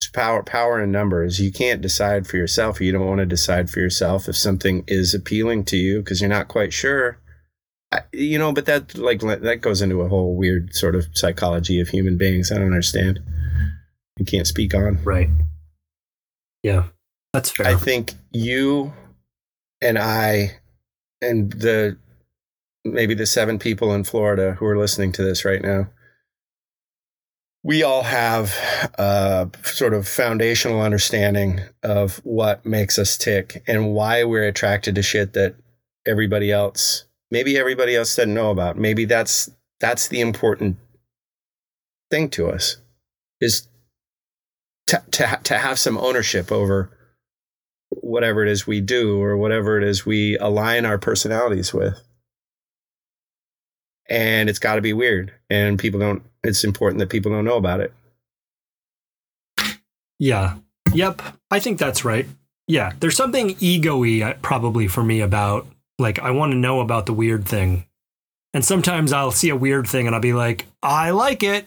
it's 0.00 0.10
power 0.12 0.42
power 0.42 0.82
in 0.82 0.92
numbers 0.92 1.40
you 1.40 1.50
can't 1.50 1.80
decide 1.80 2.26
for 2.26 2.36
yourself 2.36 2.78
or 2.80 2.84
you 2.84 2.92
don't 2.92 3.06
want 3.06 3.20
to 3.20 3.26
decide 3.26 3.70
for 3.70 3.80
yourself 3.80 4.28
if 4.28 4.36
something 4.36 4.84
is 4.86 5.14
appealing 5.14 5.64
to 5.64 5.76
you 5.78 6.00
because 6.00 6.20
you're 6.20 6.28
not 6.28 6.48
quite 6.48 6.72
sure 6.74 7.18
I, 7.92 8.00
you 8.12 8.38
know 8.38 8.52
but 8.52 8.66
that 8.66 8.98
like 8.98 9.20
that 9.20 9.60
goes 9.62 9.80
into 9.80 10.02
a 10.02 10.08
whole 10.08 10.34
weird 10.36 10.74
sort 10.74 10.94
of 10.96 11.06
psychology 11.14 11.80
of 11.80 11.88
human 11.88 12.18
beings 12.18 12.50
i 12.52 12.56
don't 12.56 12.64
understand 12.66 13.20
you 14.18 14.24
can't 14.24 14.46
speak 14.46 14.74
on 14.74 15.02
Right. 15.04 15.28
Yeah. 16.62 16.84
That's 17.32 17.50
fair. 17.50 17.66
I 17.66 17.74
think 17.74 18.14
you 18.32 18.92
and 19.82 19.98
I 19.98 20.58
and 21.20 21.52
the 21.52 21.98
maybe 22.84 23.14
the 23.14 23.26
seven 23.26 23.58
people 23.58 23.92
in 23.92 24.04
Florida 24.04 24.52
who 24.54 24.66
are 24.66 24.78
listening 24.78 25.12
to 25.12 25.22
this 25.22 25.44
right 25.44 25.62
now, 25.62 25.90
we 27.62 27.82
all 27.82 28.04
have 28.04 28.54
a 28.96 29.50
sort 29.64 29.92
of 29.92 30.06
foundational 30.06 30.80
understanding 30.80 31.60
of 31.82 32.18
what 32.24 32.64
makes 32.64 32.98
us 32.98 33.16
tick 33.16 33.62
and 33.66 33.92
why 33.92 34.24
we're 34.24 34.46
attracted 34.46 34.94
to 34.94 35.02
shit 35.02 35.32
that 35.32 35.56
everybody 36.06 36.52
else, 36.52 37.04
maybe 37.30 37.58
everybody 37.58 37.96
else 37.96 38.14
doesn't 38.14 38.32
know 38.32 38.50
about. 38.50 38.78
Maybe 38.78 39.04
that's 39.04 39.50
that's 39.80 40.08
the 40.08 40.20
important 40.20 40.76
thing 42.10 42.30
to 42.30 42.48
us 42.48 42.76
is 43.40 43.68
to, 44.86 45.02
to, 45.12 45.40
to 45.44 45.58
have 45.58 45.78
some 45.78 45.98
ownership 45.98 46.50
over 46.52 46.90
whatever 47.90 48.42
it 48.42 48.48
is 48.48 48.66
we 48.66 48.80
do 48.80 49.20
or 49.20 49.36
whatever 49.36 49.78
it 49.78 49.84
is 49.84 50.06
we 50.06 50.36
align 50.38 50.84
our 50.84 50.98
personalities 50.98 51.72
with. 51.72 52.00
And 54.08 54.48
it's 54.48 54.58
got 54.58 54.76
to 54.76 54.80
be 54.80 54.92
weird. 54.92 55.32
And 55.50 55.78
people 55.78 55.98
don't, 55.98 56.22
it's 56.44 56.64
important 56.64 57.00
that 57.00 57.10
people 57.10 57.32
don't 57.32 57.44
know 57.44 57.56
about 57.56 57.80
it. 57.80 57.92
Yeah. 60.18 60.56
Yep. 60.92 61.22
I 61.50 61.60
think 61.60 61.78
that's 61.78 62.04
right. 62.04 62.26
Yeah. 62.68 62.92
There's 63.00 63.16
something 63.16 63.56
ego 63.58 63.98
y 63.98 64.22
uh, 64.22 64.34
probably 64.42 64.88
for 64.88 65.02
me 65.02 65.20
about 65.20 65.66
like, 65.98 66.18
I 66.18 66.30
want 66.30 66.52
to 66.52 66.58
know 66.58 66.80
about 66.80 67.06
the 67.06 67.12
weird 67.12 67.46
thing. 67.46 67.86
And 68.54 68.64
sometimes 68.64 69.12
I'll 69.12 69.32
see 69.32 69.50
a 69.50 69.56
weird 69.56 69.86
thing 69.86 70.06
and 70.06 70.14
I'll 70.14 70.20
be 70.20 70.32
like, 70.32 70.66
I 70.82 71.10
like 71.10 71.42
it. 71.42 71.66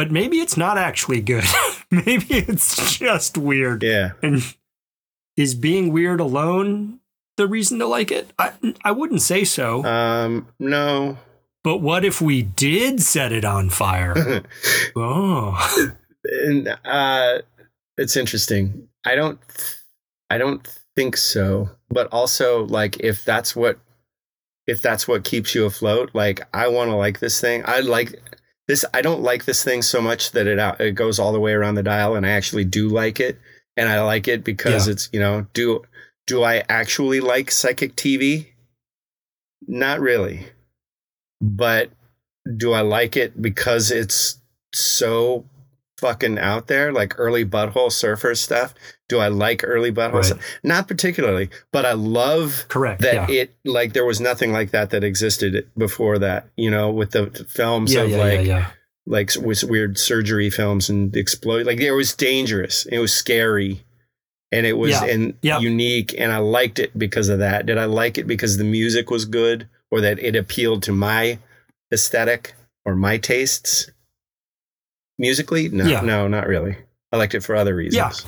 But 0.00 0.10
maybe 0.10 0.38
it's 0.38 0.56
not 0.56 0.78
actually 0.78 1.20
good. 1.20 1.44
maybe 1.90 2.24
it's 2.30 2.96
just 2.96 3.36
weird. 3.36 3.82
Yeah. 3.82 4.12
And 4.22 4.42
is 5.36 5.54
being 5.54 5.92
weird 5.92 6.20
alone 6.20 7.00
the 7.36 7.46
reason 7.46 7.78
to 7.80 7.86
like 7.86 8.10
it? 8.10 8.32
I, 8.38 8.52
I 8.82 8.92
wouldn't 8.92 9.20
say 9.20 9.44
so. 9.44 9.84
Um, 9.84 10.48
no. 10.58 11.18
but 11.62 11.82
what 11.82 12.06
if 12.06 12.22
we 12.22 12.40
did 12.40 13.02
set 13.02 13.30
it 13.30 13.44
on 13.44 13.68
fire? 13.68 14.42
oh. 14.96 15.92
and, 16.24 16.78
uh, 16.82 17.40
it's 17.98 18.16
interesting. 18.16 18.88
I 19.04 19.16
don't, 19.16 19.38
I 20.30 20.38
don't 20.38 20.66
think 20.96 21.18
so. 21.18 21.68
But 21.90 22.06
also, 22.10 22.64
like, 22.64 22.98
if 23.00 23.22
that's 23.22 23.54
what, 23.54 23.78
if 24.66 24.80
that's 24.80 25.06
what 25.06 25.24
keeps 25.24 25.54
you 25.54 25.66
afloat, 25.66 26.12
like, 26.14 26.40
I 26.54 26.68
want 26.68 26.88
to 26.88 26.96
like 26.96 27.18
this 27.20 27.38
thing. 27.38 27.64
I 27.66 27.80
like 27.80 28.18
this. 28.70 28.84
I 28.94 29.02
don't 29.02 29.22
like 29.22 29.44
this 29.44 29.62
thing 29.64 29.82
so 29.82 30.00
much 30.00 30.32
that 30.32 30.46
it 30.46 30.58
out, 30.58 30.80
it 30.80 30.92
goes 30.92 31.18
all 31.18 31.32
the 31.32 31.40
way 31.40 31.52
around 31.52 31.74
the 31.74 31.82
dial, 31.82 32.14
and 32.14 32.24
I 32.24 32.30
actually 32.30 32.64
do 32.64 32.88
like 32.88 33.20
it, 33.20 33.38
and 33.76 33.88
I 33.88 34.00
like 34.02 34.28
it 34.28 34.44
because 34.44 34.86
Yeah. 34.86 34.92
it's 34.92 35.08
you 35.12 35.20
know 35.20 35.46
do 35.52 35.82
do 36.26 36.42
I 36.44 36.62
actually 36.68 37.20
like 37.20 37.50
psychic 37.50 37.96
TV? 37.96 38.46
Not 39.66 40.00
really, 40.00 40.46
but 41.40 41.90
do 42.56 42.72
I 42.72 42.80
like 42.80 43.16
it 43.16 43.40
because 43.42 43.90
it's 43.90 44.38
so 44.72 45.44
fucking 46.00 46.38
out 46.38 46.66
there, 46.66 46.92
like 46.92 47.14
early 47.18 47.44
butthole 47.44 47.92
surfer 47.92 48.34
stuff? 48.34 48.74
Do 49.08 49.18
I 49.18 49.28
like 49.28 49.62
early 49.64 49.92
butthole 49.92 50.14
Right. 50.14 50.24
stuff? 50.24 50.58
Not 50.64 50.88
particularly, 50.88 51.50
but 51.72 51.84
I 51.86 51.92
love 51.92 52.64
Correct. 52.68 53.02
that 53.02 53.28
yeah. 53.28 53.42
it 53.42 53.54
like 53.64 53.92
there 53.92 54.04
was 54.04 54.20
nothing 54.20 54.52
like 54.52 54.70
that 54.70 54.90
that 54.90 55.04
existed 55.04 55.68
before 55.76 56.18
that. 56.18 56.48
You 56.56 56.70
know, 56.70 56.90
with 56.90 57.10
the 57.12 57.26
films 57.48 57.94
yeah, 57.94 58.02
of 58.02 58.10
yeah, 58.10 58.18
like 58.18 58.66
like 59.06 59.44
with 59.44 59.64
weird 59.64 59.98
surgery 59.98 60.50
films 60.50 60.88
and 60.88 61.14
explode 61.16 61.66
like 61.66 61.80
it 61.80 61.92
was 61.92 62.14
dangerous. 62.14 62.86
It 62.86 62.98
was 62.98 63.12
scary. 63.12 63.84
And 64.52 64.66
it 64.66 64.72
was 64.72 65.00
and 65.00 65.34
unique 65.42 66.12
and 66.18 66.32
I 66.32 66.38
liked 66.38 66.80
it 66.80 66.98
because 66.98 67.28
of 67.28 67.38
that. 67.38 67.66
Did 67.66 67.78
I 67.78 67.84
like 67.84 68.18
it 68.18 68.26
because 68.26 68.56
the 68.56 68.64
music 68.64 69.08
was 69.08 69.24
good 69.24 69.68
or 69.92 70.00
that 70.00 70.18
it 70.18 70.34
appealed 70.34 70.82
to 70.84 70.92
my 70.92 71.38
aesthetic 71.92 72.54
or 72.84 72.96
my 72.96 73.16
tastes? 73.16 73.90
Musically? 75.20 75.68
No, 75.68 75.84
Yeah. 75.84 76.00
no, 76.00 76.26
not 76.26 76.46
really. 76.48 76.76
I 77.12 77.16
liked 77.18 77.34
it 77.34 77.42
for 77.42 77.54
other 77.54 77.74
reasons. 77.76 78.24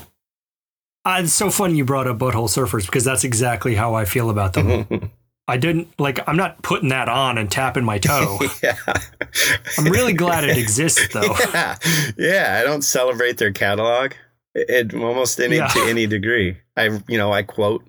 Uh, 1.05 1.21
it's 1.25 1.33
so 1.33 1.51
funny 1.51 1.75
you 1.75 1.85
brought 1.85 2.07
up 2.07 2.19
Butthole 2.19 2.49
Surfers 2.49 2.87
because 2.87 3.05
that's 3.05 3.25
exactly 3.25 3.75
how 3.75 3.95
I 3.95 4.05
feel 4.05 4.31
about 4.31 4.53
them. 4.53 5.11
I 5.49 5.57
didn't 5.57 5.89
like. 5.99 6.21
I'm 6.29 6.37
not 6.37 6.63
putting 6.63 6.91
that 6.91 7.09
on 7.09 7.37
and 7.39 7.51
tapping 7.51 7.83
my 7.85 7.99
toe. 7.99 8.39
yeah. 8.63 8.77
I'm 9.79 9.87
really 9.87 10.13
glad 10.13 10.45
it 10.45 10.57
exists, 10.57 11.09
though. 11.13 11.35
Yeah. 11.53 11.77
yeah, 12.17 12.59
I 12.61 12.65
don't 12.65 12.83
celebrate 12.83 13.39
their 13.39 13.53
catalog 13.53 14.13
at 14.69 14.95
almost 14.95 15.41
any 15.41 15.57
Yeah. 15.57 15.67
to 15.69 15.81
any 15.89 16.07
degree. 16.07 16.59
I 16.77 17.01
you 17.09 17.19
know 17.19 17.33
I 17.33 17.43
quote 17.43 17.85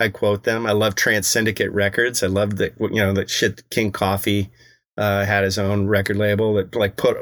I 0.00 0.08
quote 0.08 0.42
them. 0.42 0.66
I 0.66 0.72
love 0.72 0.96
Trance 0.96 1.28
Syndicate 1.28 1.70
Records. 1.70 2.24
I 2.24 2.26
love 2.26 2.56
that 2.56 2.74
you 2.80 2.88
know 2.96 3.12
that 3.12 3.30
shit. 3.30 3.62
King 3.70 3.92
Coffey 3.92 4.50
uh, 4.98 5.24
had 5.24 5.44
his 5.44 5.58
own 5.58 5.86
record 5.86 6.16
label 6.16 6.54
that 6.54 6.74
like 6.74 6.96
put 6.96 7.16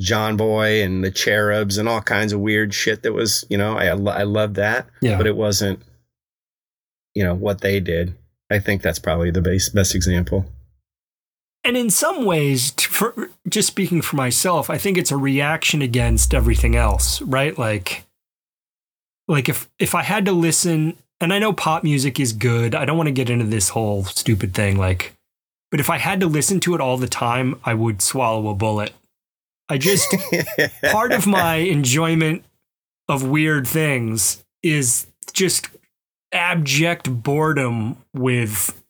John 0.00 0.36
Boy 0.36 0.82
and 0.82 1.04
the 1.04 1.10
Cherubs 1.10 1.76
and 1.78 1.88
all 1.88 2.00
kinds 2.00 2.32
of 2.32 2.40
weird 2.40 2.72
shit 2.74 3.02
that 3.02 3.12
was 3.12 3.44
you 3.50 3.58
know 3.58 3.76
I 3.76 3.86
I 3.88 4.22
love 4.24 4.54
that, 4.54 4.86
Yeah. 5.00 5.16
but 5.16 5.26
it 5.26 5.36
wasn't 5.36 5.80
you 7.14 7.22
know 7.24 7.34
what 7.34 7.60
they 7.60 7.78
did. 7.80 8.14
I 8.50 8.58
think 8.58 8.82
that's 8.82 8.98
probably 8.98 9.30
the 9.30 9.42
base, 9.42 9.68
best 9.68 9.94
example. 9.94 10.46
and 11.62 11.76
in 11.76 11.90
some 11.90 12.24
ways, 12.24 12.70
for 12.80 13.28
just 13.48 13.68
speaking 13.68 14.00
for 14.02 14.16
myself, 14.16 14.70
I 14.70 14.78
think 14.78 14.96
it's 14.96 15.10
a 15.12 15.16
reaction 15.16 15.82
against 15.82 16.32
everything 16.34 16.74
else, 16.74 17.20
right? 17.22 17.56
Like, 17.58 18.04
like 19.28 19.48
if 19.48 19.68
if 19.78 19.94
I 19.94 20.02
had 20.02 20.24
to 20.26 20.32
listen, 20.32 20.96
and 21.20 21.32
I 21.32 21.38
know 21.38 21.52
pop 21.52 21.84
music 21.84 22.18
is 22.18 22.32
good. 22.32 22.74
I 22.74 22.84
don't 22.86 22.96
want 22.96 23.08
to 23.08 23.12
get 23.12 23.28
into 23.30 23.44
this 23.44 23.68
whole 23.70 24.04
stupid 24.04 24.54
thing, 24.54 24.78
like, 24.78 25.12
but 25.70 25.78
if 25.80 25.90
I 25.90 25.98
had 25.98 26.18
to 26.20 26.26
listen 26.26 26.58
to 26.60 26.74
it 26.74 26.80
all 26.80 26.96
the 26.96 27.06
time, 27.08 27.60
I 27.64 27.74
would 27.74 28.00
swallow 28.02 28.48
a 28.48 28.54
bullet. 28.54 28.92
I 29.70 29.78
just 29.78 30.12
part 30.90 31.12
of 31.12 31.26
my 31.26 31.56
enjoyment 31.56 32.44
of 33.08 33.26
weird 33.26 33.66
things 33.66 34.44
is 34.62 35.06
just 35.32 35.68
abject 36.32 37.22
boredom 37.22 37.96
with 38.12 38.82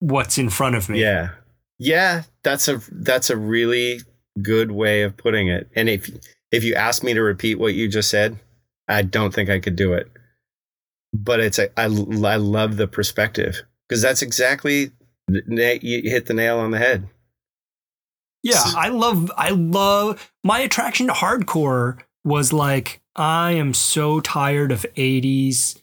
what's 0.00 0.38
in 0.38 0.50
front 0.50 0.76
of 0.76 0.88
me. 0.88 1.00
Yeah. 1.00 1.30
Yeah, 1.78 2.24
that's 2.42 2.66
a 2.68 2.80
that's 2.90 3.30
a 3.30 3.36
really 3.36 4.00
good 4.42 4.72
way 4.72 5.02
of 5.02 5.16
putting 5.16 5.48
it. 5.48 5.68
And 5.76 5.88
if 5.88 6.10
if 6.50 6.64
you 6.64 6.74
ask 6.74 7.02
me 7.02 7.14
to 7.14 7.22
repeat 7.22 7.58
what 7.58 7.74
you 7.74 7.88
just 7.88 8.10
said, 8.10 8.36
I 8.88 9.02
don't 9.02 9.32
think 9.32 9.48
I 9.48 9.60
could 9.60 9.76
do 9.76 9.92
it. 9.92 10.10
But 11.12 11.40
it's 11.40 11.58
a, 11.58 11.70
I, 11.78 11.84
I 11.84 12.36
love 12.36 12.76
the 12.76 12.88
perspective 12.88 13.62
because 13.88 14.02
that's 14.02 14.22
exactly 14.22 14.90
you 15.28 16.10
hit 16.10 16.26
the 16.26 16.34
nail 16.34 16.58
on 16.58 16.72
the 16.72 16.78
head. 16.78 17.08
Yeah, 18.42 18.62
I 18.64 18.88
love 18.88 19.30
I 19.36 19.50
love 19.50 20.32
my 20.44 20.60
attraction 20.60 21.08
to 21.08 21.12
hardcore 21.12 21.98
was 22.24 22.52
like 22.52 23.00
I 23.16 23.52
am 23.52 23.74
so 23.74 24.20
tired 24.20 24.70
of 24.70 24.86
80s 24.96 25.82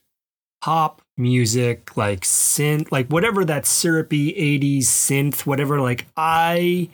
pop 0.62 1.01
music, 1.18 1.95
like 1.97 2.22
synth, 2.22 2.91
like 2.91 3.08
whatever 3.08 3.45
that 3.45 3.66
syrupy 3.66 4.34
80s 4.34 4.84
synth, 4.84 5.45
whatever 5.45 5.82
like 5.82 6.08
I 6.16 6.89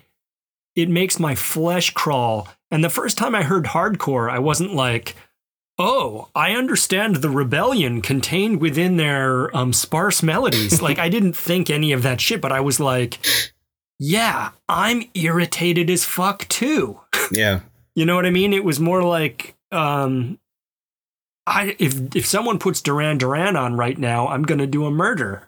it 0.75 0.89
makes 0.89 1.19
my 1.19 1.35
flesh 1.35 1.91
crawl. 1.93 2.47
And 2.69 2.83
the 2.83 2.89
first 2.89 3.17
time 3.17 3.35
I 3.35 3.43
heard 3.43 3.65
hardcore, 3.65 4.31
I 4.31 4.39
wasn't 4.39 4.73
like 4.73 5.15
Oh, 5.83 6.29
I 6.35 6.51
understand 6.51 7.17
the 7.17 7.29
rebellion 7.29 8.01
contained 8.01 8.61
within 8.61 8.97
their 8.97 9.55
um, 9.57 9.73
sparse 9.73 10.21
melodies. 10.21 10.79
like, 10.83 10.99
I 10.99 11.09
didn't 11.09 11.33
think 11.33 11.71
any 11.71 11.91
of 11.91 12.03
that 12.03 12.21
shit, 12.21 12.39
but 12.39 12.51
I 12.51 12.59
was 12.59 12.79
like, 12.79 13.17
yeah, 14.03 14.49
I'm 14.67 15.03
irritated 15.13 15.89
as 15.91 16.03
fuck 16.03 16.47
too. 16.49 16.99
Yeah. 17.31 17.59
You 17.95 18.05
know 18.05 18.15
what 18.15 18.25
I 18.25 18.29
mean? 18.31 18.51
It 18.51 18.63
was 18.65 18.79
more 18.79 19.03
like 19.03 19.55
um 19.71 20.37
I 21.47 21.75
if 21.79 22.13
if 22.15 22.25
someone 22.25 22.59
puts 22.59 22.81
Duran 22.81 23.17
Duran 23.19 23.55
on 23.55 23.77
right 23.77 23.97
now, 23.97 24.27
I'm 24.27 24.43
gonna 24.43 24.67
do 24.67 24.85
a 24.85 24.91
murder. 24.91 25.47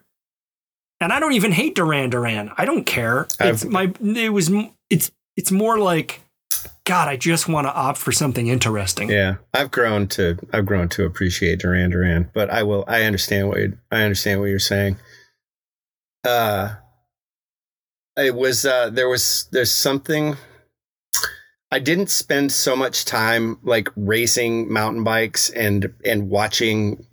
And 1.01 1.11
I 1.11 1.19
don't 1.19 1.33
even 1.33 1.51
hate 1.51 1.75
Duran 1.75 2.09
Duran. 2.09 2.51
I 2.57 2.63
don't 2.65 2.85
care. 2.85 3.27
It's 3.41 3.63
I've- 3.65 3.69
my 3.69 3.91
it 4.01 4.29
was 4.31 4.49
it's 4.89 5.11
it's 5.35 5.51
more 5.51 5.77
like 5.77 6.21
God, 6.85 7.07
I 7.09 7.17
just 7.17 7.49
want 7.49 7.65
to 7.67 7.73
opt 7.73 7.97
for 7.97 8.11
something 8.13 8.47
interesting. 8.47 9.09
Yeah. 9.09 9.35
I've 9.53 9.71
grown 9.71 10.07
to 10.09 10.37
I've 10.53 10.65
grown 10.65 10.87
to 10.89 11.05
appreciate 11.05 11.59
Duran 11.59 11.89
Duran, 11.89 12.29
but 12.33 12.49
I 12.49 12.63
will 12.63 12.85
I 12.87 13.03
understand 13.03 13.49
what 13.49 13.59
you 13.59 13.77
I 13.91 14.03
understand 14.03 14.39
what 14.39 14.49
you're 14.49 14.59
saying. 14.59 14.95
Uh 16.23 16.75
it 18.17 18.35
was 18.35 18.65
uh 18.65 18.89
there 18.89 19.09
was 19.09 19.47
there's 19.51 19.71
something 19.71 20.37
I 21.71 21.79
didn't 21.79 22.11
spend 22.11 22.51
so 22.51 22.75
much 22.75 23.05
time 23.05 23.57
like 23.63 23.89
racing 23.95 24.71
mountain 24.71 25.03
bikes 25.03 25.49
and 25.49 25.93
and 26.05 26.29
watching 26.29 27.05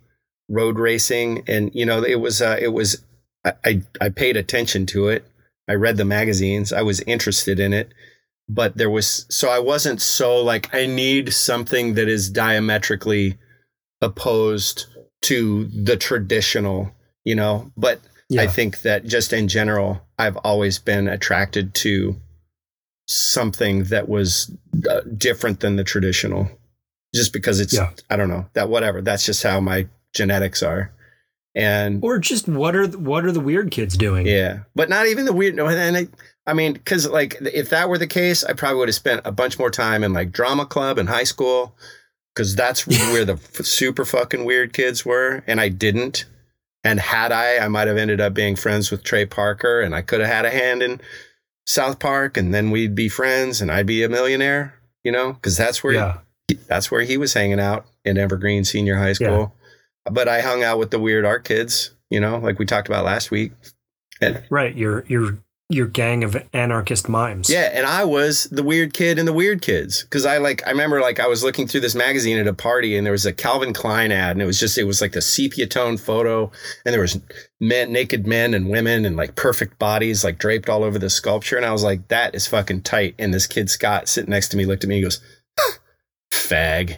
road 0.49 0.77
racing 0.77 1.43
and 1.47 1.71
you 1.73 1.85
know 1.85 2.03
it 2.03 2.19
was 2.19 2.41
uh 2.41 2.57
it 2.59 2.69
was 2.69 3.03
I 3.43 3.53
I, 3.65 3.81
I 3.99 4.09
paid 4.09 4.37
attention 4.37 4.85
to 4.87 5.07
it. 5.07 5.25
I 5.67 5.73
read 5.73 5.97
the 5.97 6.05
magazines. 6.05 6.73
I 6.73 6.81
was 6.81 6.99
interested 7.01 7.59
in 7.59 7.73
it. 7.73 7.91
But 8.49 8.77
there 8.77 8.89
was 8.89 9.25
so 9.29 9.49
I 9.49 9.59
wasn't 9.59 10.01
so 10.01 10.41
like 10.43 10.73
I 10.75 10.85
need 10.85 11.33
something 11.33 11.93
that 11.93 12.09
is 12.09 12.29
diametrically 12.29 13.37
opposed 14.01 14.87
to 15.21 15.65
the 15.65 15.95
traditional, 15.95 16.91
you 17.23 17.35
know. 17.35 17.71
But 17.77 18.01
Yeah. 18.31 18.43
I 18.43 18.47
think 18.47 18.81
that 18.83 19.05
just 19.05 19.33
in 19.33 19.47
general, 19.49 20.01
I've 20.17 20.37
always 20.37 20.79
been 20.79 21.07
attracted 21.09 21.73
to 21.75 22.15
something 23.07 23.83
that 23.85 24.07
was 24.07 24.51
uh, 24.89 25.01
different 25.17 25.59
than 25.59 25.75
the 25.75 25.83
traditional, 25.83 26.49
just 27.13 27.33
because 27.33 27.59
it's 27.59 27.73
Yeah. 27.73 27.89
I 28.09 28.15
don't 28.15 28.29
know 28.29 28.45
that 28.53 28.69
whatever. 28.69 29.01
That's 29.01 29.25
just 29.25 29.43
how 29.43 29.59
my 29.59 29.87
genetics 30.13 30.63
are, 30.63 30.93
and 31.55 32.03
Or 32.03 32.19
just 32.19 32.47
what 32.47 32.75
are 32.75 32.87
what 32.87 33.25
are 33.25 33.31
the 33.31 33.39
weird 33.41 33.71
kids 33.71 33.97
doing? 33.97 34.25
yeah, 34.27 34.59
but 34.75 34.89
not 34.89 35.07
even 35.07 35.25
the 35.25 35.33
weird. 35.33 35.55
No, 35.55 35.67
and 35.67 35.97
I, 35.97 36.07
I 36.47 36.53
mean, 36.53 36.73
because 36.73 37.07
like 37.07 37.35
if 37.41 37.69
that 37.69 37.89
were 37.89 37.97
the 37.97 38.07
case, 38.07 38.43
I 38.43 38.53
probably 38.53 38.77
would 38.79 38.87
have 38.89 38.95
spent 38.95 39.21
a 39.25 39.31
bunch 39.31 39.59
more 39.59 39.71
time 39.71 40.03
in 40.03 40.13
like 40.13 40.31
drama 40.31 40.65
club 40.65 40.97
in 40.97 41.07
high 41.07 41.25
school, 41.25 41.75
because 42.33 42.55
that's 42.55 42.87
where 42.87 43.25
the 43.25 43.33
f- 43.33 43.65
super 43.65 44.05
fucking 44.05 44.45
weird 44.45 44.71
kids 44.71 45.05
were, 45.05 45.43
and 45.47 45.59
I 45.59 45.67
didn't. 45.69 46.25
And 46.83 46.99
had 46.99 47.31
I, 47.31 47.59
I 47.59 47.67
might 47.67 47.87
have 47.87 47.97
ended 47.97 48.19
up 48.19 48.33
being 48.33 48.55
friends 48.55 48.89
with 48.89 49.03
Trey 49.03 49.25
Parker, 49.25 49.81
and 49.81 49.93
I 49.93 50.01
could 50.01 50.19
have 50.19 50.29
had 50.29 50.45
a 50.45 50.49
hand 50.49 50.81
in 50.81 50.99
South 51.67 51.99
Park, 51.99 52.37
and 52.37 52.53
then 52.53 52.71
we'd 52.71 52.95
be 52.95 53.07
friends, 53.07 53.61
and 53.61 53.71
I'd 53.71 53.85
be 53.85 54.03
a 54.03 54.09
millionaire, 54.09 54.73
you 55.03 55.11
know, 55.11 55.33
because 55.33 55.55
that's 55.57 55.83
where 55.83 55.93
Yeah. 55.93 56.17
that's 56.67 56.89
where 56.89 57.01
he 57.01 57.17
was 57.17 57.33
hanging 57.33 57.59
out 57.59 57.85
in 58.03 58.17
Evergreen 58.17 58.65
Senior 58.65 58.97
High 58.97 59.13
School. 59.13 59.55
But 60.11 60.27
I 60.27 60.41
hung 60.41 60.63
out 60.63 60.79
with 60.79 60.89
the 60.91 60.99
weird 60.99 61.23
art 61.23 61.43
kids, 61.43 61.91
you 62.09 62.19
know, 62.19 62.39
like 62.39 62.57
we 62.57 62.65
talked 62.65 62.87
about 62.87 63.05
last 63.05 63.29
week. 63.29 63.51
And 64.19 64.41
Right. 64.49 64.75
Your 64.75 65.05
your 65.07 65.37
your 65.73 65.87
gang 65.87 66.23
of 66.23 66.35
anarchist 66.53 67.07
mimes. 67.07 67.49
yeah, 67.49 67.69
and 67.73 67.85
I 67.85 68.03
was 68.03 68.43
the 68.45 68.63
weird 68.63 68.93
kid 68.93 69.17
in 69.17 69.25
the 69.25 69.33
weird 69.33 69.61
kids 69.61 70.03
because 70.03 70.25
I 70.25 70.37
like 70.37 70.65
I 70.67 70.71
remember 70.71 70.99
like 70.99 71.19
I 71.19 71.27
was 71.27 71.43
looking 71.43 71.67
through 71.67 71.81
this 71.81 71.95
magazine 71.95 72.37
at 72.37 72.47
a 72.47 72.53
party 72.53 72.97
and 72.97 73.05
there 73.05 73.11
was 73.11 73.25
a 73.25 73.33
Calvin 73.33 73.73
Klein 73.73 74.11
ad 74.11 74.31
and 74.31 74.41
it 74.41 74.45
was 74.45 74.59
just 74.59 74.77
it 74.77 74.83
was 74.83 75.01
like 75.01 75.13
the 75.13 75.21
sepia 75.21 75.67
tone 75.67 75.97
photo 75.97 76.51
and 76.85 76.93
there 76.93 77.01
was 77.01 77.19
men 77.59 77.91
naked 77.91 78.27
men 78.27 78.53
and 78.53 78.69
women 78.69 79.05
and 79.05 79.15
like 79.15 79.35
perfect 79.35 79.79
bodies 79.79 80.23
like 80.23 80.37
draped 80.37 80.69
all 80.69 80.83
over 80.83 80.99
the 80.99 81.09
sculpture 81.09 81.57
and 81.57 81.65
I 81.65 81.71
was 81.71 81.83
like 81.83 82.07
that 82.09 82.35
is 82.35 82.47
fucking 82.47 82.81
tight 82.81 83.15
and 83.17 83.33
this 83.33 83.47
kid 83.47 83.69
Scott 83.69 84.07
sitting 84.07 84.31
next 84.31 84.49
to 84.49 84.57
me 84.57 84.65
looked 84.65 84.83
at 84.83 84.89
me 84.89 84.97
and 84.97 85.05
goes 85.05 85.21
fag 86.31 86.97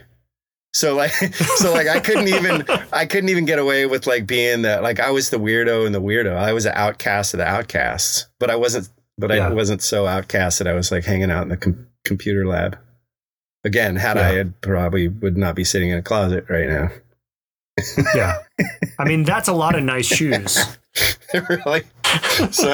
so 0.74 0.95
like 0.95 1.11
so 1.57 1.71
like 1.71 1.88
I 1.88 1.99
couldn't 1.99 2.28
even 2.28 2.65
I 2.91 3.05
couldn't 3.05 3.30
even 3.30 3.45
get 3.45 3.59
away 3.59 3.86
with 3.86 4.07
like 4.07 4.26
being 4.28 4.63
the 4.63 4.82
like 4.82 4.99
I 4.99 5.11
was 5.11 5.30
the 5.30 5.38
weirdo 5.38 5.86
and 5.86 5.93
the 5.93 6.01
weirdo. 6.01 6.36
I 6.36 6.53
was 6.53 6.63
the 6.65 6.78
outcast 6.78 7.34
of 7.34 7.38
the 7.39 7.45
outcasts, 7.47 8.28
but 8.39 8.49
I 8.49 8.55
wasn't 8.55 8.89
but 9.17 9.30
Yeah. 9.30 9.47
I 9.47 9.53
wasn't 9.53 9.82
so 9.84 10.07
outcast 10.07 10.57
that 10.59 10.67
I 10.67 10.74
was 10.74 10.91
like 10.91 11.05
hanging 11.05 11.30
out 11.32 11.43
in 11.43 11.49
the 11.49 11.57
com- 11.57 11.88
computer 12.03 12.45
lab. 12.47 12.78
Again, 13.63 13.95
had 13.95 14.17
I 14.17 14.32
Yeah. 14.32 14.38
had 14.38 14.61
probably 14.61 15.07
would 15.07 15.38
not 15.38 15.55
be 15.55 15.63
sitting 15.63 15.91
in 15.91 15.97
a 15.97 16.01
closet 16.03 16.45
right 16.49 16.67
now. 16.67 16.89
Yeah. 18.15 18.38
I 18.99 19.05
mean, 19.05 19.24
that's 19.24 19.47
a 19.47 19.53
lot 19.53 19.76
of 19.76 19.84
nice 19.84 20.05
shoes. 20.05 20.57
really? 21.50 21.84
So 22.52 22.72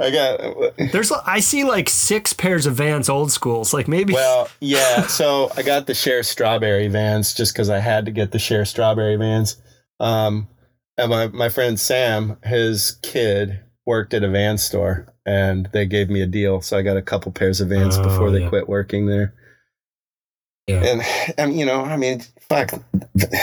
I 0.00 0.10
got 0.10 0.90
There's 0.92 1.12
I 1.12 1.40
see 1.40 1.64
like 1.64 1.88
six 1.88 2.32
pairs 2.32 2.66
of 2.66 2.74
Vans 2.74 3.08
old 3.08 3.30
schools. 3.30 3.74
Like 3.74 3.88
maybe 3.88 4.14
Well, 4.14 4.48
yeah. 4.60 5.06
So 5.06 5.50
I 5.56 5.62
got 5.62 5.86
the 5.86 5.94
Share 5.94 6.22
Strawberry 6.22 6.88
Vans 6.88 7.34
just 7.34 7.52
because 7.52 7.68
I 7.68 7.78
had 7.78 8.06
to 8.06 8.10
get 8.10 8.32
the 8.32 8.38
Share 8.38 8.64
Strawberry 8.64 9.16
Vans. 9.16 9.60
Um, 10.00 10.48
and 10.96 11.10
my, 11.10 11.28
my 11.28 11.48
friend 11.48 11.78
Sam, 11.78 12.38
his 12.44 12.98
kid 13.02 13.60
worked 13.86 14.14
at 14.14 14.24
a 14.24 14.28
van 14.28 14.58
store 14.58 15.06
and 15.26 15.68
they 15.72 15.86
gave 15.86 16.08
me 16.08 16.22
a 16.22 16.26
deal. 16.26 16.60
So 16.60 16.76
I 16.78 16.82
got 16.82 16.96
a 16.96 17.02
couple 17.02 17.30
pairs 17.32 17.60
of 17.60 17.68
Vans 17.68 17.96
Oh, 17.98 18.02
before 18.02 18.30
they 18.30 18.42
yeah. 18.42 18.48
quit 18.48 18.68
working 18.68 19.06
there. 19.06 19.34
Yeah. 20.66 20.84
And, 20.84 21.02
and, 21.38 21.58
you 21.58 21.64
know, 21.64 21.82
I 21.82 21.96
mean, 21.96 22.22
fuck, 22.48 22.70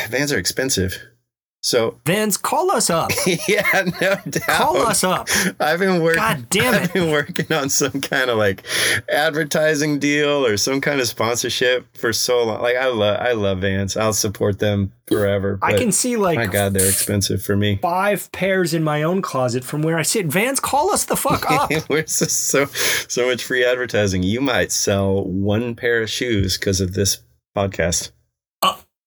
Vans 0.09 0.31
are 0.31 0.37
expensive. 0.37 0.97
So 1.65 1.99
Vans, 2.05 2.37
call 2.37 2.69
us 2.69 2.91
up. 2.91 3.09
yeah, 3.47 3.89
no 3.99 4.15
doubt. 4.29 4.43
Call 4.43 4.77
us 4.85 5.03
up. 5.03 5.27
I've 5.59 5.79
been 5.79 6.03
working. 6.03 6.19
God 6.19 6.47
damn 6.51 6.73
it. 6.75 6.81
I've 6.83 6.93
been 6.93 7.09
working 7.09 7.51
on 7.51 7.69
some 7.69 8.01
kind 8.01 8.29
of 8.29 8.37
like 8.37 8.63
advertising 9.09 9.97
deal 9.97 10.45
or 10.45 10.57
some 10.57 10.79
kind 10.79 11.01
of 11.01 11.07
sponsorship 11.07 11.87
for 11.97 12.13
so 12.13 12.43
long. 12.43 12.61
Like 12.61 12.75
I 12.75 12.85
love, 12.89 13.19
I 13.19 13.31
love 13.31 13.61
Vans. 13.61 13.97
I'll 13.97 14.13
support 14.13 14.59
them 14.59 14.91
forever. 15.07 15.57
I 15.63 15.75
can 15.75 15.91
see 15.91 16.17
like 16.17 16.37
My 16.37 16.45
God, 16.45 16.75
they're 16.75 16.87
expensive 16.87 17.41
for 17.41 17.55
me. 17.55 17.79
five 17.81 18.31
pairs 18.31 18.75
in 18.75 18.83
my 18.83 19.01
own 19.01 19.23
closet 19.23 19.63
from 19.63 19.81
where 19.81 19.97
I 19.97 20.03
sit. 20.03 20.27
Vans, 20.27 20.59
call 20.59 20.91
us 20.91 21.05
the 21.05 21.15
fuck 21.15 21.49
up. 21.49 21.71
Where's 21.87 22.11
so 22.11 22.65
so 22.65 23.25
much 23.25 23.43
free 23.43 23.65
advertising? 23.65 24.21
You 24.21 24.39
might 24.39 24.71
sell 24.71 25.25
one 25.25 25.73
pair 25.73 26.03
of 26.03 26.11
shoes 26.11 26.59
because 26.59 26.79
of 26.79 26.93
this 26.93 27.23
podcast. 27.57 28.11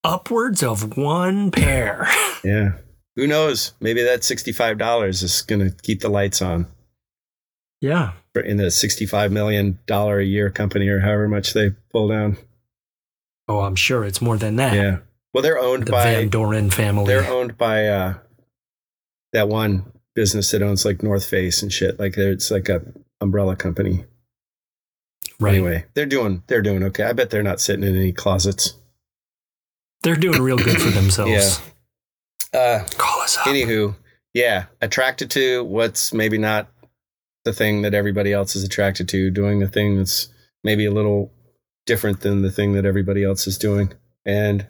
Upwards 0.09 0.63
of 0.63 0.97
one 0.97 1.51
pair. 1.51 2.09
Yeah. 2.45 2.75
Who 3.17 3.27
knows? 3.27 3.73
Maybe 3.81 4.03
that 4.05 4.23
sixty-five 4.23 4.79
dollars 4.79 5.25
is 5.25 5.43
going 5.43 5.61
to 5.61 5.75
keep 5.83 6.01
the 6.03 6.09
lights 6.09 6.41
on 6.41 6.69
yeah. 7.81 8.13
in 8.45 8.59
the 8.59 8.71
sixty-five 8.71 9.33
million 9.33 9.81
dollar 9.87 10.21
a 10.21 10.25
year 10.25 10.49
company 10.49 10.87
or 10.89 11.01
however 11.01 11.27
much 11.27 11.53
they 11.53 11.71
pull 11.93 12.07
down. 12.09 12.37
Oh, 13.49 13.61
I'm 13.61 13.75
sure 13.75 14.05
it's 14.05 14.23
more 14.23 14.37
than 14.37 14.55
that. 14.57 14.73
Yeah. 14.75 14.99
Well, 15.35 15.43
they're 15.43 15.59
owned 15.59 15.87
The 15.87 15.91
by 15.93 16.05
Van 16.05 16.29
Doren 16.29 16.71
family. 16.71 17.07
they're 17.13 17.29
owned 17.29 17.59
by 17.59 17.89
uh, 17.89 18.15
that 19.33 19.49
one 19.49 19.91
business 20.15 20.53
that 20.53 20.63
owns 20.63 20.85
like 20.85 21.03
North 21.03 21.25
Face 21.27 21.61
and 21.61 21.73
shit. 21.73 21.99
Like 21.99 22.17
it's 22.17 22.53
like 22.53 22.69
a 22.69 22.83
umbrella 23.21 23.57
company. 23.57 24.05
right. 25.41 25.55
Anyway, 25.55 25.87
they're 25.95 26.07
doing 26.07 26.45
they're 26.47 26.63
doing 26.63 26.85
okay. 26.85 27.03
I 27.03 27.13
bet 27.15 27.31
they're 27.31 27.43
not 27.43 27.61
sitting 27.61 27.83
in 27.85 27.97
any 27.97 28.13
closets. 28.13 28.75
They're 30.03 30.17
doing 30.17 30.41
real 30.41 30.57
good 30.59 30.81
for 30.81 30.91
themselves. 31.01 31.61
Yeah. 32.53 32.59
Uh, 32.61 32.85
Call 32.97 33.21
us 33.21 33.37
up. 33.37 33.45
Anywho, 33.45 33.95
yeah, 34.35 34.67
attracted 34.81 35.31
to 35.33 35.65
what's 35.65 36.13
maybe 36.13 36.39
not 36.39 36.69
the 37.45 37.53
thing 37.53 37.83
that 37.83 37.95
everybody 37.95 38.33
else 38.33 38.55
is 38.57 38.65
attracted 38.65 39.09
to, 39.11 39.31
doing 39.31 39.59
the 39.59 39.69
thing 39.69 39.97
that's 39.97 40.29
maybe 40.65 40.85
a 40.85 40.91
little 40.91 41.33
different 41.87 42.21
than 42.21 42.43
the 42.43 42.51
thing 42.51 42.73
that 42.75 42.85
everybody 42.85 43.25
else 43.25 43.47
is 43.47 43.59
doing. 43.59 43.93
And 44.25 44.67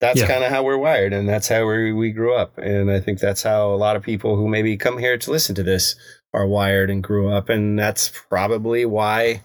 that's 0.00 0.20
Yeah. 0.20 0.26
kind 0.26 0.42
of 0.44 0.50
how 0.50 0.62
we're 0.64 0.78
wired 0.78 1.12
and 1.12 1.28
that's 1.28 1.48
how 1.48 1.66
we, 1.66 1.92
we 1.92 2.10
grew 2.10 2.34
up. 2.34 2.56
And 2.58 2.90
I 2.90 3.00
think 3.00 3.18
that's 3.20 3.42
how 3.42 3.72
a 3.72 3.76
lot 3.76 3.96
of 3.96 4.02
people 4.02 4.36
who 4.36 4.48
maybe 4.48 4.76
come 4.76 4.98
here 4.98 5.16
to 5.18 5.30
listen 5.30 5.54
to 5.56 5.62
this 5.62 5.94
are 6.34 6.46
wired 6.46 6.90
and 6.90 7.02
grew 7.02 7.28
up. 7.30 7.48
And 7.48 7.78
that's 7.78 8.08
probably 8.28 8.84
why 8.86 9.42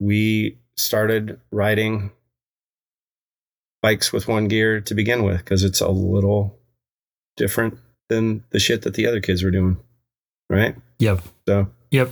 we 0.00 0.58
started 0.76 1.40
riding 1.50 2.10
bikes 3.82 4.12
with 4.12 4.28
one 4.28 4.48
gear 4.48 4.80
to 4.80 4.94
begin 4.94 5.22
with, 5.22 5.38
because 5.38 5.62
it's 5.64 5.80
a 5.80 5.88
little 5.88 6.58
different 7.36 7.78
than 8.08 8.44
the 8.50 8.58
shit 8.58 8.82
that 8.82 8.94
the 8.94 9.06
other 9.06 9.20
kids 9.20 9.42
were 9.42 9.50
doing. 9.50 9.76
Right. 10.48 10.76
Yep. 10.98 11.22
So 11.48 11.68
Yep. 11.90 12.10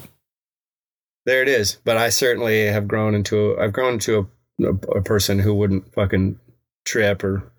there 1.25 1.43
it 1.43 1.49
is. 1.49 1.79
But 1.85 1.97
I 1.97 2.09
certainly 2.09 2.67
have 2.67 2.89
grown 2.89 3.15
into 3.15 3.53
a, 3.53 3.65
I've 3.65 3.73
grown 3.73 3.95
into 3.95 4.29
a, 4.61 4.65
a, 4.67 4.99
a 4.99 5.03
person 5.03 5.39
who 5.39 5.55
wouldn't 5.55 5.95
fucking 5.95 6.39
trip 6.85 7.23
or 7.25 7.51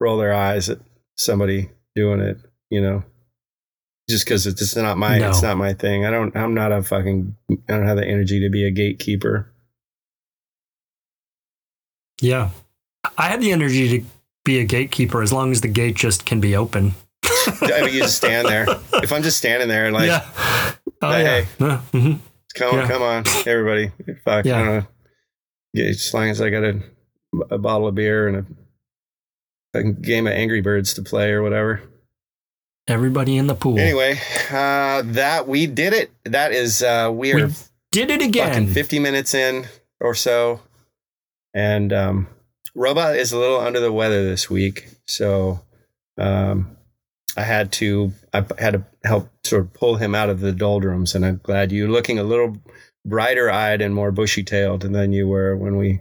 roll 0.00 0.18
their 0.18 0.34
eyes 0.34 0.68
at 0.68 0.78
somebody 1.16 1.70
doing 1.94 2.20
it, 2.20 2.38
you 2.68 2.80
know, 2.80 3.04
just 4.08 4.24
because 4.24 4.46
it's 4.46 4.58
just 4.60 4.76
not 4.76 4.98
my, 4.98 5.18
it's 5.18 5.42
not 5.42 5.56
my 5.56 5.72
thing. 5.72 6.04
I 6.04 6.10
don't, 6.10 6.36
I'm 6.36 6.54
not 6.54 6.72
a 6.72 6.82
fucking, 6.82 7.36
I 7.50 7.54
don't 7.68 7.86
have 7.86 7.96
the 7.96 8.06
energy 8.06 8.40
to 8.40 8.50
be 8.50 8.64
a 8.64 8.70
gatekeeper. 8.70 9.52
Yeah. 12.20 12.50
I 13.16 13.28
have 13.28 13.40
the 13.40 13.52
energy 13.52 14.00
to 14.00 14.06
be 14.44 14.58
a 14.58 14.64
gatekeeper 14.64 15.22
as 15.22 15.32
long 15.32 15.50
as 15.52 15.60
the 15.60 15.68
gate 15.68 15.96
just 15.96 16.24
can 16.26 16.40
be 16.40 16.56
open. 16.56 16.94
I 17.62 17.82
mean, 17.84 17.94
you 17.94 18.00
just 18.00 18.16
stand 18.16 18.48
there. 18.48 18.66
If 19.02 19.12
I'm 19.12 19.22
just 19.22 19.38
standing 19.38 19.68
there 19.68 19.90
like, 19.90 20.08
yeah. 20.08 20.26
Oh, 21.02 21.10
Hey. 21.10 21.46
yeah. 21.58 21.80
Mhm. 21.92 22.18
Come 22.54 22.74
on, 22.74 22.78
Yeah. 22.80 22.88
come 22.88 23.02
on, 23.02 23.24
everybody. 23.46 23.90
Fuck, 24.24 24.44
Yeah. 24.44 24.56
I 24.60 24.64
don't 24.64 24.76
know. 24.80 24.86
Yeah, 25.72 25.84
as 25.86 26.12
long 26.12 26.28
as 26.28 26.40
I 26.42 26.50
got 26.50 26.64
a, 26.64 26.80
a 27.50 27.58
bottle 27.58 27.86
of 27.88 27.94
beer 27.94 28.28
and 28.28 28.36
a 28.38 28.46
fucking 29.72 30.02
game 30.02 30.26
of 30.26 30.32
Angry 30.34 30.60
Birds 30.60 30.92
to 30.94 31.02
play 31.02 31.30
or 31.30 31.42
whatever. 31.42 31.80
Everybody 32.88 33.38
in 33.38 33.46
the 33.46 33.54
pool. 33.54 33.78
Anyway, 33.78 34.18
uh, 34.50 35.02
that 35.06 35.46
we 35.46 35.66
did 35.66 35.92
it. 35.92 36.10
That 36.24 36.52
is, 36.52 36.82
uh, 36.82 37.10
we 37.12 37.34
We 37.34 37.52
Did 37.92 38.10
it 38.10 38.20
again. 38.20 38.66
50 38.66 38.98
minutes 38.98 39.32
in 39.32 39.66
or 40.00 40.14
so. 40.14 40.60
And 41.54 41.92
um, 41.92 42.26
Robot 42.74 43.16
is 43.16 43.32
a 43.32 43.38
little 43.38 43.60
under 43.60 43.80
the 43.80 43.92
weather 43.92 44.24
this 44.24 44.48
week. 44.48 44.88
So 45.06 45.60
um, 46.18 46.76
I 47.36 47.42
had 47.42 47.72
to 47.72 48.12
I 48.32 48.44
had 48.58 48.74
to 48.74 48.84
help 49.04 49.28
sort 49.44 49.62
of 49.62 49.72
pull 49.72 49.96
him 49.96 50.14
out 50.14 50.30
of 50.30 50.40
the 50.40 50.52
doldrums. 50.52 51.14
And 51.14 51.24
I'm 51.26 51.40
glad 51.42 51.72
you're 51.72 51.88
looking 51.88 52.18
a 52.18 52.22
little 52.24 52.56
brighter 53.04 53.50
eyed 53.50 53.80
and 53.80 53.94
more 53.94 54.12
bushy 54.12 54.42
tailed 54.44 54.82
than 54.82 55.12
you 55.12 55.26
were 55.26 55.56
when 55.56 55.76
we 55.76 56.00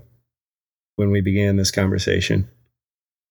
when 0.96 1.12
we 1.12 1.22
began 1.22 1.56
this 1.56 1.72
conversation. 1.72 2.50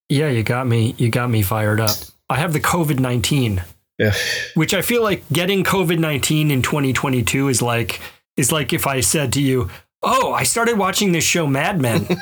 Yeah, 0.09 0.29
you 0.31 0.43
got 0.43 0.67
me. 0.67 0.95
You 0.97 1.11
got 1.11 1.29
me 1.31 1.43
fired 1.43 1.81
up. 1.81 1.97
I 2.31 2.37
have 2.37 2.53
the 2.55 2.61
COVID 2.61 2.99
nineteen, 2.99 3.63
Yeah. 3.99 4.15
which 4.55 4.73
I 4.75 4.81
feel 4.83 5.03
like 5.03 5.23
getting 5.31 5.65
COVID 5.65 5.99
nineteen 5.99 6.51
in 6.51 6.63
2022 6.63 7.49
is 7.49 7.61
like 7.63 8.01
is 8.37 8.51
like 8.51 8.73
if 8.73 8.87
I 8.87 9.01
said 9.01 9.33
to 9.35 9.43
you, 9.43 9.69
"Oh, 10.03 10.33
I 10.33 10.43
started 10.45 10.79
watching 10.79 11.13
this 11.13 11.25
show 11.25 11.47
Mad 11.47 11.81
Men." 11.81 12.07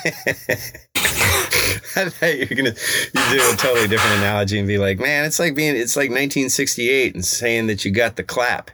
I 1.96 2.10
thought 2.10 2.36
you 2.36 2.46
were 2.50 2.56
gonna 2.56 2.74
you 3.14 3.38
do 3.38 3.50
a 3.52 3.56
totally 3.56 3.88
different 3.88 4.16
analogy 4.18 4.58
and 4.58 4.68
be 4.68 4.76
like, 4.78 4.98
man, 4.98 5.24
it's 5.24 5.38
like 5.38 5.54
being 5.54 5.76
it's 5.76 5.96
like 5.96 6.10
1968 6.10 7.14
and 7.14 7.24
saying 7.24 7.68
that 7.68 7.84
you 7.84 7.90
got 7.90 8.16
the 8.16 8.22
clap. 8.22 8.70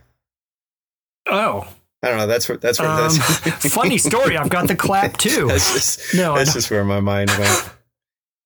oh, 1.28 1.68
I 2.03 2.09
don't 2.09 2.18
know. 2.18 2.26
That's 2.26 2.48
what 2.48 2.61
that's 2.61 2.80
what 2.80 2.88
um, 2.88 2.96
that's 3.44 3.72
funny 3.74 3.96
story. 3.98 4.36
I've 4.36 4.50
got 4.50 4.66
the 4.66 4.74
clap 4.74 5.18
too. 5.18 5.46
That's 5.48 5.72
just 5.72 6.14
No, 6.14 6.34
that's 6.34 6.53
just 6.53 6.68
where 6.68 6.84
my 6.84 6.98
mind 6.98 7.30
went. 7.38 7.70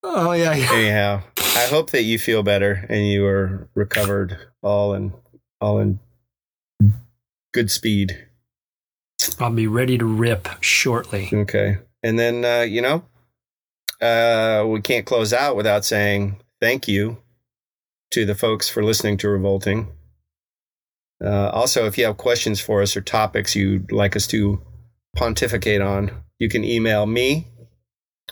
Oh 0.02 0.32
yeah, 0.32 0.54
yeah. 0.54 0.72
Anyhow, 0.72 1.22
I 1.38 1.66
hope 1.70 1.90
that 1.92 2.02
you 2.02 2.18
feel 2.18 2.42
better 2.42 2.84
and 2.90 3.08
you 3.08 3.24
are 3.24 3.70
recovered 3.74 4.36
all 4.62 4.92
in 4.92 5.14
all 5.58 5.78
in 5.78 6.00
good 7.54 7.70
speed. 7.70 8.26
I'll 9.40 9.50
be 9.50 9.66
ready 9.66 9.98
to 9.98 10.04
rip 10.04 10.48
shortly. 10.60 11.28
Okay. 11.32 11.78
And 12.02 12.18
then 12.18 12.44
uh, 12.44 12.62
you 12.62 12.82
know, 12.82 13.04
uh 14.00 14.64
we 14.66 14.80
can't 14.80 15.06
close 15.06 15.32
out 15.32 15.56
without 15.56 15.84
saying 15.84 16.40
thank 16.60 16.86
you 16.88 17.18
to 18.12 18.24
the 18.24 18.34
folks 18.34 18.68
for 18.68 18.82
listening 18.84 19.16
to 19.18 19.28
Revolting. 19.28 19.88
Uh, 21.24 21.48
also, 21.48 21.86
if 21.86 21.96
you 21.96 22.04
have 22.04 22.16
questions 22.16 22.60
for 22.60 22.82
us 22.82 22.96
or 22.96 23.00
topics 23.00 23.56
you'd 23.56 23.90
like 23.90 24.14
us 24.16 24.26
to 24.26 24.60
pontificate 25.16 25.80
on, 25.80 26.10
you 26.38 26.48
can 26.48 26.62
email 26.62 27.06
me 27.06 27.46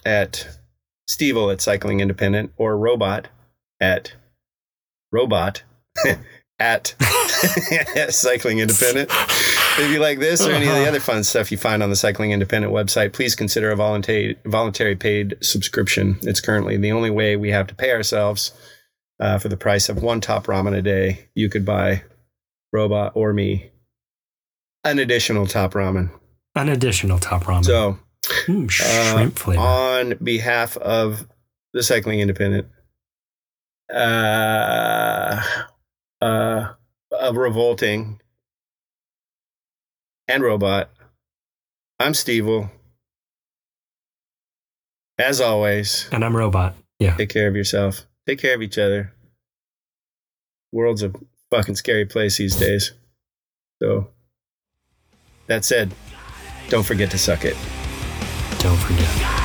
at 0.05 0.59
Stevil 1.09 1.52
at 1.52 1.61
Cycling 1.61 2.00
Independent 2.00 2.52
or 2.57 2.76
Robot 2.76 3.28
at 3.80 4.12
Robot 5.12 5.62
at 6.59 6.94
Cycling 8.11 8.59
Independent. 8.59 9.11
If 9.77 9.91
you 9.91 9.99
like 9.99 10.20
this 10.20 10.41
or 10.47 10.53
any 10.53 10.68
of 10.68 10.75
the 10.75 10.87
other 10.87 11.01
fun 11.01 11.25
stuff 11.25 11.51
you 11.51 11.59
find 11.59 11.83
on 11.83 11.91
the 11.91 11.97
Cycling 11.97 12.31
Independent 12.31 12.72
website, 12.72 13.12
please 13.12 13.35
consider 13.35 13.70
a 13.72 13.77
voluntary 13.77 14.37
voluntary 14.45 14.95
paid 14.95 15.37
subscription. 15.41 16.16
It's 16.22 16.41
currently 16.41 16.77
the 16.77 16.93
only 16.93 17.11
way 17.11 17.35
we 17.37 17.51
have 17.51 17.66
to 17.66 17.75
pay 17.75 17.91
ourselves 17.91 18.53
uh, 19.18 19.39
for 19.39 19.49
the 19.49 19.57
price 19.57 19.89
of 19.89 20.01
one 20.01 20.20
top 20.20 20.47
ramen 20.47 20.77
a 20.77 20.83
day. 20.83 21.29
You 21.35 21.49
could 21.49 21.64
buy 21.64 22.05
Robot 22.72 23.12
or 23.16 23.33
me 23.33 23.72
an 24.85 25.01
additional 25.01 25.47
top 25.47 25.72
ramen. 25.75 26.11
An 26.55 26.68
additional 26.68 27.18
top 27.18 27.45
ramen. 27.45 27.64
So, 27.64 27.99
Mm, 28.47 28.66
uh, 28.66 29.16
shrimp 29.16 29.39
flavor. 29.39 29.61
on 29.61 30.14
behalf 30.22 30.77
of 30.79 31.27
the 31.75 31.83
Cycling 31.83 32.20
Independent, 32.20 32.68
uh, 33.93 35.43
uh, 36.22 36.68
of 37.12 37.37
Revolting 37.37 38.20
and 40.29 40.43
Robot, 40.43 40.91
I'm 41.99 42.12
Stevil. 42.12 42.70
As 45.18 45.41
always, 45.41 46.09
and 46.11 46.25
I'm 46.25 46.37
robot. 46.37 46.75
Yeah. 46.99 47.16
take 47.16 47.29
care 47.29 47.47
of 47.47 47.55
yourself. 47.55 48.07
Take 48.27 48.41
care 48.41 48.55
of 48.55 48.62
each 48.62 48.79
other. 48.79 49.12
World's 50.72 51.03
a 51.03 51.12
fucking 51.51 51.77
scary 51.77 52.05
place 52.05 52.39
these 52.39 52.57
days. 52.57 52.93
So, 53.81 54.09
that 55.47 55.64
said, 55.64 55.95
don't 56.68 56.85
forget 56.85 57.11
to 57.12 57.18
suck 57.18 57.45
it. 57.45 57.57
Don't 58.59 58.79
forget. 58.79 59.09
I 59.09 59.22
love 59.22 59.39
you. 59.39 59.43